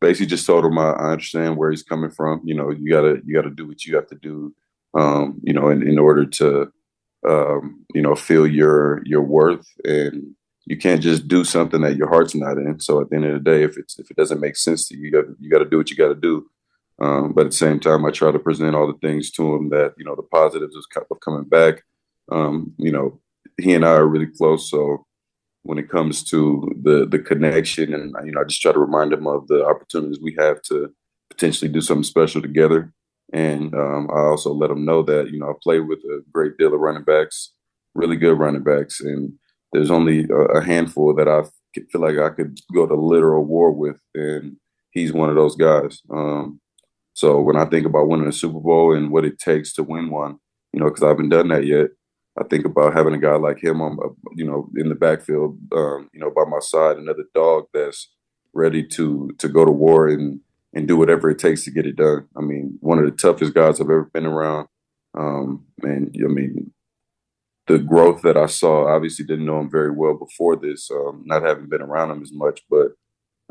basically, 0.00 0.26
just 0.26 0.46
told 0.46 0.64
him 0.64 0.78
I, 0.78 0.92
I 0.92 1.12
understand 1.12 1.58
where 1.58 1.70
he's 1.70 1.82
coming 1.82 2.10
from. 2.10 2.40
You 2.44 2.54
know, 2.54 2.70
you 2.70 2.90
gotta 2.90 3.20
you 3.26 3.34
gotta 3.34 3.54
do 3.54 3.66
what 3.68 3.84
you 3.84 3.96
have 3.96 4.06
to 4.08 4.16
do. 4.16 4.54
Um, 4.96 5.40
you 5.42 5.52
know, 5.52 5.68
in, 5.68 5.86
in 5.86 5.98
order 5.98 6.24
to 6.24 6.72
um, 7.28 7.84
you 7.94 8.02
know, 8.02 8.14
feel 8.14 8.46
your 8.46 9.02
your 9.04 9.22
worth, 9.22 9.66
and 9.84 10.34
you 10.66 10.76
can't 10.76 11.02
just 11.02 11.28
do 11.28 11.44
something 11.44 11.82
that 11.82 11.96
your 11.96 12.08
heart's 12.08 12.34
not 12.34 12.58
in. 12.58 12.80
So 12.80 13.00
at 13.00 13.10
the 13.10 13.16
end 13.16 13.26
of 13.26 13.34
the 13.34 13.50
day, 13.50 13.62
if 13.62 13.76
it's 13.76 13.98
if 13.98 14.10
it 14.10 14.16
doesn't 14.16 14.40
make 14.40 14.56
sense 14.56 14.88
to 14.88 14.96
you, 14.96 15.04
you 15.04 15.10
got 15.10 15.24
you 15.38 15.50
got 15.50 15.58
to 15.58 15.68
do 15.68 15.76
what 15.76 15.90
you 15.90 15.96
got 15.96 16.08
to 16.08 16.14
do. 16.14 16.48
Um, 17.00 17.32
but 17.32 17.46
at 17.46 17.50
the 17.50 17.56
same 17.56 17.80
time, 17.80 18.04
I 18.04 18.10
try 18.10 18.30
to 18.30 18.38
present 18.38 18.74
all 18.74 18.86
the 18.86 18.98
things 19.06 19.30
to 19.32 19.54
him 19.54 19.70
that 19.70 19.94
you 19.98 20.04
know 20.04 20.14
the 20.14 20.22
positives 20.22 20.76
of 20.76 21.20
coming 21.20 21.44
back. 21.44 21.82
Um, 22.30 22.72
you 22.78 22.92
know, 22.92 23.20
he 23.60 23.74
and 23.74 23.84
I 23.84 23.90
are 23.90 24.06
really 24.06 24.28
close, 24.28 24.70
so 24.70 25.04
when 25.64 25.78
it 25.78 25.90
comes 25.90 26.22
to 26.24 26.70
the 26.82 27.06
the 27.06 27.18
connection, 27.18 27.92
and 27.92 28.14
you 28.24 28.32
know, 28.32 28.40
I 28.40 28.44
just 28.44 28.62
try 28.62 28.72
to 28.72 28.78
remind 28.78 29.12
him 29.12 29.26
of 29.26 29.46
the 29.48 29.66
opportunities 29.66 30.20
we 30.20 30.36
have 30.38 30.62
to 30.62 30.94
potentially 31.30 31.70
do 31.70 31.80
something 31.80 32.04
special 32.04 32.40
together. 32.40 32.92
And 33.32 33.74
um, 33.74 34.08
I 34.10 34.20
also 34.20 34.52
let 34.52 34.70
him 34.70 34.84
know 34.84 35.02
that 35.02 35.30
you 35.30 35.38
know 35.38 35.50
I 35.50 35.52
play 35.62 35.80
with 35.80 35.98
a 35.98 36.22
great 36.32 36.56
deal 36.58 36.72
of 36.72 36.80
running 36.80 37.04
backs, 37.04 37.52
really 37.94 38.16
good 38.16 38.38
running 38.38 38.62
backs, 38.62 39.00
and 39.00 39.34
there's 39.74 39.90
only 39.90 40.24
a, 40.54 40.60
handful 40.60 41.12
that 41.16 41.26
I 41.26 41.42
feel 41.90 42.00
like 42.00 42.16
I 42.16 42.30
could 42.30 42.60
go 42.72 42.86
to 42.86 42.94
literal 42.94 43.44
war 43.44 43.72
with, 43.72 44.00
and 44.14 44.56
he's 44.92 45.12
one 45.12 45.28
of 45.28 45.34
those 45.34 45.56
guys. 45.56 46.00
Um, 46.10 46.60
so 47.14 47.40
when 47.40 47.56
I 47.56 47.64
think 47.64 47.84
about 47.84 48.06
winning 48.06 48.28
a 48.28 48.32
Super 48.32 48.60
Bowl 48.60 48.94
and 48.94 49.10
what 49.10 49.24
it 49.24 49.40
takes 49.40 49.72
to 49.74 49.82
win 49.82 50.10
one, 50.10 50.38
you 50.72 50.78
know, 50.78 50.86
because 50.86 51.02
I 51.02 51.08
haven't 51.08 51.30
done 51.30 51.48
that 51.48 51.66
yet, 51.66 51.88
I 52.38 52.44
think 52.44 52.64
about 52.64 52.94
having 52.94 53.14
a 53.14 53.18
guy 53.18 53.34
like 53.34 53.62
him 53.62 53.80
on, 53.80 53.98
uh, 54.00 54.10
you 54.36 54.44
know, 54.44 54.68
in 54.76 54.90
the 54.90 54.94
backfield, 54.94 55.58
um, 55.72 56.08
you 56.12 56.20
know, 56.20 56.30
by 56.30 56.44
my 56.44 56.60
side, 56.60 56.96
another 56.96 57.24
dog 57.34 57.64
that's 57.74 58.08
ready 58.52 58.86
to 58.86 59.30
to 59.38 59.48
go 59.48 59.64
to 59.64 59.72
war 59.72 60.06
and 60.06 60.38
and 60.72 60.86
do 60.86 60.96
whatever 60.96 61.30
it 61.30 61.40
takes 61.40 61.64
to 61.64 61.72
get 61.72 61.86
it 61.86 61.96
done. 61.96 62.28
I 62.36 62.42
mean, 62.42 62.78
one 62.80 63.00
of 63.00 63.06
the 63.06 63.10
toughest 63.10 63.54
guys 63.54 63.80
I've 63.80 63.86
ever 63.86 64.10
been 64.12 64.26
around. 64.26 64.68
Um, 65.16 65.66
and 65.82 66.14
I 66.24 66.28
mean, 66.28 66.72
the 67.66 67.78
growth 67.78 68.22
that 68.22 68.36
I 68.36 68.46
saw, 68.46 68.94
obviously 68.94 69.24
didn't 69.24 69.46
know 69.46 69.60
him 69.60 69.70
very 69.70 69.90
well 69.90 70.14
before 70.14 70.56
this, 70.56 70.90
um, 70.90 71.22
not 71.24 71.42
having 71.42 71.68
been 71.68 71.82
around 71.82 72.10
him 72.10 72.22
as 72.22 72.32
much, 72.32 72.60
but 72.68 72.92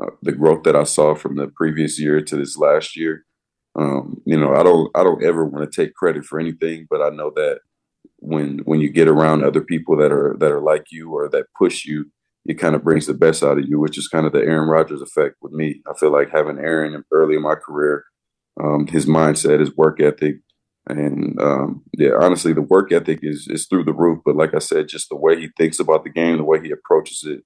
uh, 0.02 0.10
the 0.22 0.32
growth 0.32 0.62
that 0.64 0.76
I 0.76 0.84
saw 0.84 1.14
from 1.14 1.36
the 1.36 1.48
previous 1.48 2.00
year 2.00 2.20
to 2.20 2.36
this 2.36 2.56
last 2.56 2.96
year, 2.96 3.24
um, 3.76 4.20
you 4.24 4.38
know, 4.38 4.54
I 4.54 4.62
don't, 4.62 4.90
I 4.94 5.02
don't 5.02 5.24
ever 5.24 5.44
want 5.44 5.70
to 5.70 5.84
take 5.84 5.94
credit 5.94 6.24
for 6.24 6.38
anything, 6.38 6.86
but 6.88 7.02
I 7.02 7.10
know 7.10 7.32
that 7.34 7.60
when, 8.18 8.60
when 8.64 8.80
you 8.80 8.88
get 8.88 9.08
around 9.08 9.42
other 9.42 9.60
people 9.60 9.96
that 9.96 10.12
are, 10.12 10.36
that 10.38 10.52
are 10.52 10.62
like 10.62 10.86
you 10.90 11.12
or 11.12 11.28
that 11.30 11.46
push 11.58 11.84
you, 11.84 12.10
it 12.46 12.54
kind 12.54 12.74
of 12.74 12.84
brings 12.84 13.06
the 13.06 13.14
best 13.14 13.42
out 13.42 13.58
of 13.58 13.66
you, 13.66 13.80
which 13.80 13.98
is 13.98 14.06
kind 14.06 14.26
of 14.26 14.32
the 14.32 14.40
Aaron 14.40 14.68
Rodgers 14.68 15.02
effect 15.02 15.36
with 15.40 15.52
me. 15.52 15.80
I 15.90 15.94
feel 15.98 16.12
like 16.12 16.30
having 16.30 16.58
Aaron 16.58 17.02
early 17.10 17.36
in 17.36 17.42
my 17.42 17.54
career, 17.54 18.04
um, 18.62 18.86
his 18.86 19.06
mindset, 19.06 19.60
his 19.60 19.74
work 19.76 20.00
ethic, 20.00 20.36
and 20.86 21.40
um, 21.40 21.82
yeah, 21.96 22.10
honestly, 22.20 22.52
the 22.52 22.62
work 22.62 22.92
ethic 22.92 23.20
is 23.22 23.48
is 23.48 23.66
through 23.66 23.84
the 23.84 23.94
roof. 23.94 24.20
But 24.24 24.36
like 24.36 24.54
I 24.54 24.58
said, 24.58 24.88
just 24.88 25.08
the 25.08 25.16
way 25.16 25.40
he 25.40 25.48
thinks 25.56 25.80
about 25.80 26.04
the 26.04 26.10
game, 26.10 26.36
the 26.36 26.44
way 26.44 26.60
he 26.60 26.70
approaches 26.70 27.24
it, 27.24 27.42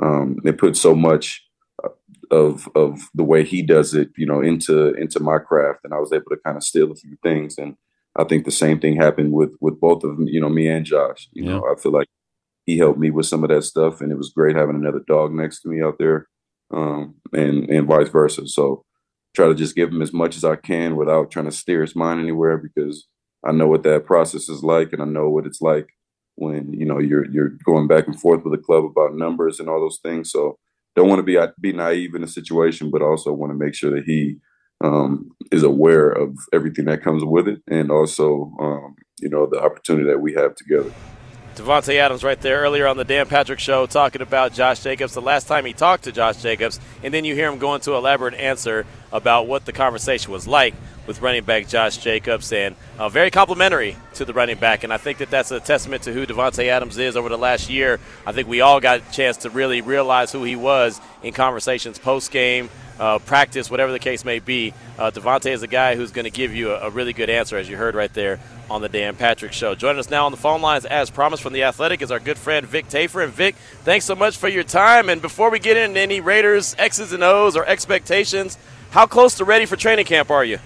um, 0.00 0.36
they 0.44 0.52
put 0.52 0.76
so 0.76 0.94
much 0.94 1.44
uh, 1.82 1.88
of 2.30 2.68
of 2.76 3.00
the 3.14 3.24
way 3.24 3.44
he 3.44 3.62
does 3.62 3.94
it, 3.94 4.10
you 4.16 4.26
know, 4.26 4.40
into 4.40 4.94
into 4.94 5.20
my 5.20 5.38
craft, 5.38 5.80
and 5.84 5.92
I 5.92 5.98
was 5.98 6.12
able 6.12 6.30
to 6.30 6.38
kind 6.44 6.56
of 6.56 6.62
steal 6.62 6.92
a 6.92 6.94
few 6.94 7.16
things. 7.22 7.58
And 7.58 7.76
I 8.16 8.24
think 8.24 8.44
the 8.44 8.50
same 8.52 8.78
thing 8.78 8.96
happened 8.96 9.32
with 9.32 9.56
with 9.60 9.80
both 9.80 10.04
of 10.04 10.16
them, 10.16 10.28
you 10.28 10.40
know, 10.40 10.48
me 10.48 10.68
and 10.68 10.86
Josh. 10.86 11.28
You 11.32 11.44
yeah. 11.44 11.50
know, 11.50 11.64
I 11.64 11.80
feel 11.80 11.92
like 11.92 12.08
he 12.64 12.78
helped 12.78 13.00
me 13.00 13.10
with 13.10 13.26
some 13.26 13.42
of 13.42 13.50
that 13.50 13.62
stuff, 13.62 14.00
and 14.00 14.12
it 14.12 14.18
was 14.18 14.30
great 14.30 14.54
having 14.54 14.76
another 14.76 15.02
dog 15.08 15.32
next 15.32 15.62
to 15.62 15.68
me 15.68 15.82
out 15.82 15.98
there, 15.98 16.28
um, 16.72 17.16
and 17.32 17.68
and 17.68 17.88
vice 17.88 18.08
versa. 18.08 18.46
So 18.46 18.84
try 19.38 19.46
to 19.46 19.54
just 19.54 19.76
give 19.76 19.90
him 19.90 20.02
as 20.02 20.12
much 20.12 20.36
as 20.36 20.44
I 20.44 20.56
can 20.56 20.96
without 20.96 21.30
trying 21.30 21.44
to 21.44 21.52
steer 21.52 21.82
his 21.82 21.94
mind 21.94 22.18
anywhere 22.18 22.58
because 22.58 23.06
I 23.46 23.52
know 23.52 23.68
what 23.68 23.84
that 23.84 24.04
process 24.04 24.48
is 24.48 24.64
like 24.64 24.92
and 24.92 25.00
I 25.00 25.04
know 25.04 25.30
what 25.30 25.46
it's 25.46 25.60
like 25.60 25.90
when 26.34 26.72
you 26.72 26.84
know 26.84 26.98
you're 26.98 27.24
you're 27.30 27.50
going 27.64 27.86
back 27.86 28.08
and 28.08 28.20
forth 28.20 28.42
with 28.42 28.52
the 28.52 28.66
club 28.66 28.84
about 28.84 29.14
numbers 29.14 29.60
and 29.60 29.68
all 29.68 29.78
those 29.78 30.00
things. 30.02 30.32
So 30.32 30.58
don't 30.96 31.08
want 31.08 31.20
to 31.20 31.22
be 31.22 31.38
be 31.60 31.72
naive 31.72 32.16
in 32.16 32.22
the 32.22 32.26
situation, 32.26 32.90
but 32.90 33.00
also 33.00 33.32
want 33.32 33.52
to 33.52 33.64
make 33.64 33.76
sure 33.76 33.92
that 33.92 34.04
he 34.06 34.38
um, 34.82 35.30
is 35.52 35.62
aware 35.62 36.10
of 36.10 36.36
everything 36.52 36.86
that 36.86 37.04
comes 37.04 37.22
with 37.24 37.46
it 37.46 37.62
and 37.68 37.92
also 37.92 38.52
um, 38.58 38.96
you 39.20 39.28
know 39.28 39.46
the 39.48 39.62
opportunity 39.62 40.08
that 40.08 40.20
we 40.20 40.34
have 40.34 40.56
together. 40.56 40.92
Davante 41.58 41.96
Adams 41.96 42.22
right 42.22 42.40
there 42.40 42.60
earlier 42.60 42.86
on 42.86 42.96
the 42.96 43.04
Dan 43.04 43.26
Patrick 43.26 43.58
Show 43.58 43.86
talking 43.86 44.22
about 44.22 44.52
Josh 44.52 44.80
Jacobs, 44.80 45.14
the 45.14 45.20
last 45.20 45.48
time 45.48 45.64
he 45.64 45.72
talked 45.72 46.04
to 46.04 46.12
Josh 46.12 46.40
Jacobs, 46.40 46.78
and 47.02 47.12
then 47.12 47.24
you 47.24 47.34
hear 47.34 47.50
him 47.50 47.58
go 47.58 47.74
into 47.74 47.94
elaborate 47.94 48.34
answer 48.34 48.86
about 49.12 49.46
what 49.46 49.64
the 49.64 49.72
conversation 49.72 50.32
was 50.32 50.46
like 50.46 50.74
with 51.06 51.22
running 51.22 51.42
back 51.42 51.66
Josh 51.66 51.96
Jacobs, 51.96 52.52
and 52.52 52.76
uh, 52.98 53.08
very 53.08 53.30
complimentary 53.30 53.96
to 54.14 54.26
the 54.26 54.34
running 54.34 54.58
back. 54.58 54.84
And 54.84 54.92
I 54.92 54.98
think 54.98 55.18
that 55.18 55.30
that's 55.30 55.50
a 55.50 55.58
testament 55.58 56.02
to 56.02 56.12
who 56.12 56.26
Davante 56.26 56.68
Adams 56.68 56.98
is 56.98 57.16
over 57.16 57.30
the 57.30 57.38
last 57.38 57.70
year. 57.70 57.98
I 58.26 58.32
think 58.32 58.46
we 58.46 58.60
all 58.60 58.78
got 58.78 59.00
a 59.00 59.12
chance 59.12 59.38
to 59.38 59.50
really 59.50 59.80
realize 59.80 60.30
who 60.32 60.44
he 60.44 60.54
was 60.54 61.00
in 61.22 61.32
conversations 61.32 61.98
post 61.98 62.30
game, 62.30 62.68
uh, 63.00 63.18
practice, 63.20 63.70
whatever 63.70 63.90
the 63.90 63.98
case 63.98 64.22
may 64.24 64.38
be. 64.38 64.74
Uh, 64.98 65.10
Davante 65.10 65.50
is 65.50 65.62
a 65.62 65.66
guy 65.66 65.96
who's 65.96 66.10
going 66.10 66.24
to 66.26 66.30
give 66.30 66.54
you 66.54 66.72
a, 66.72 66.88
a 66.88 66.90
really 66.90 67.14
good 67.14 67.30
answer, 67.30 67.56
as 67.56 67.70
you 67.70 67.76
heard 67.78 67.94
right 67.94 68.12
there 68.12 68.38
on 68.68 68.82
the 68.82 68.88
Dan 68.90 69.16
Patrick 69.16 69.54
Show. 69.54 69.74
Joining 69.74 69.98
us 69.98 70.10
now 70.10 70.26
on 70.26 70.32
the 70.32 70.36
phone 70.36 70.60
lines, 70.60 70.84
as 70.84 71.08
promised 71.08 71.42
from 71.42 71.54
the 71.54 71.62
Athletic, 71.62 72.02
is 72.02 72.10
our 72.10 72.20
good 72.20 72.36
friend 72.36 72.66
Vic 72.66 72.88
Tafur. 72.88 73.24
And 73.24 73.32
Vic, 73.32 73.54
thanks 73.82 74.04
so 74.04 74.14
much 74.14 74.36
for 74.36 74.48
your 74.48 74.64
time. 74.64 75.08
And 75.08 75.22
before 75.22 75.50
we 75.50 75.58
get 75.58 75.78
into 75.78 75.98
any 75.98 76.20
Raiders 76.20 76.76
X's 76.78 77.14
and 77.14 77.22
O's 77.22 77.56
or 77.56 77.64
expectations, 77.64 78.58
how 78.90 79.06
close 79.06 79.36
to 79.36 79.44
ready 79.44 79.66
for 79.66 79.76
training 79.76 80.06
camp 80.06 80.30
are 80.30 80.44
you? 80.44 80.58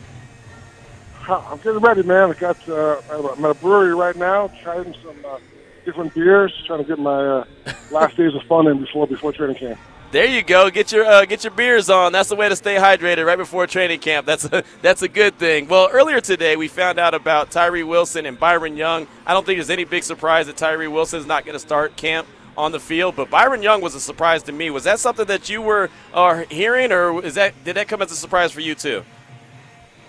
I'm 1.29 1.59
getting 1.59 1.79
ready, 1.81 2.03
man. 2.03 2.31
I 2.31 2.35
got 2.35 2.69
uh, 2.69 3.01
I'm 3.11 3.45
at 3.45 3.51
a 3.51 3.55
brewery 3.55 3.95
right 3.95 4.17
now, 4.17 4.49
trying 4.63 4.95
some 5.03 5.17
uh, 5.25 5.39
different 5.85 6.15
beers, 6.15 6.53
trying 6.67 6.81
to 6.81 6.85
get 6.85 6.99
my 6.99 7.25
uh, 7.27 7.45
last 7.91 8.17
days 8.17 8.35
of 8.35 8.43
fun 8.45 8.67
in 8.67 8.81
before 8.81 9.07
before 9.07 9.33
training 9.33 9.57
camp. 9.57 9.79
There 10.11 10.27
you 10.27 10.43
go. 10.43 10.69
Get 10.69 10.93
your 10.93 11.05
uh, 11.05 11.25
get 11.25 11.45
your 11.45 11.53
beers 11.53 11.89
on. 11.89 12.13
That's 12.13 12.29
the 12.29 12.37
way 12.37 12.49
to 12.49 12.57
stay 12.57 12.75
hydrated 12.77 13.25
right 13.25 13.39
before 13.39 13.67
training 13.67 14.01
camp. 14.01 14.27
That's 14.27 14.45
a, 14.45 14.63
that's 14.83 15.03
a 15.03 15.09
good 15.09 15.39
thing. 15.39 15.69
Well, 15.69 15.89
earlier 15.93 16.21
today 16.21 16.57
we 16.57 16.69
found 16.69 16.99
out 16.99 17.15
about 17.15 17.51
Tyree 17.51 17.85
Wilson 17.85 18.27
and 18.27 18.39
Byron 18.39 18.77
Young. 18.77 19.07
I 19.25 19.33
don't 19.33 19.47
think 19.47 19.59
there's 19.59 19.71
any 19.71 19.85
big 19.85 20.03
surprise 20.03 20.47
that 20.49 20.57
Tyree 20.57 20.89
Wilson 20.89 21.21
is 21.21 21.27
not 21.27 21.45
going 21.45 21.55
to 21.55 21.61
start 21.61 21.97
camp 21.97 22.27
on 22.57 22.73
the 22.73 22.81
field, 22.81 23.17
but 23.17 23.31
Byron 23.31 23.63
Young 23.63 23.81
was 23.81 23.95
a 23.95 24.01
surprise 24.01 24.43
to 24.45 24.53
me. 24.53 24.71
Was 24.71 24.85
that 24.85 24.99
something 24.99 25.27
that 25.27 25.49
you 25.49 25.63
were 25.63 25.91
uh, 26.13 26.45
hearing, 26.51 26.93
or 26.93 27.25
is 27.25 27.35
that 27.35 27.53
did 27.65 27.77
that 27.77 27.89
come 27.89 28.03
as 28.03 28.11
a 28.13 28.17
surprise 28.17 28.53
for 28.53 28.61
you 28.61 28.75
too? 28.75 29.05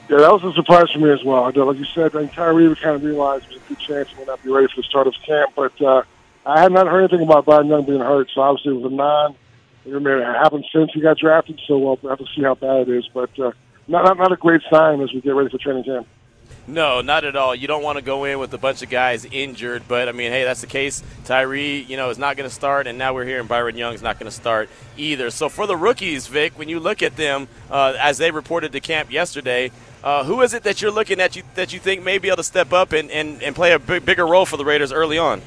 Yeah, 0.09 0.17
that 0.17 0.31
was 0.31 0.43
a 0.43 0.53
surprise 0.53 0.91
for 0.91 0.99
me 0.99 1.11
as 1.11 1.23
well. 1.23 1.43
Like 1.43 1.77
you 1.77 1.85
said, 1.85 2.11
think 2.11 2.33
Tyree 2.33 2.67
would 2.67 2.79
kind 2.79 2.95
of 2.95 3.03
realized 3.03 3.45
there's 3.45 3.61
a 3.61 3.69
good 3.69 3.79
chance 3.79 4.09
he 4.09 4.17
may 4.17 4.25
not 4.25 4.43
be 4.43 4.51
ready 4.51 4.67
for 4.67 4.77
the 4.77 4.83
start 4.83 5.07
of 5.07 5.13
camp, 5.25 5.53
but 5.55 5.81
uh, 5.81 6.03
I 6.45 6.61
had 6.61 6.71
not 6.71 6.87
heard 6.87 7.09
anything 7.11 7.25
about 7.25 7.45
Byron 7.45 7.67
Young 7.67 7.85
being 7.85 8.01
hurt, 8.01 8.29
so 8.33 8.41
obviously 8.41 8.73
it 8.73 8.81
was 8.81 8.91
a 8.91 8.95
non 8.95 9.35
it 9.85 10.23
happened 10.23 10.65
since 10.71 10.91
he 10.93 11.01
got 11.01 11.17
drafted, 11.17 11.59
so 11.67 11.77
we'll 11.77 11.97
have 12.09 12.19
to 12.19 12.25
see 12.35 12.41
how 12.41 12.55
bad 12.55 12.87
it 12.87 12.97
is. 12.97 13.09
But 13.13 13.37
uh, 13.39 13.51
not, 13.87 14.05
not 14.05 14.17
not 14.17 14.31
a 14.31 14.37
great 14.37 14.61
sign 14.69 15.01
as 15.01 15.11
we 15.13 15.21
get 15.21 15.35
ready 15.35 15.49
for 15.49 15.57
training 15.57 15.83
camp. 15.83 16.07
No, 16.65 17.01
not 17.01 17.25
at 17.25 17.35
all. 17.35 17.53
You 17.53 17.67
don't 17.67 17.83
want 17.83 17.97
to 17.97 18.01
go 18.01 18.23
in 18.23 18.39
with 18.39 18.53
a 18.53 18.57
bunch 18.57 18.81
of 18.81 18.89
guys 18.89 19.25
injured, 19.25 19.83
but 19.87 20.07
I 20.07 20.13
mean, 20.13 20.31
hey, 20.31 20.45
that's 20.45 20.61
the 20.61 20.67
case. 20.67 21.03
Tyree, 21.25 21.81
you 21.81 21.97
know, 21.97 22.09
is 22.09 22.17
not 22.17 22.37
going 22.37 22.49
to 22.49 22.53
start, 22.53 22.87
and 22.87 22.97
now 22.97 23.13
we're 23.13 23.25
hearing 23.25 23.47
Byron 23.47 23.75
Young's 23.75 24.01
not 24.01 24.17
going 24.17 24.29
to 24.29 24.35
start 24.35 24.69
either. 24.95 25.29
So 25.29 25.49
for 25.49 25.67
the 25.67 25.75
rookies, 25.75 26.27
Vic, 26.27 26.57
when 26.57 26.69
you 26.69 26.79
look 26.79 27.03
at 27.03 27.17
them 27.17 27.49
uh, 27.69 27.95
as 27.99 28.17
they 28.17 28.31
reported 28.31 28.71
to 28.71 28.79
camp 28.79 29.11
yesterday, 29.11 29.71
uh, 30.05 30.23
who 30.23 30.41
is 30.41 30.53
it 30.53 30.63
that 30.63 30.81
you're 30.81 30.91
looking 30.91 31.19
at 31.19 31.35
you 31.35 31.43
that 31.55 31.73
you 31.73 31.79
think 31.79 32.03
may 32.03 32.17
be 32.17 32.29
able 32.29 32.37
to 32.37 32.43
step 32.43 32.71
up 32.71 32.93
and, 32.93 33.11
and, 33.11 33.43
and 33.43 33.55
play 33.55 33.73
a 33.73 33.79
big, 33.79 34.05
bigger 34.05 34.25
role 34.25 34.45
for 34.45 34.55
the 34.55 34.65
Raiders 34.65 34.91
early 34.91 35.17
on? 35.17 35.41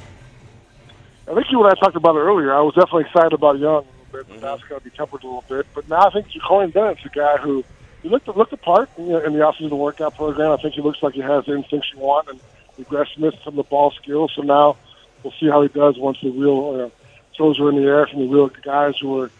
I 1.28 1.34
think 1.34 1.46
you 1.50 1.62
and 1.62 1.72
I 1.72 1.80
talked 1.80 1.96
about 1.96 2.16
it 2.16 2.20
earlier. 2.20 2.54
I 2.54 2.60
was 2.60 2.74
definitely 2.74 3.04
excited 3.04 3.32
about 3.32 3.58
Young 3.58 3.86
bit. 4.16 4.28
Mm-hmm. 4.28 4.40
That's 4.40 4.62
got 4.64 4.78
to 4.78 4.84
be 4.84 4.90
tempered 4.90 5.22
a 5.22 5.26
little 5.26 5.44
bit. 5.48 5.66
But 5.74 5.88
now 5.88 6.06
I 6.06 6.10
think 6.10 6.28
Jakorian 6.28 6.72
Bennett's 6.72 7.04
a 7.04 7.08
guy 7.08 7.36
who 7.38 7.64
he 8.06 8.12
looked 8.12 8.28
looked 8.28 8.52
apart 8.52 8.88
in 8.98 9.08
the, 9.08 9.24
in 9.24 9.32
the 9.32 9.40
offseason 9.40 9.76
workout 9.76 10.14
program. 10.14 10.52
I 10.52 10.62
think 10.62 10.74
he 10.74 10.80
looks 10.80 11.02
like 11.02 11.14
he 11.14 11.22
has 11.22 11.44
the 11.44 11.56
instincts 11.56 11.90
you 11.92 11.98
want 11.98 12.28
and 12.28 12.38
the 12.76 12.82
aggressiveness, 12.82 13.34
some 13.42 13.54
of 13.54 13.56
the 13.56 13.68
ball 13.68 13.90
skills. 13.90 14.30
So 14.36 14.42
now 14.42 14.76
we'll 15.24 15.32
see 15.40 15.48
how 15.48 15.62
he 15.62 15.68
does 15.68 15.98
once 15.98 16.18
the 16.22 16.30
real 16.30 16.92
uh, 16.92 17.36
toes 17.36 17.58
are 17.58 17.68
in 17.68 17.74
the 17.74 17.82
air 17.82 18.06
from 18.06 18.20
the 18.20 18.32
real 18.32 18.48
guys 18.62 18.94
who 19.00 19.22
are 19.22 19.30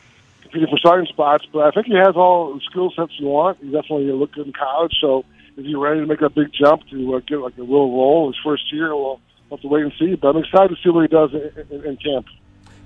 competing 0.42 0.68
for 0.68 0.79
starting 0.79 1.07
spots. 1.07 1.46
But 1.52 1.68
I 1.68 1.70
think 1.70 1.87
he 1.87 1.94
has 1.94 2.16
all 2.16 2.55
the 2.55 2.61
skill 2.62 2.90
sets 2.90 3.12
you 3.20 3.26
want. 3.26 3.59
He 3.59 3.70
definitely 3.70 4.11
looked 4.11 4.35
good 4.35 4.48
in 4.48 4.52
college. 4.52 4.96
So 5.00 5.24
is 5.57 5.64
he 5.64 5.76
ready 5.76 6.00
to 6.00 6.07
make 6.07 6.18
that 6.18 6.35
big 6.35 6.52
jump 6.52 6.88
to 6.90 7.14
uh, 7.14 7.20
get 7.20 7.38
like 7.38 7.57
a 7.59 7.62
real 7.62 7.88
role 7.88 8.33
his 8.33 8.40
first 8.42 8.72
year? 8.72 8.96
We'll 8.96 9.20
have 9.52 9.61
to 9.61 9.68
wait 9.68 9.85
and 9.85 9.92
see. 9.96 10.16
But 10.16 10.35
I'm 10.35 10.42
excited 10.42 10.74
to 10.74 10.83
see 10.83 10.90
what 10.90 11.02
he 11.02 11.09
does 11.09 11.33
in, 11.33 11.66
in, 11.70 11.85
in 11.85 11.96
camp. 11.98 12.26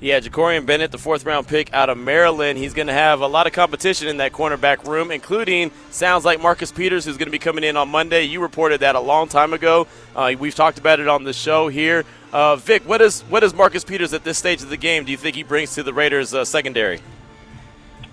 Yeah, 0.03 0.19
Jakorian 0.19 0.65
Bennett, 0.65 0.93
the 0.93 0.99
fourth 0.99 1.27
round 1.27 1.47
pick 1.47 1.75
out 1.75 1.91
of 1.91 1.99
Maryland. 1.99 2.59
He's 2.59 2.73
going 2.73 2.87
to 2.87 2.93
have 2.95 3.21
a 3.21 3.27
lot 3.27 3.47
of 3.47 3.53
competition 3.53 4.09
in 4.09 4.17
that 4.17 4.33
cornerback 4.33 4.89
room, 4.89 5.11
including 5.11 5.71
sounds 5.91 6.25
like 6.25 6.41
Marcus 6.41 6.73
Peters, 6.73 7.05
who's 7.05 7.19
going 7.19 7.27
to 7.27 7.33
be 7.33 7.39
coming 7.39 7.65
in 7.65 7.77
on 7.77 7.91
Monday. 7.91 8.23
You 8.23 8.41
reported 8.41 8.81
that 8.81 8.97
a 8.97 9.01
long 9.01 9.29
time 9.29 9.53
ago. 9.53 9.87
Uh, 10.17 10.33
we've 10.39 10.55
talked 10.55 10.79
about 10.79 11.01
it 11.01 11.09
on 11.09 11.25
the 11.25 11.35
show 11.35 11.69
here. 11.69 12.07
Uh, 12.33 12.57
Vic, 12.57 12.89
what 12.89 13.03
is 13.03 13.21
what 13.23 13.45
is 13.45 13.53
Marcus 13.53 13.85
Peters 13.85 14.15
at 14.15 14.25
this 14.25 14.39
stage 14.39 14.63
of 14.63 14.71
the 14.71 14.79
game? 14.79 15.05
Do 15.05 15.11
you 15.11 15.19
think 15.19 15.37
he 15.37 15.43
brings 15.43 15.75
to 15.75 15.83
the 15.83 15.93
Raiders 15.93 16.33
uh, 16.33 16.47
secondary? 16.47 17.03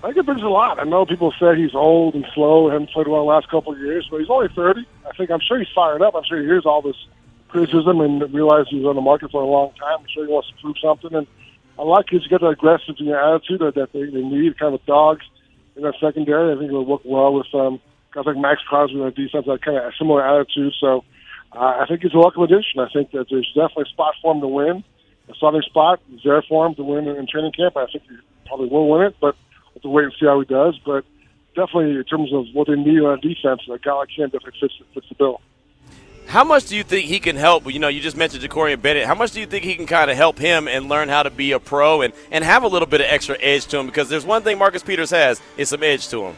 I 0.02 0.08
think 0.08 0.18
it 0.18 0.26
brings 0.26 0.42
a 0.42 0.48
lot. 0.48 0.78
I 0.78 0.84
know 0.84 1.06
people 1.06 1.32
say 1.40 1.56
he's 1.56 1.74
old 1.74 2.14
and 2.14 2.26
slow, 2.34 2.68
hasn't 2.68 2.90
played 2.90 3.08
well 3.08 3.22
the 3.22 3.30
last 3.30 3.48
couple 3.48 3.72
of 3.72 3.78
years, 3.78 4.06
but 4.10 4.20
he's 4.20 4.28
only 4.28 4.48
30. 4.48 4.86
I 5.06 5.12
think 5.16 5.30
I'm 5.30 5.40
sure 5.40 5.58
he's 5.58 5.72
fired 5.74 6.02
up. 6.02 6.14
I'm 6.14 6.22
sure 6.24 6.38
he 6.38 6.44
hears 6.44 6.66
all 6.66 6.82
this 6.82 6.96
criticism 7.48 8.02
and 8.02 8.32
realizes 8.34 8.68
he's 8.68 8.84
on 8.84 8.94
the 8.94 9.00
market 9.00 9.30
for 9.30 9.42
a 9.42 9.46
long 9.46 9.72
time. 9.80 10.00
I'm 10.00 10.06
sure 10.12 10.26
he 10.26 10.30
wants 10.30 10.48
to 10.50 10.54
prove 10.60 10.76
something. 10.80 11.14
And 11.14 11.26
I 11.78 11.82
like 11.82 12.06
he's 12.10 12.26
got 12.26 12.40
that 12.40 12.48
aggressive 12.48 12.96
you 12.98 13.06
know, 13.06 13.36
attitude 13.36 13.60
that 13.60 13.92
they, 13.92 14.10
they 14.10 14.22
need, 14.22 14.58
kind 14.58 14.74
of 14.74 14.84
dogs 14.84 15.24
in 15.76 15.82
that 15.82 15.94
secondary. 16.00 16.52
I 16.52 16.58
think 16.58 16.70
it'll 16.70 16.84
work 16.84 17.02
well 17.04 17.32
with 17.32 17.46
um, 17.54 17.80
guys 18.12 18.26
like 18.26 18.36
Maxx 18.36 18.62
Crosby 18.68 19.00
on 19.00 19.12
defense 19.14 19.46
that 19.46 19.62
kind 19.62 19.76
of 19.76 19.84
a 19.84 19.92
similar 19.96 20.26
attitude. 20.26 20.74
So 20.80 21.04
uh, 21.52 21.78
I 21.78 21.86
think 21.86 22.02
he's 22.02 22.14
a 22.14 22.18
welcome 22.18 22.42
addition. 22.42 22.80
I 22.80 22.88
think 22.92 23.12
that 23.12 23.26
there's 23.30 23.46
definitely 23.54 23.86
a 23.86 23.92
spot 23.94 24.14
for 24.20 24.34
him 24.34 24.40
to 24.40 24.48
win. 24.48 24.84
A 25.28 25.34
starting 25.34 25.62
spot 25.62 26.00
is 26.12 26.20
there 26.24 26.42
for 26.48 26.66
him 26.66 26.74
to 26.76 26.82
win 26.82 27.06
in, 27.06 27.16
in 27.16 27.26
training 27.28 27.52
camp. 27.52 27.76
I 27.76 27.86
think 27.86 28.02
he 28.08 28.16
probably 28.46 28.68
will 28.68 28.88
win 28.88 29.02
it, 29.06 29.16
but 29.20 29.36
we'll 29.66 29.74
have 29.74 29.82
to 29.82 29.88
wait 29.88 30.04
and 30.04 30.14
see 30.18 30.26
how 30.26 30.40
he 30.40 30.46
does. 30.46 30.78
But 30.84 31.04
definitely 31.54 31.94
in 31.94 32.04
terms 32.04 32.32
of 32.32 32.46
what 32.54 32.66
they 32.66 32.74
need 32.74 33.00
on 33.00 33.20
defense, 33.20 33.62
a 33.70 33.78
guy 33.78 33.92
like 33.92 34.10
him 34.10 34.30
definitely 34.30 34.58
fits, 34.60 34.74
fits 34.94 35.08
the 35.08 35.14
bill. 35.14 35.40
How 36.28 36.44
much 36.44 36.66
do 36.66 36.76
you 36.76 36.84
think 36.84 37.06
he 37.06 37.20
can 37.20 37.36
help? 37.36 37.72
You 37.72 37.78
know, 37.78 37.88
you 37.88 38.02
just 38.02 38.14
mentioned 38.16 38.42
Jakorian 38.42 38.82
Bennett. 38.82 39.06
How 39.06 39.14
much 39.14 39.32
do 39.32 39.40
you 39.40 39.46
think 39.46 39.64
he 39.64 39.74
can 39.74 39.86
kind 39.86 40.10
of 40.10 40.16
help 40.18 40.38
him 40.38 40.68
and 40.68 40.86
learn 40.86 41.08
how 41.08 41.22
to 41.22 41.30
be 41.30 41.52
a 41.52 41.58
pro 41.58 42.02
and, 42.02 42.12
and 42.30 42.44
have 42.44 42.64
a 42.64 42.68
little 42.68 42.86
bit 42.86 43.00
of 43.00 43.06
extra 43.08 43.38
edge 43.40 43.64
to 43.68 43.78
him? 43.78 43.86
Because 43.86 44.10
there's 44.10 44.26
one 44.26 44.42
thing 44.42 44.58
Marcus 44.58 44.82
Peters 44.82 45.08
has 45.08 45.40
is 45.56 45.70
some 45.70 45.82
edge 45.82 46.06
to 46.08 46.26
him. 46.26 46.36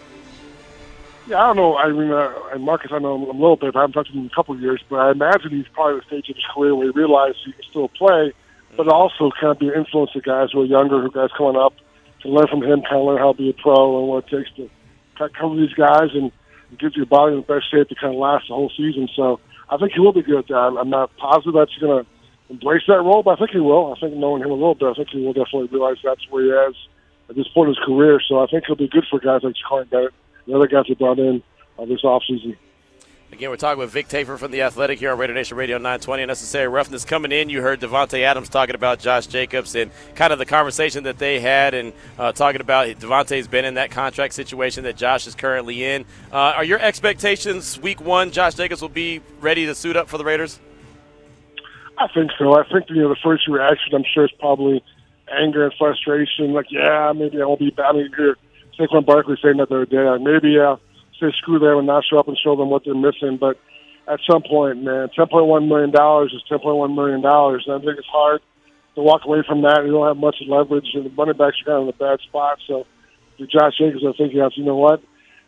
Yeah, 1.26 1.42
I 1.42 1.46
don't 1.48 1.56
know. 1.56 1.76
I 1.76 1.90
mean, 1.90 2.12
uh, 2.12 2.58
Marcus, 2.60 2.92
I 2.94 3.00
know 3.00 3.16
him 3.16 3.22
a 3.22 3.32
little 3.32 3.56
bit. 3.56 3.74
I 3.74 3.80
haven't 3.80 3.94
talked 3.94 4.10
to 4.10 4.12
him 4.12 4.20
in 4.20 4.26
a 4.26 4.34
couple 4.34 4.54
of 4.54 4.60
years, 4.60 4.80
but 4.88 5.00
I 5.00 5.10
imagine 5.10 5.50
he's 5.50 5.66
probably 5.72 5.98
at 5.98 6.04
the 6.04 6.06
stage 6.06 6.30
of 6.30 6.36
his 6.36 6.44
career 6.54 6.72
where 6.72 6.86
he 6.86 6.92
realizes 6.92 7.42
he 7.44 7.50
can 7.50 7.62
still 7.68 7.88
play, 7.88 8.32
but 8.76 8.86
also 8.86 9.32
kind 9.40 9.50
of 9.50 9.58
be 9.58 9.70
an 9.70 9.74
influence 9.74 10.12
to 10.12 10.20
guys 10.20 10.50
who 10.52 10.62
are 10.62 10.66
younger, 10.66 11.02
who 11.02 11.10
guys 11.10 11.30
coming 11.36 11.60
up, 11.60 11.74
to 12.22 12.28
learn 12.28 12.46
from 12.46 12.62
him, 12.62 12.82
kind 12.82 13.02
of 13.02 13.06
learn 13.06 13.18
how 13.18 13.32
to 13.32 13.38
be 13.38 13.50
a 13.50 13.54
pro 13.54 13.98
and 13.98 14.06
what 14.06 14.24
it 14.24 14.30
takes 14.30 14.54
to 14.54 14.70
cover 15.36 15.56
these 15.56 15.74
guys 15.74 16.10
and 16.14 16.30
give 16.78 16.94
your 16.94 17.06
body 17.06 17.34
the 17.34 17.42
best 17.42 17.68
shape 17.72 17.88
to 17.88 17.94
kind 17.96 18.14
of 18.14 18.20
last 18.20 18.46
the 18.46 18.54
whole 18.54 18.70
season. 18.76 19.08
So 19.16 19.40
I 19.70 19.76
think 19.78 19.92
he 19.92 20.00
will 20.00 20.12
be 20.12 20.22
good 20.22 20.38
at 20.38 20.48
that. 20.48 20.76
I'm 20.78 20.90
not 20.90 21.16
positive 21.16 21.54
that 21.54 21.68
he's 21.70 21.80
going 21.80 22.04
to 22.04 22.10
embrace 22.50 22.82
that 22.88 23.02
role, 23.02 23.22
but 23.22 23.32
I 23.32 23.36
think 23.36 23.50
he 23.50 23.60
will. 23.60 23.94
I 23.94 24.00
think 24.00 24.14
knowing 24.16 24.42
him 24.42 24.50
a 24.50 24.54
little 24.54 24.74
bit, 24.74 24.88
I 24.88 24.94
think 24.94 25.10
he 25.10 25.24
will 25.24 25.32
definitely 25.32 25.68
realize 25.68 25.96
that's 26.02 26.28
where 26.28 26.42
he 26.44 26.50
is 26.50 26.76
at 27.28 27.36
this 27.36 27.48
point 27.48 27.68
in 27.68 27.74
his 27.74 27.84
career. 27.84 28.20
So 28.28 28.42
I 28.42 28.46
think 28.46 28.64
he'll 28.66 28.76
be 28.76 28.88
good 28.88 29.06
for 29.08 29.20
guys 29.20 29.42
like 29.44 29.54
Jakorian 29.54 29.88
Bennett 29.88 30.14
the 30.46 30.56
other 30.56 30.66
guys 30.66 30.84
he 30.86 30.94
brought 30.94 31.18
in 31.18 31.42
uh, 31.78 31.84
this 31.84 32.02
offseason. 32.02 32.56
Again, 33.32 33.48
we're 33.48 33.56
talking 33.56 33.78
with 33.78 33.90
Vic 33.90 34.08
Tafur 34.08 34.36
from 34.36 34.50
The 34.50 34.62
Athletic 34.62 34.98
here 34.98 35.12
on 35.12 35.18
Raider 35.18 35.32
Nation 35.32 35.56
Radio 35.56 35.76
920. 35.78 36.24
Unnecessary 36.24 36.66
roughness 36.66 37.04
coming 37.04 37.30
in. 37.30 37.48
You 37.48 37.62
heard 37.62 37.80
Davante 37.80 38.22
Adams 38.22 38.48
talking 38.48 38.74
about 38.74 38.98
Josh 38.98 39.28
Jacobs 39.28 39.76
and 39.76 39.92
kind 40.16 40.32
of 40.32 40.40
the 40.40 40.44
conversation 40.44 41.04
that 41.04 41.18
they 41.18 41.38
had 41.38 41.72
and 41.72 41.92
uh, 42.18 42.32
talking 42.32 42.60
about 42.60 42.88
Davante's 42.88 43.46
been 43.46 43.64
in 43.64 43.74
that 43.74 43.92
contract 43.92 44.34
situation 44.34 44.82
that 44.82 44.96
Josh 44.96 45.28
is 45.28 45.36
currently 45.36 45.84
in. 45.84 46.04
Uh, 46.32 46.54
are 46.56 46.64
your 46.64 46.80
expectations 46.80 47.78
week 47.78 48.00
one, 48.00 48.32
Josh 48.32 48.54
Jacobs 48.54 48.82
will 48.82 48.88
be 48.88 49.22
ready 49.40 49.64
to 49.64 49.76
suit 49.76 49.96
up 49.96 50.08
for 50.08 50.18
the 50.18 50.24
Raiders? 50.24 50.58
I 51.98 52.08
think 52.08 52.32
so. 52.36 52.58
I 52.58 52.64
think, 52.68 52.90
you 52.90 53.02
know, 53.02 53.10
the 53.10 53.16
first 53.22 53.46
reaction, 53.46 53.94
I'm 53.94 54.04
sure, 54.12 54.24
is 54.24 54.32
probably 54.40 54.82
anger 55.30 55.64
and 55.64 55.74
frustration. 55.78 56.52
Like, 56.52 56.66
yeah, 56.70 57.12
maybe 57.14 57.40
I 57.40 57.44
won't 57.44 57.60
be 57.60 57.72
mean, 57.94 58.12
here, 58.16 58.36
Saquon 58.76 59.06
Barkley 59.06 59.38
saying 59.40 59.58
that 59.58 59.68
the 59.68 59.76
other 59.76 59.86
day. 59.86 60.02
Like, 60.02 60.20
maybe, 60.20 60.58
uh, 60.58 60.76
say 61.20 61.32
screw 61.38 61.58
them 61.58 61.78
and 61.78 61.86
not 61.86 62.04
show 62.04 62.18
up 62.18 62.28
and 62.28 62.38
show 62.38 62.56
them 62.56 62.70
what 62.70 62.84
they're 62.84 62.94
missing. 62.94 63.36
But 63.38 63.58
at 64.08 64.20
some 64.28 64.42
point, 64.42 64.82
man, 64.82 65.08
ten 65.14 65.26
point 65.28 65.46
one 65.46 65.68
million 65.68 65.90
dollars 65.90 66.32
is 66.34 66.42
ten 66.48 66.58
point 66.58 66.76
one 66.76 66.94
million 66.94 67.20
dollars, 67.20 67.64
and 67.66 67.76
I 67.76 67.78
think 67.78 67.98
it's 67.98 68.08
hard 68.08 68.40
to 68.96 69.02
walk 69.02 69.22
away 69.24 69.42
from 69.46 69.62
that. 69.62 69.84
You 69.84 69.92
don't 69.92 70.06
have 70.06 70.16
much 70.16 70.36
leverage, 70.46 70.88
and 70.94 71.04
the 71.04 71.10
running 71.10 71.36
backs 71.36 71.60
are 71.62 71.64
kind 71.64 71.76
of 71.76 71.82
in 71.84 71.94
a 71.94 71.98
bad 71.98 72.20
spot. 72.20 72.58
So, 72.66 72.86
for 73.38 73.46
Josh 73.46 73.78
Jacobs, 73.78 74.04
I 74.06 74.12
think 74.16 74.34
you 74.34 74.40
have 74.40 74.52
you 74.56 74.64
know 74.64 74.76
what, 74.76 75.02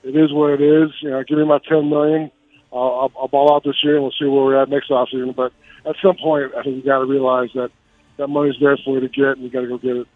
it 0.04 0.16
is 0.16 0.32
what 0.32 0.50
it 0.50 0.62
is. 0.62 0.90
You 1.00 1.10
know, 1.10 1.24
give 1.24 1.38
me 1.38 1.44
my 1.44 1.58
ten 1.68 1.88
million. 1.88 2.30
I'll, 2.72 2.80
I'll, 2.80 3.12
I'll 3.20 3.28
ball 3.28 3.54
out 3.54 3.64
this 3.64 3.82
year, 3.82 3.96
and 3.96 4.02
we'll 4.02 4.12
see 4.12 4.24
where 4.24 4.44
we're 4.44 4.62
at 4.62 4.68
next 4.68 4.90
offseason. 4.90 5.34
But 5.34 5.52
at 5.84 5.96
some 6.02 6.16
point, 6.16 6.52
I 6.56 6.62
think 6.62 6.76
you 6.76 6.82
got 6.82 7.00
to 7.00 7.04
realize 7.04 7.50
that 7.54 7.70
that 8.16 8.28
money's 8.28 8.54
there 8.60 8.78
for 8.84 8.94
you 8.94 9.00
to 9.00 9.08
get, 9.08 9.36
and 9.36 9.42
you 9.42 9.50
got 9.50 9.62
to 9.62 9.68
go 9.68 9.78
get 9.78 9.96
it. 9.96 10.08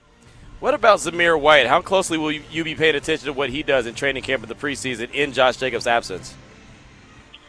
What 0.58 0.72
about 0.72 1.00
Zamir 1.00 1.38
White? 1.38 1.66
How 1.66 1.82
closely 1.82 2.16
will 2.16 2.32
you 2.32 2.64
be 2.64 2.74
paying 2.74 2.94
attention 2.94 3.26
to 3.26 3.32
what 3.34 3.50
he 3.50 3.62
does 3.62 3.86
in 3.86 3.94
training 3.94 4.22
camp 4.22 4.42
in 4.42 4.48
the 4.48 4.54
preseason 4.54 5.12
in 5.12 5.32
Josh 5.32 5.58
Jacobs' 5.58 5.86
absence? 5.86 6.34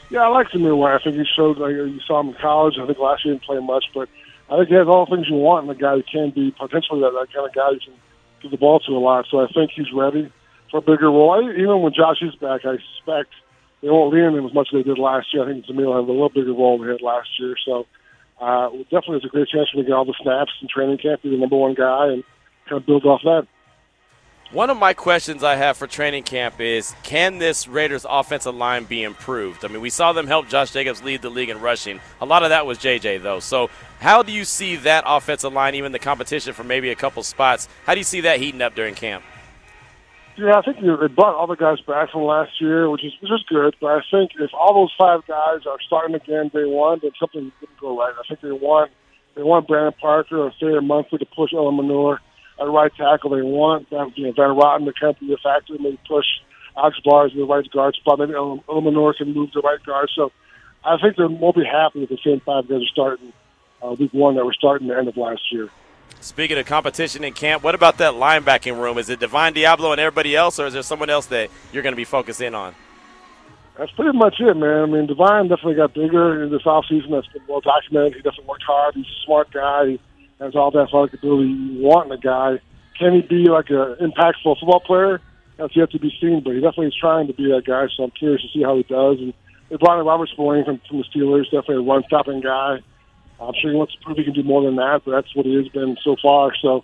Yeah, 0.10 0.24
I 0.24 0.28
like 0.28 0.48
Zamir 0.48 0.76
White. 0.76 0.96
I 0.96 1.04
think 1.04 1.16
he 1.16 1.26
showed, 1.36 1.58
like, 1.58 1.72
you 1.72 2.02
saw 2.06 2.20
him 2.20 2.30
in 2.30 2.36
college. 2.36 2.76
I 2.78 2.86
think 2.86 3.00
last 3.00 3.24
year 3.24 3.34
he 3.34 3.40
didn't 3.40 3.46
play 3.46 3.60
much, 3.60 3.86
but 3.94 4.10
I 4.50 4.58
think 4.58 4.68
he 4.68 4.76
has 4.76 4.88
all 4.88 5.06
the 5.06 5.16
things 5.16 5.30
you 5.30 5.36
want 5.36 5.64
in 5.64 5.70
a 5.70 5.76
guy 5.76 5.96
who 5.96 6.04
can 6.04 6.32
be 6.32 6.52
potentially 6.52 7.00
that, 7.00 7.12
that 7.12 7.32
kind 7.34 7.48
of 7.48 7.56
guy 7.56 7.72
you 7.72 7.80
can 7.80 7.94
give 8.42 8.52
the 8.52 8.58
ball 8.58 8.82
to 8.82 8.92
a 8.92 9.00
lot. 9.00 9.26
So 9.32 9.40
I 9.40 9.48
think 9.54 9.72
he's 9.72 9.92
ready 9.94 10.30
for 10.70 10.80
a 10.80 10.82
bigger 10.82 11.08
role. 11.08 11.32
I, 11.32 11.50
even 11.52 11.82
when 11.82 11.94
Josh 11.94 12.22
is 12.22 12.36
back, 12.36 12.66
I 12.66 12.76
suspect 12.96 13.32
they 13.82 13.90
won't 13.90 14.14
lean 14.14 14.26
on 14.26 14.36
him 14.36 14.46
as 14.46 14.54
much 14.54 14.68
as 14.74 14.80
they 14.80 14.84
did 14.84 15.00
last 15.00 15.34
year. 15.34 15.44
I 15.44 15.54
think 15.54 15.66
Zamir 15.66 15.86
will 15.86 15.96
have 15.96 16.10
a 16.10 16.12
little 16.12 16.30
bigger 16.30 16.54
role 16.54 16.78
than 16.78 16.88
he 16.88 16.92
had 16.92 17.02
last 17.02 17.30
year. 17.40 17.56
So 17.64 17.88
uh, 18.42 18.70
definitely 18.92 19.24
has 19.24 19.26
a 19.26 19.30
great 19.30 19.48
chance 19.48 19.70
for 19.72 19.80
him 19.80 19.86
to 19.86 19.88
get 19.88 19.96
all 19.96 20.04
the 20.04 20.16
snaps 20.22 20.52
in 20.62 20.68
training 20.68 20.98
camp, 20.98 21.22
be 21.22 21.30
the 21.30 21.38
number 21.38 21.56
one 21.56 21.74
guy, 21.74 22.08
and 22.08 22.24
kind 22.68 22.82
of 22.82 22.86
build 22.86 23.06
off 23.06 23.22
that. 23.24 23.48
One 24.54 24.70
of 24.70 24.78
my 24.78 24.94
questions 24.94 25.44
I 25.44 25.56
have 25.56 25.76
for 25.76 25.88
training 25.88 26.24
camp 26.24 26.62
is 26.62 26.96
can 27.04 27.38
this 27.38 27.68
Raiders 27.68 28.06
offensive 28.10 28.56
line 28.56 28.86
be 28.86 29.04
improved? 29.04 29.66
I 29.66 29.68
mean, 29.68 29.82
we 29.82 29.90
saw 29.90 30.14
them 30.14 30.26
help 30.26 30.48
Josh 30.48 30.72
Jacobs 30.72 31.04
lead 31.04 31.22
the 31.22 31.30
league 31.30 31.50
in 31.50 31.60
rushing. 31.60 32.00
A 32.22 32.26
lot 32.26 32.44
of 32.44 32.50
that 32.50 32.66
was 32.66 32.78
JJ, 32.78 33.24
though. 33.24 33.42
So, 33.42 33.70
how 34.00 34.24
do 34.24 34.32
you 34.32 34.46
see 34.46 34.78
that 34.78 35.04
offensive 35.06 35.52
line, 35.52 35.76
even 35.76 35.92
the 35.92 36.00
competition 36.00 36.54
for 36.54 36.64
maybe 36.64 36.92
a 36.92 36.96
couple 36.96 37.24
spots, 37.24 37.68
how 37.86 37.94
do 37.94 38.00
you 38.00 38.06
see 38.06 38.22
that 38.22 38.40
heating 38.40 38.62
up 38.62 38.74
during 38.74 38.96
camp? 38.96 39.22
Yeah, 40.38 40.56
I 40.56 40.62
think 40.62 40.78
they 40.78 41.08
brought 41.08 41.36
all 41.36 41.48
the 41.48 41.56
guys 41.56 41.82
back 41.82 42.12
from 42.12 42.22
last 42.22 42.62
year, 42.62 42.90
which 42.90 43.04
is 43.04 43.12
which 43.20 43.32
is 43.32 43.44
good. 43.50 43.76
But 43.82 43.88
I 43.88 44.02
think 44.10 44.32
if 44.40 44.54
all 44.54 44.76
those 44.76 44.94
five 44.98 45.28
guys 45.28 45.66
are 45.66 45.78
starting 45.86 46.16
again 46.16 46.50
day 46.54 46.64
one, 46.64 47.00
then 47.02 47.12
something 47.20 47.52
didn't 47.60 47.80
go 47.82 48.00
right. 48.00 48.14
I 48.18 48.26
think 48.30 48.40
they 48.40 48.52
want 48.52 48.92
they 49.36 49.44
want 49.44 49.68
Brandon 49.68 49.94
Parker 50.00 50.38
or 50.38 50.54
Thayer 50.58 50.80
Munford 50.80 51.20
to 51.20 51.26
push 51.26 51.52
Eluemunor 51.52 52.20
at 52.60 52.68
right 52.68 52.92
tackle. 52.96 53.32
They 53.32 53.42
want 53.42 53.88
you 53.92 53.98
know, 53.98 54.32
Van 54.32 54.56
Roten 54.56 54.86
to 54.86 54.94
kind 54.94 55.16
of 55.16 55.20
be 55.20 55.34
a 55.34 55.38
factor, 55.38 55.74
maybe 55.80 56.00
push 56.08 56.26
Alex 56.78 57.00
Bars 57.04 57.32
in 57.34 57.40
the 57.40 57.46
right 57.46 57.70
guard 57.72 57.96
spot. 57.96 58.20
Maybe 58.20 58.34
Eluemunor 58.34 59.16
can 59.16 59.34
move 59.34 59.52
to 59.54 59.60
right 59.62 59.84
guard. 59.84 60.10
So 60.16 60.32
I 60.84 60.98
think 60.98 61.18
they 61.18 61.26
won't 61.26 61.56
be 61.56 61.66
happy 61.66 62.00
with 62.02 62.10
the 62.10 62.20
same 62.24 62.40
five 62.42 62.68
guys 62.68 62.82
are 62.82 62.86
starting 62.92 63.34
uh, 63.84 63.94
week 63.94 64.14
one 64.14 64.36
that 64.36 64.46
were 64.46 64.54
starting 64.54 64.88
the 64.88 64.98
end 64.98 65.08
of 65.08 65.18
last 65.18 65.42
year. 65.52 65.70
Speaking 66.20 66.58
of 66.58 66.66
competition 66.66 67.24
in 67.24 67.34
camp, 67.34 67.64
what 67.64 67.76
about 67.76 68.00
that 68.00 68.14
linebacking 68.14 68.80
room? 68.80 68.98
Is 68.98 69.10
it 69.10 69.20
Divine 69.20 69.54
Deablo 69.54 69.92
and 69.92 70.02
everybody 70.02 70.36
else, 70.36 70.60
or 70.60 70.66
is 70.66 70.74
there 70.74 70.82
someone 70.82 71.10
else 71.10 71.28
that 71.28 71.50
you're 71.72 71.84
going 71.84 71.94
to 71.94 71.98
be 71.98 72.06
focusing 72.06 72.56
on? 72.56 72.74
That's 73.78 73.92
pretty 73.92 74.18
much 74.18 74.40
it, 74.40 74.58
man. 74.58 74.82
I 74.82 74.86
mean, 74.88 75.06
Divine 75.06 75.48
definitely 75.48 75.76
got 75.76 75.94
bigger 75.94 76.44
in 76.44 76.50
this 76.50 76.64
offseason. 76.64 77.12
That's 77.12 77.28
been 77.28 77.44
well 77.48 77.62
documented. 77.62 78.16
He 78.16 78.22
definitely 78.22 78.46
worked 78.46 78.64
hard. 78.64 78.96
He's 78.96 79.06
a 79.06 79.26
smart 79.26 79.52
guy. 79.52 79.86
He 79.90 80.00
has 80.40 80.56
all 80.56 80.72
that 80.72 80.88
athletic 80.88 81.20
ability 81.20 81.50
you 81.50 81.82
want 81.82 82.08
in 82.08 82.12
a 82.12 82.22
guy. 82.22 82.60
Can 83.00 83.14
he 83.14 83.22
be 83.22 83.50
like 83.50 83.70
an 83.70 83.96
impactful 84.02 84.60
football 84.60 84.80
player? 84.80 85.22
That's 85.58 85.76
yet 85.76 85.92
to 85.92 86.00
be 86.00 86.16
seen, 86.22 86.42
but 86.44 86.54
he 86.54 86.62
definitely 86.62 86.88
is 86.88 86.96
trying 87.00 87.28
to 87.28 87.34
be 87.34 87.50
that 87.50 87.64
guy. 87.66 87.88
So 87.96 88.04
I'm 88.04 88.12
curious 88.12 88.42
to 88.42 88.48
see 88.54 88.64
how 88.64 88.78
he 88.78 88.84
does. 88.84 89.18
And 89.20 89.34
they 89.70 89.76
brought 89.78 90.00
in 90.00 90.06
Robert 90.06 90.30
from, 90.36 90.80
from 90.88 90.98
the 90.98 91.04
Steelers, 91.14 91.46
definitely 91.46 91.78
a 91.78 91.82
run-stopping 91.82 92.42
guy. 92.42 92.80
I'm 93.40 93.54
sure 93.62 93.72
he 93.72 93.78
wants 93.78 93.94
to 93.94 94.00
prove 94.04 94.18
he 94.18 94.24
can 94.24 94.34
do 94.34 94.44
more 94.44 94.64
than 94.64 94.76
that, 94.78 95.02
but 95.06 95.12
that's 95.12 95.36
what 95.36 95.46
he 95.46 95.56
has 95.56 95.68
been 95.70 95.98
so 96.04 96.16
far. 96.22 96.54
So 96.62 96.84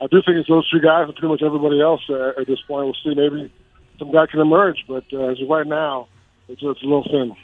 I 0.00 0.06
do 0.06 0.20
think 0.24 0.36
it's 0.36 0.48
those 0.48 0.68
three 0.70 0.80
guys 0.80 1.04
and 1.06 1.14
pretty 1.14 1.28
much 1.28 1.42
everybody 1.42 1.80
else 1.80 2.02
uh, 2.10 2.40
at 2.40 2.46
this 2.46 2.60
point. 2.66 2.86
We'll 2.86 2.96
see 3.02 3.14
maybe 3.14 3.52
some 3.98 4.12
guy 4.12 4.26
can 4.26 4.40
emerge, 4.40 4.84
but 4.88 5.04
uh, 5.12 5.30
as 5.30 5.40
of 5.40 5.48
right 5.48 5.66
now, 5.66 6.08
it's, 6.48 6.60
it's 6.62 6.82
a 6.82 6.84
little 6.84 7.04
thin. 7.04 7.34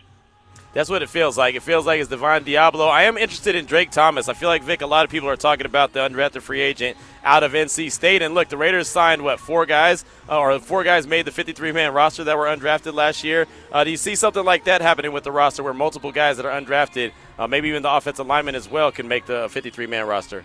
That's 0.73 0.89
what 0.89 1.03
it 1.03 1.09
feels 1.09 1.37
like. 1.37 1.57
It 1.57 1.63
feels 1.63 1.85
like 1.85 1.99
it's 1.99 2.09
Divine 2.09 2.45
Deablo. 2.45 2.89
I 2.89 3.05
am 3.05 3.19
interested 3.19 3.57
in 3.57 3.65
Drake 3.65 3.91
Thomas. 3.91 4.29
I 4.29 4.35
feel 4.35 4.49
like 4.49 4.63
Vic. 4.63 4.83
A 4.83 4.87
lot 4.87 5.05
of 5.05 5.11
people 5.11 5.29
are 5.29 5.37
talking 5.37 5.67
about 5.67 5.93
the 5.93 5.99
undrafted 5.99 6.43
free 6.43 6.61
agent 6.61 6.97
out 7.25 7.43
of 7.43 7.53
NC 7.53 7.91
State. 7.91 8.23
And 8.23 8.37
look, 8.37 8.49
the 8.49 8.57
Raiders 8.57 8.87
signed 8.87 9.23
what 9.23 9.41
four 9.41 9.67
guys, 9.67 10.05
uh, 10.29 10.39
or 10.39 10.61
four 10.61 10.85
guys 10.85 11.09
made 11.09 11.27
the 11.27 11.33
53-man 11.33 11.93
roster 11.93 12.23
that 12.23 12.39
were 12.39 12.45
undrafted 12.45 12.95
last 12.95 13.25
year. 13.25 13.49
Uh, 13.73 13.83
do 13.83 13.91
you 13.91 13.97
see 13.97 14.15
something 14.15 14.45
like 14.45 14.63
that 14.65 14.81
happening 14.81 15.11
with 15.11 15.25
the 15.25 15.33
roster, 15.33 15.65
where 15.65 15.75
multiple 15.75 16.13
guys 16.13 16.37
that 16.37 16.47
are 16.47 16.61
undrafted, 16.61 17.11
uh, 17.37 17.49
maybe 17.49 17.69
even 17.69 17.83
the 17.83 17.93
offensive 17.93 18.29
lineman 18.29 18.55
as 18.55 18.71
well, 18.71 18.93
can 18.93 19.09
make 19.09 19.27
the 19.27 19.49
53-man 19.49 20.07
roster? 20.07 20.45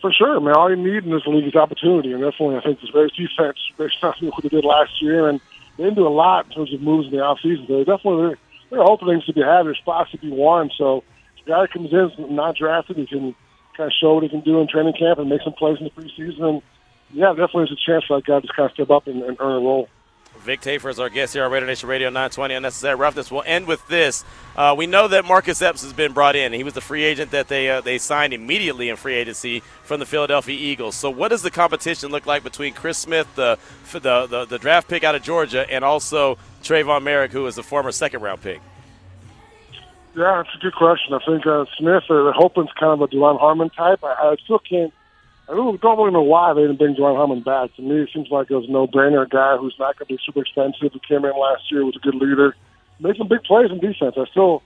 For 0.00 0.12
sure, 0.12 0.36
I 0.36 0.38
mean, 0.38 0.52
all 0.52 0.70
you 0.70 0.76
need 0.76 1.04
in 1.04 1.10
this 1.10 1.26
league 1.26 1.48
is 1.48 1.56
opportunity, 1.56 2.12
and 2.12 2.22
definitely, 2.22 2.58
I 2.58 2.60
think 2.60 2.80
this 2.80 2.94
Raiders 2.94 3.12
defense, 3.16 3.58
based 3.76 3.96
on 4.04 4.14
what 4.28 4.42
they 4.42 4.50
did 4.50 4.64
last 4.64 5.02
year, 5.02 5.28
and 5.28 5.40
they 5.76 5.84
didn't 5.84 5.96
do 5.96 6.06
a 6.06 6.10
lot 6.10 6.46
in 6.46 6.52
terms 6.52 6.72
of 6.72 6.80
moves 6.80 7.06
in 7.06 7.12
the 7.12 7.18
offseason. 7.18 7.66
They 7.66 7.82
definitely 7.82 8.36
there 8.74 8.82
are 8.82 8.90
openings 8.90 9.24
to 9.26 9.32
be 9.32 9.40
had. 9.40 9.64
There's 9.64 9.78
spots 9.78 10.10
to 10.10 10.18
be 10.18 10.30
won. 10.30 10.70
So 10.76 11.04
if 11.38 11.46
a 11.46 11.50
guy 11.50 11.66
comes 11.72 11.92
in 11.92 12.34
not 12.34 12.56
drafted, 12.56 12.96
he 12.96 13.06
can 13.06 13.34
kind 13.76 13.86
of 13.86 13.92
show 14.00 14.14
what 14.14 14.22
he 14.22 14.28
can 14.28 14.40
do 14.40 14.60
in 14.60 14.68
training 14.68 14.94
camp 14.98 15.18
and 15.18 15.28
make 15.28 15.42
some 15.42 15.52
plays 15.52 15.78
in 15.78 15.84
the 15.84 15.90
preseason. 15.90 16.42
And 16.42 16.62
yeah, 17.12 17.30
definitely 17.30 17.66
there's 17.66 17.78
a 17.78 17.90
chance 17.90 18.04
for 18.06 18.18
that 18.18 18.26
guy 18.26 18.40
to 18.40 18.48
kind 18.54 18.68
of 18.68 18.74
step 18.74 18.90
up 18.90 19.06
and, 19.06 19.22
and 19.22 19.36
earn 19.40 19.62
a 19.62 19.64
role. 19.64 19.88
Vic 20.44 20.60
Tafur 20.60 20.90
is 20.90 21.00
our 21.00 21.08
guest 21.08 21.32
here 21.32 21.42
on 21.42 21.50
Raider 21.50 21.64
Nation 21.64 21.88
Radio 21.88 22.08
920 22.08 22.54
Unnecessary 22.54 22.96
Roughness. 22.96 23.30
We'll 23.30 23.44
end 23.46 23.66
with 23.66 23.86
this. 23.88 24.24
Uh, 24.54 24.74
we 24.76 24.86
know 24.86 25.08
that 25.08 25.24
Marcus 25.24 25.62
Epps 25.62 25.82
has 25.82 25.94
been 25.94 26.12
brought 26.12 26.36
in. 26.36 26.52
He 26.52 26.62
was 26.62 26.74
the 26.74 26.82
free 26.82 27.02
agent 27.02 27.30
that 27.30 27.48
they 27.48 27.70
uh, 27.70 27.80
they 27.80 27.96
signed 27.96 28.34
immediately 28.34 28.90
in 28.90 28.96
free 28.96 29.14
agency 29.14 29.60
from 29.84 30.00
the 30.00 30.06
Philadelphia 30.06 30.54
Eagles. 30.54 30.96
So, 30.96 31.08
what 31.08 31.28
does 31.28 31.40
the 31.40 31.50
competition 31.50 32.10
look 32.10 32.26
like 32.26 32.44
between 32.44 32.74
Chris 32.74 32.98
Smith, 32.98 33.26
the 33.36 33.58
the, 33.90 34.26
the, 34.26 34.44
the 34.44 34.58
draft 34.58 34.86
pick 34.86 35.02
out 35.02 35.14
of 35.14 35.22
Georgia, 35.22 35.64
and 35.70 35.82
also 35.82 36.36
Tre'von 36.62 37.02
Moehrig, 37.02 37.30
who 37.30 37.46
is 37.46 37.54
the 37.54 37.62
former 37.62 37.90
second 37.90 38.20
round 38.20 38.42
pick? 38.42 38.60
Yeah, 40.14 40.40
it's 40.40 40.50
a 40.54 40.58
good 40.58 40.74
question. 40.74 41.14
I 41.14 41.24
think 41.24 41.46
uh, 41.46 41.64
Smith, 41.78 42.04
uh, 42.10 42.32
Holton's 42.32 42.70
kind 42.78 42.92
of 42.92 43.00
a 43.00 43.08
Duron 43.08 43.40
Harmon 43.40 43.70
type. 43.70 44.04
I, 44.04 44.12
I 44.12 44.36
still 44.44 44.58
can't 44.58 44.92
I 45.48 45.52
don't, 45.52 45.80
don't 45.80 45.98
really 45.98 46.12
know 46.12 46.22
why 46.22 46.54
they 46.54 46.62
didn't 46.62 46.78
bring 46.78 46.94
Duron 46.94 47.16
Harmon 47.16 47.42
back. 47.42 47.74
To 47.76 47.82
me, 47.82 48.00
it 48.00 48.10
seems 48.14 48.30
like 48.30 48.50
it 48.50 48.54
was 48.54 48.68
a 48.68 48.72
no-brainer. 48.72 49.26
A 49.26 49.28
guy 49.28 49.56
who's 49.58 49.76
not 49.78 49.98
going 49.98 50.08
to 50.08 50.14
be 50.14 50.22
super 50.24 50.40
expensive, 50.40 50.92
who 50.92 51.00
came 51.06 51.24
in 51.24 51.38
last 51.38 51.70
year, 51.70 51.84
was 51.84 51.96
a 51.96 51.98
good 51.98 52.14
leader, 52.14 52.56
made 52.98 53.16
some 53.16 53.28
big 53.28 53.42
plays 53.42 53.70
in 53.70 53.78
defense. 53.78 54.14
I 54.16 54.24
still 54.30 54.62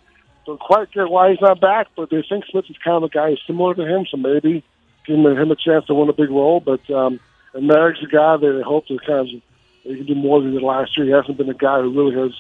don't 0.47 0.61
quite 0.61 0.93
get 0.93 1.11
why 1.11 1.31
he's 1.31 1.41
not 1.41 1.61
back, 1.61 1.89
but 1.97 2.11
they 2.11 2.22
think 2.29 2.45
Smith 2.47 2.66
is 2.70 2.76
kind 2.79 2.97
of 2.97 3.03
a 3.03 3.09
guy 3.09 3.31
who's 3.31 3.43
similar 3.47 3.74
to 3.74 3.85
him, 3.85 4.07
so 4.07 4.16
maybe 4.16 4.62
give 5.05 5.16
him 5.16 5.51
a 5.51 5.57
chance 5.57 5.87
to 5.87 5.95
win 5.95 6.09
a 6.09 6.12
big 6.12 6.31
role. 6.31 6.61
But 6.61 6.89
um, 6.91 7.18
and 7.55 7.68
Moehrig's 7.68 8.03
a 8.03 8.07
guy 8.07 8.37
that 8.37 8.53
they 8.53 8.62
hope 8.62 8.87
to 8.87 8.99
kind 8.99 9.20
of 9.20 9.43
he 9.83 9.97
can 9.97 10.07
do 10.07 10.14
more 10.14 10.41
than 10.41 10.53
he 10.53 10.59
did 10.59 10.64
last 10.64 10.97
year. 10.97 11.07
He 11.07 11.12
hasn't 11.12 11.39
been 11.39 11.51
a 11.51 11.55
guy 11.55 11.81
who 11.81 11.91
really 11.91 12.14
has 12.14 12.33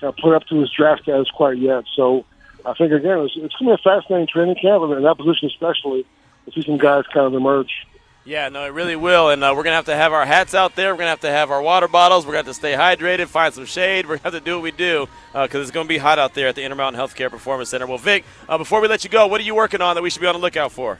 kind 0.00 0.12
of 0.12 0.16
put 0.16 0.34
up 0.34 0.46
to 0.46 0.60
his 0.60 0.70
draft 0.70 1.02
status 1.02 1.30
quite 1.30 1.58
yet. 1.58 1.84
So 1.94 2.24
I 2.64 2.72
think 2.74 2.92
again, 2.92 3.18
it's, 3.20 3.34
it's 3.36 3.54
going 3.56 3.76
to 3.76 3.76
be 3.76 3.82
a 3.82 4.00
fascinating 4.00 4.28
training 4.28 4.56
camp, 4.56 4.82
and 4.84 4.92
in 4.94 5.02
that 5.02 5.18
position 5.18 5.48
especially 5.48 6.06
see 6.52 6.62
some 6.62 6.78
guys 6.78 7.04
kind 7.12 7.26
of 7.26 7.34
emerge. 7.34 7.86
Yeah, 8.26 8.48
no, 8.48 8.64
it 8.64 8.72
really 8.72 8.96
will. 8.96 9.28
And 9.28 9.44
uh, 9.44 9.52
we're 9.54 9.64
going 9.64 9.72
to 9.72 9.76
have 9.76 9.84
to 9.86 9.96
have 9.96 10.14
our 10.14 10.24
hats 10.24 10.54
out 10.54 10.76
there. 10.76 10.94
We're 10.94 10.98
going 10.98 11.06
to 11.06 11.10
have 11.10 11.20
to 11.20 11.30
have 11.30 11.50
our 11.50 11.60
water 11.60 11.88
bottles. 11.88 12.24
We're 12.24 12.32
going 12.32 12.44
to 12.44 12.48
have 12.48 12.56
to 12.56 12.58
stay 12.58 12.72
hydrated, 12.72 13.26
find 13.26 13.52
some 13.52 13.66
shade. 13.66 14.06
We're 14.06 14.16
going 14.16 14.20
to 14.20 14.24
have 14.24 14.32
to 14.32 14.40
do 14.40 14.54
what 14.54 14.62
we 14.62 14.70
do 14.70 15.06
because 15.32 15.54
uh, 15.54 15.60
it's 15.60 15.70
going 15.70 15.86
to 15.86 15.88
be 15.88 15.98
hot 15.98 16.18
out 16.18 16.32
there 16.32 16.48
at 16.48 16.54
the 16.54 16.62
Intermountain 16.62 16.98
Healthcare 16.98 17.30
Performance 17.30 17.68
Center. 17.68 17.86
Well, 17.86 17.98
Vic, 17.98 18.24
uh, 18.48 18.56
before 18.56 18.80
we 18.80 18.88
let 18.88 19.04
you 19.04 19.10
go, 19.10 19.26
what 19.26 19.42
are 19.42 19.44
you 19.44 19.54
working 19.54 19.82
on 19.82 19.94
that 19.96 20.02
we 20.02 20.08
should 20.08 20.22
be 20.22 20.26
on 20.26 20.34
the 20.34 20.40
lookout 20.40 20.72
for? 20.72 20.98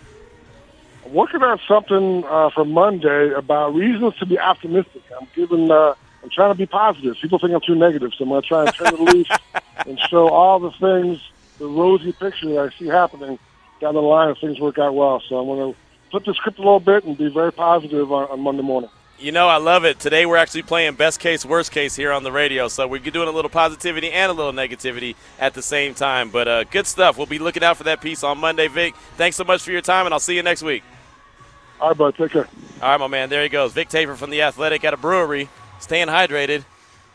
I'm 1.07 1.15
working 1.15 1.43
on 1.43 1.59
something 1.67 2.25
uh, 2.25 2.51
for 2.51 2.67
Monday 2.67 3.33
about 3.33 3.75
reasons 3.75 4.17
to 4.17 4.27
be 4.27 4.39
optimistic. 4.39 5.03
I'm 5.19 5.27
giving, 5.35 5.71
uh, 5.71 5.95
I'm 6.23 6.29
trying 6.29 6.53
to 6.53 6.59
be 6.59 6.67
positive. 6.67 7.17
People 7.23 7.39
think 7.39 7.55
I'm 7.55 7.63
too 7.63 7.75
negative, 7.75 8.13
so 8.19 8.25
I'm 8.25 8.29
going 8.29 8.43
to 8.43 8.49
try 8.49 8.65
and 8.67 8.75
turn 8.75 8.95
the 8.97 9.13
leaf 9.13 9.29
and 9.87 9.99
show 10.11 10.29
all 10.29 10.59
the 10.59 10.73
things, 10.73 11.23
the 11.59 11.67
rosy 11.67 12.13
picture 12.13 12.49
that 12.51 12.59
I 12.59 12.79
see 12.79 12.87
happening 12.87 13.39
down 13.85 13.95
the 13.95 14.01
line 14.01 14.31
if 14.31 14.39
things 14.39 14.59
work 14.59 14.79
out 14.79 14.95
well. 14.95 15.23
So 15.29 15.39
I'm 15.39 15.47
going 15.47 15.73
to 15.73 15.79
flip 16.11 16.25
the 16.25 16.33
script 16.35 16.59
a 16.59 16.63
little 16.63 16.81
bit 16.81 17.05
and 17.05 17.19
be 17.19 17.29
very 17.29 17.53
positive 17.53 18.11
on, 18.11 18.31
on 18.31 18.41
Monday 18.41 18.63
morning. 18.63 18.89
You 19.19 19.31
know, 19.31 19.47
I 19.47 19.59
love 19.59 19.85
it. 19.85 20.01
Today 20.01 20.27
we're 20.27 20.39
actually 20.39 20.63
playing 20.63 20.95
best 20.95 21.21
case, 21.21 21.45
worst 21.45 21.71
case 21.71 21.95
here 21.95 22.11
on 22.11 22.23
the 22.25 22.33
radio. 22.33 22.67
So 22.69 22.89
we're 22.89 22.99
doing 22.99 23.29
a 23.29 23.31
little 23.31 23.51
positivity 23.51 24.11
and 24.11 24.31
a 24.31 24.35
little 24.35 24.53
negativity 24.53 25.15
at 25.39 25.53
the 25.53 25.63
same 25.63 25.95
time. 25.95 26.31
But 26.31 26.49
uh, 26.49 26.65
good 26.65 26.87
stuff. 26.87 27.19
We'll 27.19 27.27
be 27.27 27.39
looking 27.39 27.63
out 27.63 27.77
for 27.77 27.85
that 27.85 28.01
piece 28.01 28.25
on 28.25 28.39
Monday, 28.39 28.69
Vic. 28.69 28.95
Thanks 29.17 29.37
so 29.37 29.45
much 29.45 29.63
for 29.63 29.71
your 29.71 29.83
time, 29.83 30.07
and 30.07 30.15
I'll 30.15 30.21
see 30.21 30.35
you 30.35 30.43
next 30.43 30.63
week. 30.63 30.83
All 31.81 31.89
right, 31.89 31.97
bud. 31.97 32.15
Take 32.17 32.33
care. 32.33 32.49
All 32.83 32.91
right, 32.91 33.01
my 33.01 33.07
man. 33.07 33.29
There 33.29 33.43
he 33.43 33.49
goes. 33.51 33.73
Vic 33.73 33.89
Tafur 33.91 34.17
from 34.17 34.31
The 34.31 34.43
Athletic 34.43 34.85
at 34.85 34.95
a 34.95 34.97
brewery, 34.97 35.49
staying 35.79 36.09
hydrated 36.09 36.65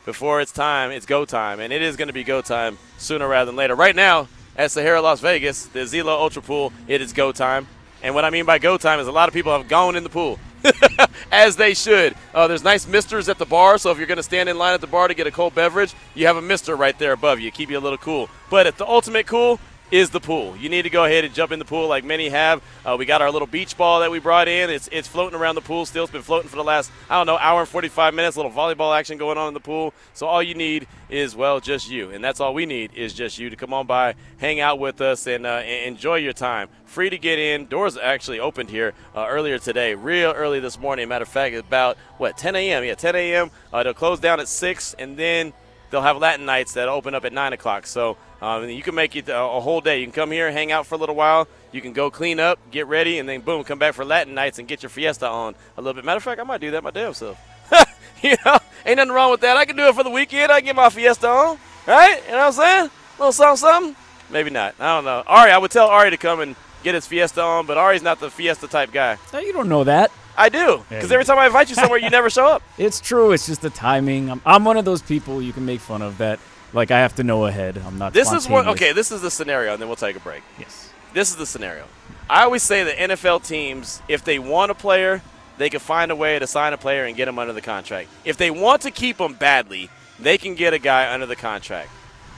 before 0.06 0.40
it's 0.40 0.52
time. 0.52 0.92
It's 0.92 1.06
go 1.06 1.26
time, 1.26 1.60
and 1.60 1.74
it 1.74 1.82
is 1.82 1.98
going 1.98 2.10
to 2.10 2.14
be 2.14 2.24
go 2.24 2.42
time 2.42 2.78
sooner 2.98 3.28
rather 3.28 3.48
than 3.48 3.56
later. 3.56 3.76
Right 3.76 3.96
now, 3.96 4.28
at 4.60 4.72
Sahara 4.72 5.01
Las 5.01 5.22
Vegas, 5.22 5.68
the 5.68 5.80
Azilo 5.80 6.10
Ultra 6.10 6.41
Pool, 6.41 6.74
it 6.86 6.99
is 6.99 7.14
go 7.14 7.32
time. 7.32 7.66
And 8.03 8.14
what 8.14 8.26
I 8.26 8.30
mean 8.30 8.43
by 8.43 8.60
go 8.60 8.78
time 8.78 8.99
is 8.99 9.07
a 9.07 9.12
lot 9.12 9.30
of 9.30 9.34
people 9.34 9.53
have 9.53 9.70
gone 9.70 9.95
in 9.95 10.03
the 10.03 10.10
pool. 10.10 10.38
as 11.32 11.55
they 11.55 11.74
should. 11.74 12.14
Uh, 12.34 12.45
there's 12.45 12.66
nice 12.66 12.86
misters 12.86 13.30
at 13.30 13.38
the 13.38 13.45
bar, 13.45 13.78
so 13.78 13.91
if 13.91 13.97
you're 13.97 14.05
going 14.05 14.18
to 14.18 14.24
stand 14.24 14.49
in 14.49 14.57
line 14.57 14.74
at 14.74 14.82
the 14.82 14.88
bar 14.88 15.07
to 15.07 15.14
get 15.14 15.26
a 15.26 15.32
cold 15.32 15.55
beverage, 15.55 15.93
you 16.14 16.28
have 16.28 16.36
a 16.36 16.41
mister 16.41 16.76
right 16.76 16.99
there 16.99 17.14
above 17.14 17.39
you, 17.39 17.49
keep 17.49 17.70
you 17.70 17.78
a 17.78 17.80
little 17.80 17.97
cool. 17.97 18.30
But 18.49 18.68
at 18.68 18.78
the 18.78 18.86
ultimate 18.86 19.26
cool, 19.26 19.62
is 19.92 20.10
the 20.10 20.20
pool. 20.20 20.56
You 20.58 20.70
need 20.70 20.84
to 20.84 20.90
go 20.90 21.06
ahead 21.06 21.24
and 21.24 21.34
jump 21.34 21.52
in 21.52 21.60
the 21.60 21.66
pool 21.66 21.88
like 21.88 22.04
many 22.04 22.30
have. 22.30 22.62
Uh, 22.86 22.96
we 22.98 23.06
got 23.06 23.22
our 23.22 23.32
little 23.32 23.48
beach 23.48 23.78
ball 23.78 24.02
that 24.02 24.12
we 24.12 24.20
brought 24.20 24.48
in. 24.48 24.70
It's 24.70 24.88
it's 24.92 25.08
floating 25.08 25.40
around 25.40 25.56
the 25.56 25.62
pool 25.62 25.86
still. 25.86 26.04
It's 26.04 26.12
been 26.12 26.22
floating 26.22 26.50
for 26.50 26.56
the 26.56 26.64
last 26.64 26.92
I 27.10 27.18
don't 27.18 27.28
know 27.28 27.38
hour 27.38 27.62
and 27.62 27.70
45 27.70 28.14
minutes. 28.14 28.36
A 28.36 28.40
little 28.40 28.52
volleyball 28.52 28.98
action 28.98 29.18
going 29.18 29.38
on 29.38 29.48
in 29.48 29.54
the 29.54 29.60
pool. 29.60 29.94
So 30.14 30.28
all 30.28 30.44
you 30.44 30.54
need 30.54 30.88
is 31.10 31.36
well 31.36 31.60
just 31.60 31.90
you, 31.90 32.12
and 32.12 32.24
that's 32.24 32.40
all 32.40 32.54
we 32.54 32.66
need 32.66 32.94
is 32.94 33.14
just 33.14 33.40
you 33.40 33.50
to 33.50 33.56
come 33.56 33.74
on 33.74 33.88
by, 33.88 34.16
hang 34.38 34.60
out 34.60 34.80
with 34.80 35.02
us, 35.02 35.26
and, 35.26 35.46
uh, 35.46 35.64
enjoy 35.66 36.16
your 36.16 36.34
time. 36.34 36.70
Free 36.86 37.10
to 37.10 37.18
get 37.18 37.40
in. 37.40 37.66
Doors 37.66 37.98
actually 37.98 38.40
opened 38.40 38.70
here 38.70 38.94
uh, 39.16 39.26
earlier 39.28 39.58
today, 39.58 39.96
real 39.96 40.32
early 40.32 40.60
this 40.60 40.80
morning. 40.80 41.08
Matter 41.10 41.24
of 41.24 41.30
fact, 41.30 41.56
about 41.56 41.98
what 42.18 42.38
10 42.38 42.56
a.m. 42.56 42.84
Yeah, 42.84 42.96
10 42.96 43.16
a.m. 43.16 43.52
Uh, 43.74 43.84
they'll 43.84 43.94
close 43.94 44.20
down 44.20 44.40
at 44.40 44.48
six, 44.48 44.94
and 45.00 45.18
then 45.18 45.54
they'll 45.90 46.02
have 46.02 46.18
Latin 46.18 46.46
nights 46.46 46.74
that 46.74 46.88
open 46.88 47.14
up 47.16 47.26
at 47.26 47.34
nine 47.34 47.54
o'clock. 47.54 47.88
So 47.88 48.18
um, 48.42 48.70
you 48.70 48.82
can 48.82 48.96
make 48.96 49.16
it 49.16 49.30
a, 49.30 49.40
a, 49.40 49.60
whole 49.60 49.82
day. 49.82 50.00
You 50.00 50.06
can 50.06 50.14
come 50.14 50.32
here, 50.32 50.52
hang 50.52 50.72
out 50.72 50.86
for 50.86 50.96
a 50.96 50.98
little 50.98 51.16
while. 51.16 51.48
You 51.72 51.82
can 51.82 51.94
go 51.94 52.10
clean 52.10 52.40
up, 52.40 52.60
get 52.72 52.88
ready, 52.88 53.20
and 53.20 53.28
then 53.28 53.42
boom, 53.42 53.64
come 53.64 53.80
back 53.80 53.94
for 53.94 54.06
Latin 54.06 54.34
nights 54.34 54.60
and 54.60 54.68
get 54.68 54.82
your 54.82 54.90
fiesta 54.90 55.28
on 55.28 55.56
a 55.78 55.82
little 55.82 55.94
bit. 55.94 56.06
Matter 56.06 56.18
of 56.18 56.24
fact, 56.24 56.40
I 56.40 56.44
might 56.44 56.62
do 56.62 56.72
that 56.72 56.84
my 56.84 56.92
damn 56.92 57.14
self. 57.14 57.38
you 58.24 58.36
know, 58.46 58.58
ain't 58.86 58.98
nothing 58.98 59.14
wrong 59.14 59.32
with 59.32 59.42
that. 59.42 59.58
I 59.58 59.66
can 59.66 59.76
do 59.76 59.88
it 59.88 59.96
for 59.96 60.04
the 60.04 60.10
weekend. 60.10 60.52
I 60.52 60.60
can 60.60 60.66
get 60.66 60.76
my 60.76 60.90
fiesta 60.90 61.28
on, 61.28 61.58
right? 61.86 62.22
You 62.26 62.32
know 62.32 62.38
what 62.38 62.46
I'm 62.46 62.54
saying? 62.54 62.86
A 62.86 63.20
little 63.20 63.32
something, 63.32 63.58
something. 63.58 63.96
Maybe 64.30 64.50
not. 64.50 64.76
I 64.80 64.96
don't 64.96 65.06
know. 65.06 65.24
Ari, 65.26 65.52
I 65.52 65.58
would 65.58 65.72
tell 65.72 65.88
Ari 65.88 66.12
to 66.12 66.18
come 66.18 66.40
and 66.40 66.56
get 66.84 66.96
his 66.96 67.08
fiesta 67.08 67.42
on, 67.42 67.66
but 67.66 67.78
Ari's 67.78 68.04
not 68.04 68.20
the 68.20 68.30
fiesta 68.30 68.68
type 68.68 68.92
guy. 68.92 69.18
No, 69.34 69.40
you 69.40 69.54
don't 69.54 69.70
know 69.70 69.84
that. 69.84 70.12
I 70.38 70.50
do, 70.50 70.84
because 70.90 71.12
every 71.12 71.26
time 71.26 71.38
I 71.38 71.48
invite 71.48 71.70
you 71.70 71.76
somewhere, 71.76 72.00
you 72.00 72.10
never 72.10 72.30
show 72.30 72.46
up. 72.46 72.64
It's 72.78 73.02
true. 73.02 73.32
It's 73.34 73.46
just 73.46 73.62
the 73.62 73.70
timing. 73.70 74.30
I'm, 74.30 74.42
I'm 74.46 74.64
one 74.64 74.78
of 74.78 74.86
those 74.86 75.02
people 75.02 75.42
you 75.42 75.52
can 75.52 75.66
make 75.66 75.82
fun 75.82 76.02
of 76.02 76.18
that 76.20 76.40
like 76.74 76.92
I 76.92 77.00
have 77.00 77.16
to 77.16 77.24
know 77.24 77.46
ahead. 77.46 77.78
I'm 77.78 77.98
not. 77.98 78.14
This 78.14 78.32
is 78.32 78.48
what. 78.48 78.68
Okay, 78.68 78.94
this 78.94 79.12
is 79.12 79.22
the 79.22 79.32
scenario, 79.32 79.74
and 79.74 79.82
then 79.82 79.90
we'll 79.90 79.96
take 79.96 80.16
a 80.16 80.20
break. 80.20 80.44
Yes. 80.58 80.92
This 81.14 81.30
is 81.30 81.36
the 81.36 81.46
scenario. 81.46 81.86
I 82.30 82.44
always 82.44 82.64
say 82.64 82.84
that 82.84 82.98
NFL 82.98 83.46
teams, 83.46 84.02
if 84.08 84.24
they 84.24 84.38
want 84.38 84.72
a 84.72 84.76
player, 84.76 85.22
they 85.58 85.70
can 85.70 85.80
find 85.80 86.12
a 86.12 86.16
way 86.16 86.38
to 86.38 86.46
sign 86.46 86.74
a 86.74 86.78
player 86.78 87.06
and 87.06 87.18
get 87.18 87.28
him 87.28 87.40
under 87.40 87.54
the 87.54 87.62
contract. 87.62 88.10
If 88.24 88.38
they 88.38 88.52
want 88.52 88.84
to 88.84 88.92
keep 88.92 89.20
him 89.20 89.34
badly, 89.34 89.90
they 90.20 90.38
can 90.38 90.56
get 90.56 90.74
a 90.74 90.80
guy 90.80 91.12
under 91.12 91.26
the 91.26 91.36
contract. 91.36 91.90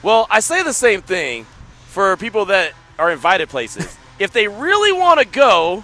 Well, 0.02 0.28
I 0.30 0.39
say 0.39 0.64
the 0.64 0.74
same 0.74 1.02
thing 1.02 1.46
for 1.88 2.16
people 2.18 2.46
that 2.46 2.74
are 2.98 3.12
invited 3.12 3.50
places. 3.50 3.98
if 4.20 4.32
they 4.32 4.48
really 4.48 4.92
want 4.92 5.20
to 5.20 5.26
go, 5.26 5.84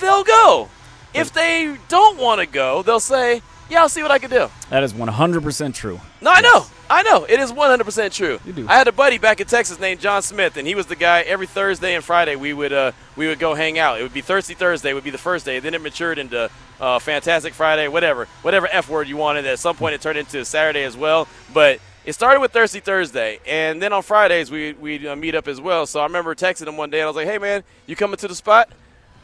they'll 0.00 0.24
go. 0.24 0.68
If 1.14 1.32
they 1.32 1.76
don't 1.88 2.18
want 2.18 2.40
to 2.40 2.46
go, 2.46 2.82
they'll 2.82 3.00
say, 3.00 3.42
yeah, 3.68 3.80
I'll 3.80 3.88
see 3.88 4.02
what 4.02 4.10
I 4.10 4.18
can 4.18 4.30
do. 4.30 4.50
That 4.70 4.82
is 4.82 4.92
100% 4.92 5.74
true. 5.74 6.00
No, 6.20 6.30
I 6.30 6.40
know. 6.40 6.66
I 6.90 7.02
know. 7.02 7.24
It 7.24 7.40
is 7.40 7.52
100% 7.52 8.12
true. 8.12 8.38
You 8.44 8.52
do. 8.52 8.68
I 8.68 8.74
had 8.74 8.86
a 8.86 8.92
buddy 8.92 9.16
back 9.16 9.40
in 9.40 9.46
Texas 9.46 9.80
named 9.80 10.00
John 10.00 10.20
Smith, 10.20 10.58
and 10.58 10.68
he 10.68 10.74
was 10.74 10.86
the 10.86 10.96
guy 10.96 11.22
every 11.22 11.46
Thursday 11.46 11.94
and 11.94 12.04
Friday 12.04 12.36
we 12.36 12.52
would 12.52 12.72
uh, 12.72 12.92
we 13.16 13.28
would 13.28 13.38
go 13.38 13.54
hang 13.54 13.78
out. 13.78 13.98
It 13.98 14.02
would 14.02 14.12
be 14.12 14.20
Thursday, 14.20 14.52
Thursday 14.52 14.92
would 14.92 15.04
be 15.04 15.10
the 15.10 15.16
first 15.16 15.46
day. 15.46 15.58
Then 15.58 15.72
it 15.72 15.80
matured 15.80 16.18
into 16.18 16.50
uh, 16.80 16.98
Fantastic 16.98 17.54
Friday, 17.54 17.88
whatever. 17.88 18.26
Whatever 18.42 18.68
F 18.70 18.90
word 18.90 19.08
you 19.08 19.16
wanted. 19.16 19.46
At 19.46 19.58
some 19.58 19.74
point, 19.74 19.94
it 19.94 20.02
turned 20.02 20.18
into 20.18 20.44
Saturday 20.44 20.84
as 20.84 20.94
well. 20.94 21.26
But 21.54 21.80
it 22.04 22.12
started 22.12 22.40
with 22.40 22.52
Thursday, 22.52 22.80
Thursday, 22.80 23.40
and 23.46 23.80
then 23.80 23.94
on 23.94 24.02
Fridays 24.02 24.50
we 24.50 24.74
we'd 24.74 25.06
uh, 25.06 25.16
meet 25.16 25.34
up 25.34 25.48
as 25.48 25.62
well. 25.62 25.86
So 25.86 26.00
I 26.00 26.04
remember 26.04 26.34
texting 26.34 26.68
him 26.68 26.76
one 26.76 26.90
day, 26.90 26.98
and 26.98 27.04
I 27.04 27.08
was 27.08 27.16
like, 27.16 27.26
"Hey 27.26 27.38
man, 27.38 27.64
you 27.86 27.96
coming 27.96 28.18
to 28.18 28.28
the 28.28 28.34
spot?" 28.34 28.68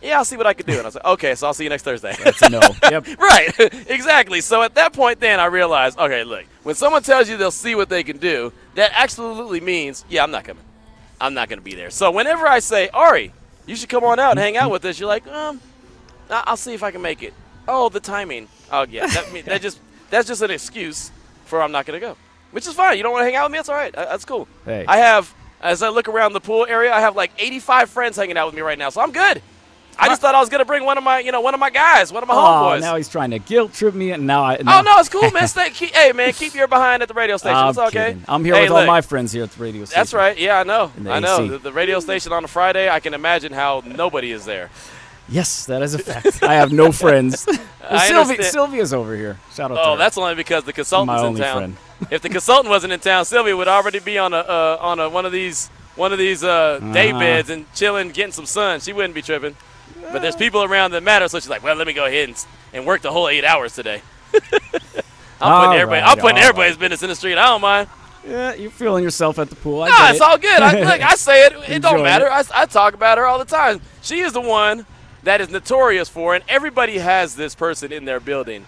Yeah, 0.03 0.19
I'll 0.19 0.25
see 0.25 0.37
what 0.37 0.47
I 0.47 0.55
can 0.55 0.67
do. 0.67 0.73
And 0.73 0.83
I 0.83 0.85
was 0.85 0.95
like, 0.95 1.05
okay, 1.05 1.35
so 1.35 1.47
I'll 1.47 1.55
see 1.55 1.65
you 1.65 1.71
next 1.71 1.83
Thursday. 1.83 2.15
That's 2.23 2.41
a 2.43 2.51
no. 2.51 2.61
Yep. 2.91 3.19
right. 3.19 3.51
exactly. 3.89 4.41
So 4.41 4.63
at 4.63 4.75
that 4.77 4.93
point, 4.93 5.21
then 5.21 5.41
I 5.41 5.47
realized, 5.47 5.99
okay, 5.99 6.25
look, 6.25 6.45
when 6.63 6.75
someone 6.75 7.03
tells 7.03 7.29
you 7.29 7.37
they'll 7.37 7.51
see 7.51 7.75
what 7.75 7.89
they 7.89 8.03
can 8.03 8.19
do, 8.19 8.53
that 8.75 8.93
absolutely 8.95 9.61
means, 9.61 10.05
yeah, 10.09 10.23
I'm 10.23 10.31
not 10.31 10.45
coming. 10.45 10.63
I'm 11.21 11.35
not 11.35 11.49
going 11.49 11.59
to 11.59 11.65
be 11.65 11.75
there. 11.75 11.91
So 11.91 12.11
whenever 12.11 12.47
I 12.47 12.61
say, 12.61 12.89
Ari, 12.91 13.33
you 13.67 13.77
should 13.77 13.89
come 13.89 14.05
on 14.05 14.19
out 14.19 14.31
and 14.31 14.39
hang 14.39 14.57
out 14.57 14.71
with 14.71 14.85
us, 14.85 14.99
you're 15.01 15.09
like, 15.09 15.27
um, 15.27 15.61
I'll 16.31 16.57
see 16.57 16.75
if 16.75 16.83
I 16.83 16.91
can 16.91 17.03
make 17.03 17.23
it. 17.23 17.35
Oh, 17.67 17.89
the 17.89 18.01
timing. 18.01 18.49
Oh 18.71 18.87
yeah, 18.89 19.07
that, 19.07 19.45
that 19.47 19.61
just 19.61 19.79
that's 20.11 20.27
just 20.27 20.43
an 20.43 20.51
excuse 20.51 21.11
for 21.45 21.63
I'm 21.63 21.73
not 21.73 21.87
going 21.87 22.01
to 22.01 22.07
go, 22.07 22.17
which 22.51 22.67
is 22.67 22.75
fine. 22.75 22.97
You 22.97 23.03
don't 23.03 23.13
want 23.13 23.23
to 23.23 23.27
hang 23.27 23.37
out 23.37 23.45
with 23.45 23.53
me? 23.53 23.59
That's 23.59 23.69
all 23.69 23.75
right. 23.75 23.93
That's 23.93 24.25
cool. 24.25 24.49
Hey. 24.65 24.85
I 24.87 24.99
have, 24.99 25.35
as 25.61 25.83
I 25.83 25.89
look 25.89 26.09
around 26.09 26.33
the 26.33 26.41
pool 26.41 26.67
area, 26.67 26.93
I 26.93 27.01
have 27.01 27.17
like 27.17 27.31
85 27.39 27.91
friends 27.91 28.17
hanging 28.17 28.39
out 28.39 28.47
with 28.47 28.55
me 28.55 28.63
right 28.63 28.79
now, 28.79 28.91
so 28.91 29.01
I'm 29.01 29.13
good. 29.13 29.43
I 30.01 30.09
just 30.09 30.21
thought 30.21 30.35
I 30.35 30.41
was 30.41 30.49
gonna 30.49 30.65
bring 30.65 30.85
one 30.85 30.97
of 30.97 31.05
my, 31.05 31.19
you 31.19 31.33
know, 31.33 31.41
one 31.41 31.55
of 31.55 31.61
my 31.61 31.71
guys, 31.71 32.13
one 32.13 32.23
of 32.23 32.29
my 32.29 32.35
oh, 32.35 32.39
homeboys. 32.39 32.81
now 32.81 32.95
he's 32.97 33.09
trying 33.09 33.31
to 33.33 33.39
guilt 33.39 33.73
trip 33.75 33.95
me, 33.95 34.13
and 34.13 34.27
now 34.27 34.45
I. 34.45 34.59
Now 34.63 34.79
oh 34.79 34.83
no, 34.83 34.99
it's 34.99 35.09
cool, 35.09 35.31
man. 35.33 35.49
Stay, 35.49 35.71
keep, 35.71 35.91
hey, 35.91 36.13
man, 36.13 36.33
keep 36.33 36.55
your 36.55 36.69
behind 36.69 37.03
at 37.03 37.09
the 37.09 37.15
radio 37.15 37.37
station. 37.37 37.57
I'm 37.57 37.71
it's 37.71 37.79
okay. 37.79 37.91
Kidding. 38.09 38.25
I'm 38.29 38.45
here 38.45 38.55
hey, 38.55 38.63
with 38.63 38.71
look, 38.71 38.81
all 38.81 38.87
my 38.87 39.01
friends 39.01 39.33
here 39.33 39.43
at 39.45 39.51
the 39.51 39.63
radio 39.63 39.85
station. 39.85 40.01
That's 40.01 40.15
right. 40.15 40.39
Yeah, 40.39 40.61
I 40.61 40.63
know. 40.63 40.93
I 41.09 41.19
know. 41.21 41.49
The, 41.49 41.59
the 41.59 41.73
radio 41.73 41.99
station 42.01 42.33
on 42.33 42.45
a 42.45 42.49
Friday, 42.49 42.89
I 42.89 43.01
can 43.01 43.13
imagine 43.15 43.53
how 43.53 43.83
nobody 43.85 44.31
is 44.31 44.45
there. 44.45 44.71
Yes, 45.29 45.67
that 45.67 45.83
is 45.83 45.95
a 45.95 45.99
fact. 45.99 46.43
I 46.43 46.55
have 46.55 46.73
no 46.73 46.91
friends. 47.05 47.47
Well, 47.47 48.01
Sylvia. 48.01 48.43
Sylvia's 48.45 48.95
over 48.95 49.15
here. 49.17 49.39
Shout 49.53 49.71
out 49.71 49.75
to 49.75 49.81
Oh, 49.83 49.97
that's 49.97 50.17
only 50.17 50.35
because 50.35 50.65
the 50.65 50.73
consultant's 50.73 51.23
my 51.23 51.29
in 51.29 51.37
town. 51.37 51.57
friend. 51.57 51.77
if 52.13 52.23
the 52.23 52.29
consultant 52.31 52.69
wasn't 52.71 52.93
in 52.93 53.01
town, 53.01 53.25
Sylvia 53.25 53.57
would 53.57 53.69
already 53.69 53.99
be 53.99 54.17
on 54.17 54.33
a 54.33 54.39
uh, 54.39 54.79
on 54.81 55.01
a 55.01 55.09
one 55.11 55.27
of 55.27 55.33
these 55.33 55.69
one 55.97 56.13
of 56.13 56.19
these 56.19 56.45
uh, 56.45 56.79
day 56.93 57.11
Uh-huh. 57.11 57.19
beds 57.19 57.51
and 57.51 57.71
chilling, 57.75 58.11
getting 58.11 58.33
some 58.33 58.47
sun. 58.47 58.81
She 58.81 58.93
wouldn't 58.93 59.15
be 59.15 59.21
tripping. 59.23 59.57
But 60.01 60.23
there's 60.23 60.37
people 60.37 60.63
around 60.65 60.93
that 60.93 61.03
matter, 61.03 61.29
so 61.29 61.39
she's 61.39 61.49
like, 61.51 61.63
well, 61.63 61.77
let 61.77 61.87
me 61.87 61.93
go 61.93 62.07
ahead 62.07 62.29
and, 62.29 62.47
and 62.73 62.87
work 62.87 63.03
the 63.03 63.11
whole 63.13 63.29
eight 63.29 63.45
hours 63.45 63.75
today. 63.75 64.03
I'm 65.41 65.53
All 65.53 65.67
putting 65.67 65.81
everybody. 65.81 66.01
right, 66.03 66.11
I'm 66.11 66.19
putting 66.19 66.39
everybody's 66.39 66.77
business 66.77 67.03
in 67.03 67.09
the 67.11 67.15
street. 67.15 67.39
I 67.39 67.47
don't 67.47 67.61
mind. 67.61 67.89
Yeah, 68.27 68.55
you're 68.55 68.71
feeling 68.71 69.05
yourself 69.05 69.39
at 69.39 69.49
the 69.49 69.57
pool. 69.57 69.83
I 69.83 69.89
Nah, 69.89 70.09
it's 70.11 70.17
it. 70.17 70.23
all 70.23 70.37
good. 70.39 70.61
I, 70.61 70.81
look, 70.81 71.01
I 71.03 71.15
say 71.15 71.47
it. 71.47 71.53
It 71.69 71.83
don't 71.83 72.03
matter. 72.03 72.27
it. 72.27 72.33
I, 72.33 72.63
I 72.63 72.67
talk 72.67 72.95
about 72.95 73.19
her 73.19 73.25
all 73.25 73.39
the 73.39 73.45
time. 73.45 73.81
She 74.03 74.21
is 74.21 74.33
the 74.33 74.41
one 74.41 74.85
that 75.23 75.41
is 75.41 75.49
notorious 75.51 76.09
for, 76.09 76.35
and 76.35 76.43
everybody 76.49 76.99
has 76.99 77.37
this 77.37 77.55
person 77.55 77.93
in 77.93 78.05
their 78.05 78.19
building. 78.21 78.67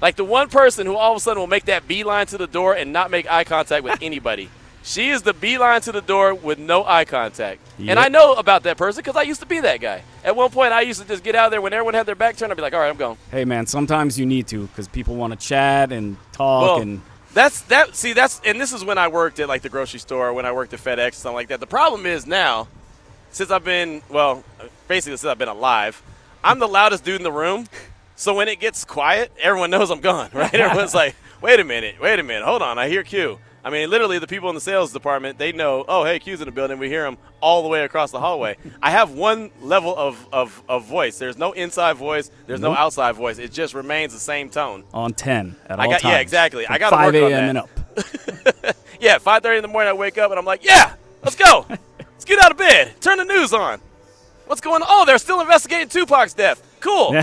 Like 0.00 0.16
the 0.16 0.24
one 0.24 0.48
person 0.48 0.86
who 0.86 0.96
all 0.96 1.12
of 1.12 1.16
a 1.16 1.20
sudden 1.20 1.40
will 1.40 1.46
make 1.46 1.64
that 1.66 1.88
beeline 1.88 2.26
to 2.26 2.38
the 2.38 2.46
door 2.46 2.74
and 2.74 2.92
not 2.92 3.10
make 3.10 3.30
eye 3.30 3.44
contact 3.44 3.82
with 3.84 3.98
anybody. 4.02 4.50
She 4.84 5.10
is 5.10 5.22
the 5.22 5.32
beeline 5.32 5.80
to 5.82 5.92
the 5.92 6.00
door 6.00 6.34
with 6.34 6.58
no 6.58 6.84
eye 6.84 7.04
contact. 7.04 7.60
And 7.78 7.98
I 7.98 8.08
know 8.08 8.34
about 8.34 8.64
that 8.64 8.76
person 8.76 9.00
because 9.00 9.16
I 9.16 9.22
used 9.22 9.40
to 9.40 9.46
be 9.46 9.60
that 9.60 9.80
guy. 9.80 10.02
At 10.24 10.34
one 10.36 10.50
point, 10.50 10.72
I 10.72 10.82
used 10.82 11.00
to 11.00 11.06
just 11.06 11.22
get 11.22 11.34
out 11.34 11.50
there 11.50 11.60
when 11.60 11.72
everyone 11.72 11.94
had 11.94 12.06
their 12.06 12.14
back 12.14 12.36
turned. 12.36 12.52
I'd 12.52 12.56
be 12.56 12.62
like, 12.62 12.74
all 12.74 12.80
right, 12.80 12.88
I'm 12.88 12.96
going. 12.96 13.16
Hey, 13.30 13.44
man, 13.44 13.66
sometimes 13.66 14.18
you 14.18 14.26
need 14.26 14.46
to 14.48 14.66
because 14.66 14.88
people 14.88 15.14
want 15.16 15.32
to 15.32 15.38
chat 15.38 15.92
and 15.92 16.16
talk 16.32 16.62
Well, 16.62 16.80
and. 16.80 17.02
That's 17.34 17.62
that. 17.62 17.96
See, 17.96 18.12
that's 18.12 18.42
and 18.44 18.60
this 18.60 18.74
is 18.74 18.84
when 18.84 18.98
I 18.98 19.08
worked 19.08 19.40
at 19.40 19.48
like 19.48 19.62
the 19.62 19.70
grocery 19.70 20.00
store, 20.00 20.34
when 20.34 20.44
I 20.44 20.52
worked 20.52 20.74
at 20.74 20.80
FedEx, 20.80 21.14
something 21.14 21.34
like 21.34 21.48
that. 21.48 21.60
The 21.60 21.66
problem 21.66 22.04
is 22.04 22.26
now, 22.26 22.68
since 23.30 23.50
I've 23.50 23.64
been 23.64 24.02
well, 24.10 24.44
basically 24.86 25.16
since 25.16 25.24
I've 25.24 25.38
been 25.38 25.48
alive, 25.48 26.02
I'm 26.44 26.58
the 26.58 26.68
loudest 26.68 27.04
dude 27.04 27.16
in 27.16 27.22
the 27.22 27.32
room. 27.32 27.68
So 28.16 28.34
when 28.34 28.48
it 28.48 28.60
gets 28.60 28.84
quiet, 28.84 29.32
everyone 29.40 29.70
knows 29.70 29.90
I'm 29.90 30.00
gone, 30.00 30.28
right? 30.34 30.52
Everyone's 30.52 30.94
like, 30.94 31.16
"Wait 31.40 31.58
a 31.58 31.64
minute, 31.64 31.98
wait 32.02 32.18
a 32.18 32.22
minute, 32.22 32.44
hold 32.44 32.60
on, 32.60 32.78
I 32.78 32.88
hear 32.90 33.02
Q." 33.02 33.38
I 33.64 33.70
mean, 33.70 33.88
literally, 33.90 34.18
the 34.18 34.26
people 34.26 34.48
in 34.48 34.54
the 34.56 34.60
sales 34.60 34.92
department 34.92 35.38
they 35.38 35.52
know, 35.52 35.84
"Oh, 35.86 36.04
hey, 36.04 36.18
Q's 36.18 36.40
in 36.40 36.46
the 36.46 36.52
building." 36.52 36.78
We 36.78 36.88
hear 36.88 37.06
him 37.06 37.16
all 37.40 37.62
the 37.62 37.68
way 37.68 37.84
across 37.84 38.10
the 38.10 38.18
hallway. 38.20 38.56
I 38.82 38.90
have 38.90 39.10
one 39.12 39.50
level 39.60 39.96
of 39.96 40.26
of, 40.32 40.62
of 40.68 40.84
voice. 40.84 41.18
There's 41.18 41.38
no 41.38 41.52
inside 41.52 41.94
voice. 41.96 42.30
There's 42.46 42.60
no 42.60 42.72
outside 42.74 43.12
voice. 43.14 43.38
It 43.38 43.52
just 43.52 43.74
remains 43.74 44.12
the 44.12 44.18
same 44.18 44.48
tone. 44.50 44.84
on 44.92 45.12
10 45.14 45.54
at 45.66 45.78
I 45.78 45.84
all 45.84 45.90
got- 45.92 46.00
times. 46.00 46.12
yeah, 46.12 46.18
exactly. 46.20 46.66
I 46.66 46.78
gotta 46.78 46.96
5 46.96 47.14
work 47.14 47.22
on 47.24 47.32
a.m. 47.32 47.44
and 47.50 47.58
up. 47.58 47.70
Yeah, 49.00 49.18
5:30 49.18 49.56
in 49.56 49.62
the 49.62 49.68
morning, 49.68 49.90
I 49.90 49.94
wake 49.94 50.16
up 50.16 50.30
and 50.30 50.38
I'm 50.38 50.44
like, 50.46 50.64
"Yeah, 50.64 50.94
let's 51.24 51.34
go. 51.34 51.66
let's 51.98 52.24
get 52.24 52.38
out 52.40 52.52
of 52.52 52.56
bed. 52.56 52.94
Turn 53.00 53.18
the 53.18 53.24
news 53.24 53.52
on. 53.52 53.80
What's 54.46 54.60
going 54.60 54.80
on? 54.82 54.88
Oh, 54.88 55.04
they're 55.04 55.18
still 55.18 55.40
investigating 55.40 55.88
Tupac's 55.88 56.34
death. 56.34 56.62
Cool. 56.80 57.20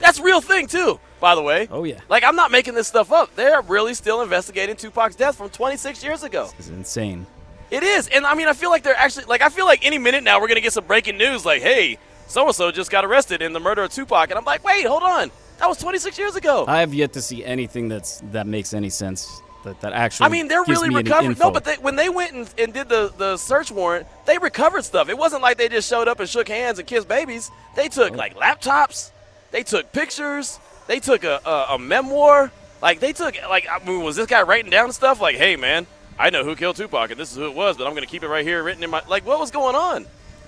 That's 0.00 0.18
a 0.18 0.22
real 0.22 0.40
thing 0.40 0.66
too, 0.66 0.98
by 1.20 1.34
the 1.34 1.42
way. 1.42 1.68
Oh, 1.70 1.84
yeah. 1.84 2.00
Like 2.08 2.24
I'm 2.24 2.36
not 2.36 2.50
making 2.50 2.74
this 2.74 2.88
stuff 2.88 3.12
up. 3.12 3.34
They're 3.34 3.62
really 3.62 3.94
still 3.94 4.22
investigating 4.22 4.76
Tupac's 4.76 5.16
death 5.16 5.36
from 5.36 5.50
26 5.50 6.02
years 6.02 6.22
ago. 6.22 6.50
It's 6.58 6.68
insane. 6.68 7.26
It 7.70 7.82
is, 7.82 8.08
and 8.08 8.24
I 8.24 8.34
mean, 8.34 8.48
I 8.48 8.54
feel 8.54 8.70
like 8.70 8.82
they're 8.82 8.96
actually 8.96 9.26
like 9.26 9.42
I 9.42 9.50
feel 9.50 9.66
like 9.66 9.84
any 9.84 9.98
minute 9.98 10.24
now 10.24 10.40
we're 10.40 10.48
gonna 10.48 10.62
get 10.62 10.72
some 10.72 10.86
breaking 10.86 11.18
news, 11.18 11.44
like, 11.44 11.60
"Hey, 11.60 11.98
so 12.26 12.46
and 12.46 12.54
so 12.54 12.70
just 12.70 12.90
got 12.90 13.04
arrested 13.04 13.42
in 13.42 13.52
the 13.52 13.60
murder 13.60 13.82
of 13.82 13.92
Tupac," 13.92 14.30
and 14.30 14.38
I'm 14.38 14.44
like, 14.44 14.64
"Wait, 14.64 14.86
hold 14.86 15.02
on, 15.02 15.30
that 15.58 15.68
was 15.68 15.76
26 15.76 16.16
years 16.18 16.34
ago." 16.34 16.64
I 16.66 16.80
have 16.80 16.94
yet 16.94 17.12
to 17.12 17.20
see 17.20 17.44
anything 17.44 17.88
that's 17.88 18.22
that 18.32 18.46
makes 18.46 18.72
any 18.72 18.88
sense. 18.88 19.42
That 19.64 19.80
that 19.82 19.92
actually. 19.92 20.26
I 20.26 20.28
mean, 20.30 20.48
they're 20.48 20.64
really 20.64 20.88
me 20.88 20.94
recovering. 20.94 21.36
No, 21.38 21.50
but 21.50 21.64
they, 21.64 21.74
when 21.74 21.96
they 21.96 22.08
went 22.08 22.32
and, 22.32 22.54
and 22.56 22.72
did 22.72 22.88
the, 22.88 23.12
the 23.18 23.36
search 23.36 23.70
warrant, 23.70 24.06
they 24.24 24.38
recovered 24.38 24.84
stuff. 24.84 25.10
It 25.10 25.18
wasn't 25.18 25.42
like 25.42 25.58
they 25.58 25.68
just 25.68 25.90
showed 25.90 26.08
up 26.08 26.20
and 26.20 26.28
shook 26.28 26.48
hands 26.48 26.78
and 26.78 26.88
kissed 26.88 27.08
babies. 27.08 27.50
They 27.76 27.88
took 27.88 28.12
oh. 28.12 28.16
like 28.16 28.34
laptops, 28.36 29.10
they 29.50 29.62
took 29.62 29.92
pictures, 29.92 30.58
they 30.88 30.98
took 30.98 31.22
a, 31.22 31.40
a, 31.46 31.74
a 31.74 31.78
memoir. 31.78 32.50
Like 32.82 32.98
they 32.98 33.12
took 33.12 33.36
like 33.48 33.68
I 33.70 33.78
mean, 33.84 34.02
was 34.02 34.16
this 34.16 34.26
guy 34.26 34.42
writing 34.42 34.70
down 34.70 34.92
stuff? 34.92 35.20
Like, 35.20 35.36
hey 35.36 35.54
man, 35.54 35.86
I 36.18 36.30
know 36.30 36.42
who 36.42 36.56
killed 36.56 36.74
Tupac 36.76 37.10
and 37.12 37.20
this 37.20 37.30
is 37.30 37.36
who 37.36 37.46
it 37.46 37.54
was, 37.54 37.76
but 37.76 37.86
I'm 37.86 37.94
gonna 37.94 38.06
keep 38.06 38.24
it 38.24 38.28
right 38.28 38.44
here 38.44 38.62
written 38.64 38.82
in 38.82 38.90
my 38.90 39.02
like. 39.08 39.24
What 39.24 39.38
was 39.38 39.52
going 39.52 39.76
on? 39.76 40.06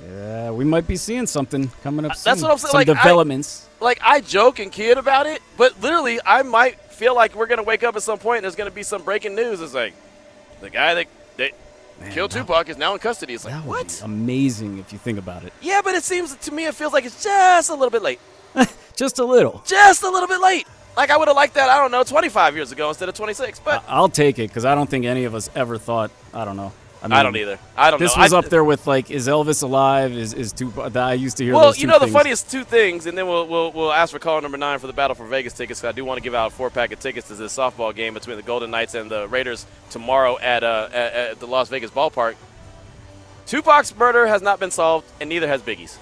yeah, 0.09 0.51
we 0.51 0.65
might 0.65 0.87
be 0.87 0.97
seeing 0.97 1.27
something 1.27 1.71
coming 1.83 2.05
up. 2.07 2.13
Uh, 2.13 2.15
that's 2.25 2.43
what 2.43 2.51
I'm 2.51 2.59
saying, 2.59 2.71
Some 2.71 2.79
like, 2.79 2.89
I- 2.89 2.95
developments. 2.95 3.69
Like 3.81 4.01
I 4.03 4.21
joke 4.21 4.59
and 4.59 4.71
kid 4.73 4.99
about 4.99 5.27
it, 5.27 5.41
but 5.57 5.81
literally 5.81 6.19
I 6.25 6.43
might 6.43 6.79
feel 6.81 7.15
like 7.15 7.35
we're 7.35 7.47
gonna 7.47 7.63
wake 7.63 7.83
up 7.83 7.97
at 7.97 8.03
some 8.03 8.19
point 8.19 8.39
and 8.39 8.45
there's 8.45 8.57
gonna 8.57 8.71
be 8.71 8.83
some 8.83 9.03
breaking 9.03 9.35
news. 9.35 9.61
It's 9.61 9.75
like 9.75 9.95
the 10.61 10.71
guy 10.71 10.95
that 10.95 11.07
that 11.39 11.51
killed 12.11 12.31
Tupac 12.31 12.69
is 12.69 12.77
now 12.77 12.93
in 12.93 12.99
custody. 12.99 13.35
It's 13.35 13.45
like 13.45 13.55
that 13.55 13.65
what? 13.65 14.01
amazing 14.05 14.79
if 14.79 14.93
you 14.93 14.99
think 14.99 15.19
about 15.19 15.45
it. 15.45 15.53
Yeah, 15.61 15.81
but 15.83 15.95
it 15.95 16.05
seems 16.05 16.35
to 16.37 16.53
me 16.53 16.67
it 16.67 16.75
feels 16.75 16.93
like 16.93 17.05
it's 17.05 17.23
just 17.25 17.71
a 17.71 17.75
little 17.75 17.91
bit 17.91 18.03
late. 18.03 18.21
Just 19.01 19.19
a 19.19 19.25
little. 19.25 19.63
Just 19.65 20.03
a 20.03 20.11
little 20.11 20.29
bit 20.29 20.43
late. 20.43 20.67
Like 20.95 21.09
I 21.09 21.17
would 21.17 21.27
have 21.27 21.35
liked 21.35 21.55
that, 21.55 21.71
I 21.71 21.79
don't 21.79 21.91
know, 21.91 22.03
25 22.05 22.55
years 22.55 22.71
ago 22.71 22.89
instead 22.91 23.09
of 23.09 23.15
26. 23.15 23.59
But 23.61 23.83
I'll 23.89 24.11
take 24.11 24.39
it 24.39 24.49
because 24.49 24.67
I 24.67 24.75
don't 24.75 24.91
think 24.91 25.07
any 25.07 25.25
of 25.25 25.35
us 25.35 25.49
ever 25.55 25.79
thought. 25.79 26.11
I 26.35 26.45
don't 26.45 26.59
know. 26.59 26.71
I, 27.03 27.21
I 27.21 27.23
don't 27.23 27.35
either. 27.35 27.59
I 27.79 27.91
don't 27.91 27.99
This 27.99 28.15
know. 28.15 28.23
was 28.25 28.35
I- 28.35 28.39
up 28.39 28.45
there 28.51 28.63
with 28.63 28.87
like, 28.87 29.11
is 29.11 29.27
Elvis 29.27 29.63
alive? 29.63 30.13
Is 30.13 30.35
is 30.35 30.53
Tupac? 30.53 30.95
I 30.97 31.15
used 31.15 31.39
to 31.39 31.45
hear. 31.45 31.55
well, 31.55 31.75
you 31.75 31.87
know 31.87 31.99
the 31.99 32.09
funniest 32.09 32.51
two 32.51 32.63
things, 32.63 33.07
and 33.07 33.17
then 33.17 33.27
we'll 33.27 33.47
we'll, 33.47 33.73
we'll 33.73 33.91
ask 33.91 34.13
for 34.13 34.19
caller 34.19 34.43
number 34.43 34.59
nine 34.59 34.79
for 34.79 34.87
the 34.87 34.93
Battle 34.93 35.15
for 35.15 35.25
Vegas 35.27 35.55
tickets. 35.55 35.83
I 35.83 35.93
do 35.93 36.05
want 36.05 36.19
to 36.19 36.23
give 36.23 36.35
out 36.35 36.53
a 36.53 36.55
four 36.55 36.69
pack 36.69 36.93
of 36.93 37.01
tickets 37.01 37.29
to 37.29 37.35
this 37.37 37.57
softball 37.57 37.95
game 37.97 38.13
between 38.13 38.37
the 38.37 38.43
Golden 38.43 38.71
Knights 38.71 38.95
and 38.95 39.11
the 39.11 39.27
Raiders 39.29 39.65
tomorrow 39.89 40.39
at 40.39 40.63
uh, 40.63 40.91
at, 40.93 41.13
at 41.15 41.41
the 41.41 41.47
Las 41.47 41.71
Vegas 41.71 41.91
ballpark. 41.91 42.35
Tupac's 43.47 43.97
murder 43.97 44.27
has 44.27 44.43
not 44.43 44.61
been 44.61 44.71
solved, 44.71 45.07
and 45.23 45.31
neither 45.31 45.49
has 45.49 45.63
Biggie's. 45.63 45.99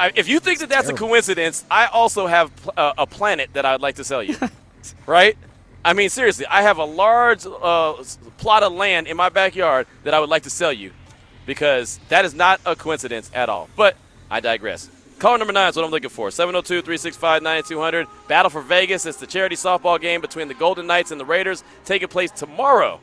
I, 0.00 0.12
if 0.14 0.28
you 0.28 0.40
think 0.40 0.60
that 0.60 0.70
that's 0.70 0.88
a 0.88 0.94
coincidence, 0.94 1.62
I 1.70 1.84
also 1.84 2.26
have 2.26 2.56
pl- 2.56 2.72
uh, 2.74 2.94
a 2.96 3.06
planet 3.06 3.50
that 3.52 3.66
I'd 3.66 3.82
like 3.82 3.96
to 3.96 4.04
sell 4.04 4.22
you. 4.22 4.34
right? 5.06 5.36
I 5.84 5.92
mean, 5.92 6.08
seriously, 6.08 6.46
I 6.46 6.62
have 6.62 6.78
a 6.78 6.84
large 6.84 7.44
uh, 7.44 8.02
plot 8.38 8.62
of 8.62 8.72
land 8.72 9.08
in 9.08 9.16
my 9.18 9.28
backyard 9.28 9.86
that 10.04 10.14
I 10.14 10.20
would 10.20 10.30
like 10.30 10.44
to 10.44 10.50
sell 10.50 10.72
you 10.72 10.92
because 11.44 12.00
that 12.08 12.24
is 12.24 12.32
not 12.32 12.62
a 12.64 12.74
coincidence 12.74 13.30
at 13.34 13.50
all. 13.50 13.68
But 13.76 13.94
I 14.30 14.40
digress. 14.40 14.88
Caller 15.18 15.36
number 15.36 15.52
nine 15.52 15.68
is 15.68 15.76
what 15.76 15.84
I'm 15.84 15.90
looking 15.90 16.08
for 16.08 16.30
702 16.30 16.80
365 16.80 17.42
9200. 17.42 18.06
Battle 18.26 18.48
for 18.48 18.62
Vegas. 18.62 19.04
It's 19.04 19.18
the 19.18 19.26
charity 19.26 19.56
softball 19.56 20.00
game 20.00 20.22
between 20.22 20.48
the 20.48 20.54
Golden 20.54 20.86
Knights 20.86 21.10
and 21.10 21.20
the 21.20 21.26
Raiders 21.26 21.62
taking 21.84 22.08
place 22.08 22.30
tomorrow 22.30 23.00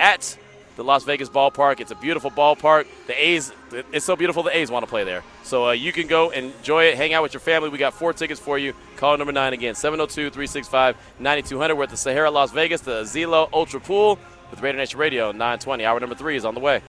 at 0.00 0.36
the 0.76 0.84
Las 0.84 1.04
Vegas 1.04 1.28
ballpark. 1.28 1.80
It's 1.80 1.90
a 1.90 1.96
beautiful 1.96 2.30
ballpark. 2.30 2.86
The 3.06 3.20
A's, 3.22 3.52
it's 3.92 4.04
so 4.04 4.16
beautiful 4.16 4.42
the 4.42 4.56
A's 4.56 4.70
want 4.70 4.84
to 4.84 4.88
play 4.88 5.04
there. 5.04 5.22
So 5.42 5.68
uh, 5.68 5.72
you 5.72 5.92
can 5.92 6.06
go 6.06 6.30
enjoy 6.30 6.84
it, 6.84 6.96
hang 6.96 7.12
out 7.12 7.22
with 7.22 7.34
your 7.34 7.40
family. 7.40 7.68
We 7.68 7.78
got 7.78 7.94
four 7.94 8.12
tickets 8.12 8.40
for 8.40 8.58
you. 8.58 8.74
Call 8.96 9.16
number 9.18 9.32
nine 9.32 9.52
again 9.52 9.74
702 9.74 10.30
365 10.30 10.96
9200. 11.18 11.74
We're 11.74 11.84
at 11.84 11.90
the 11.90 11.96
Sahara 11.96 12.30
Las 12.30 12.52
Vegas, 12.52 12.80
the 12.80 13.02
Azilo 13.02 13.48
Ultra 13.52 13.80
Pool 13.80 14.18
with 14.50 14.60
Raider 14.60 14.78
Nation 14.78 14.98
Radio 14.98 15.32
920. 15.32 15.84
Hour 15.84 16.00
number 16.00 16.14
three 16.14 16.36
is 16.36 16.44
on 16.44 16.54
the 16.54 16.60
way. 16.60 16.80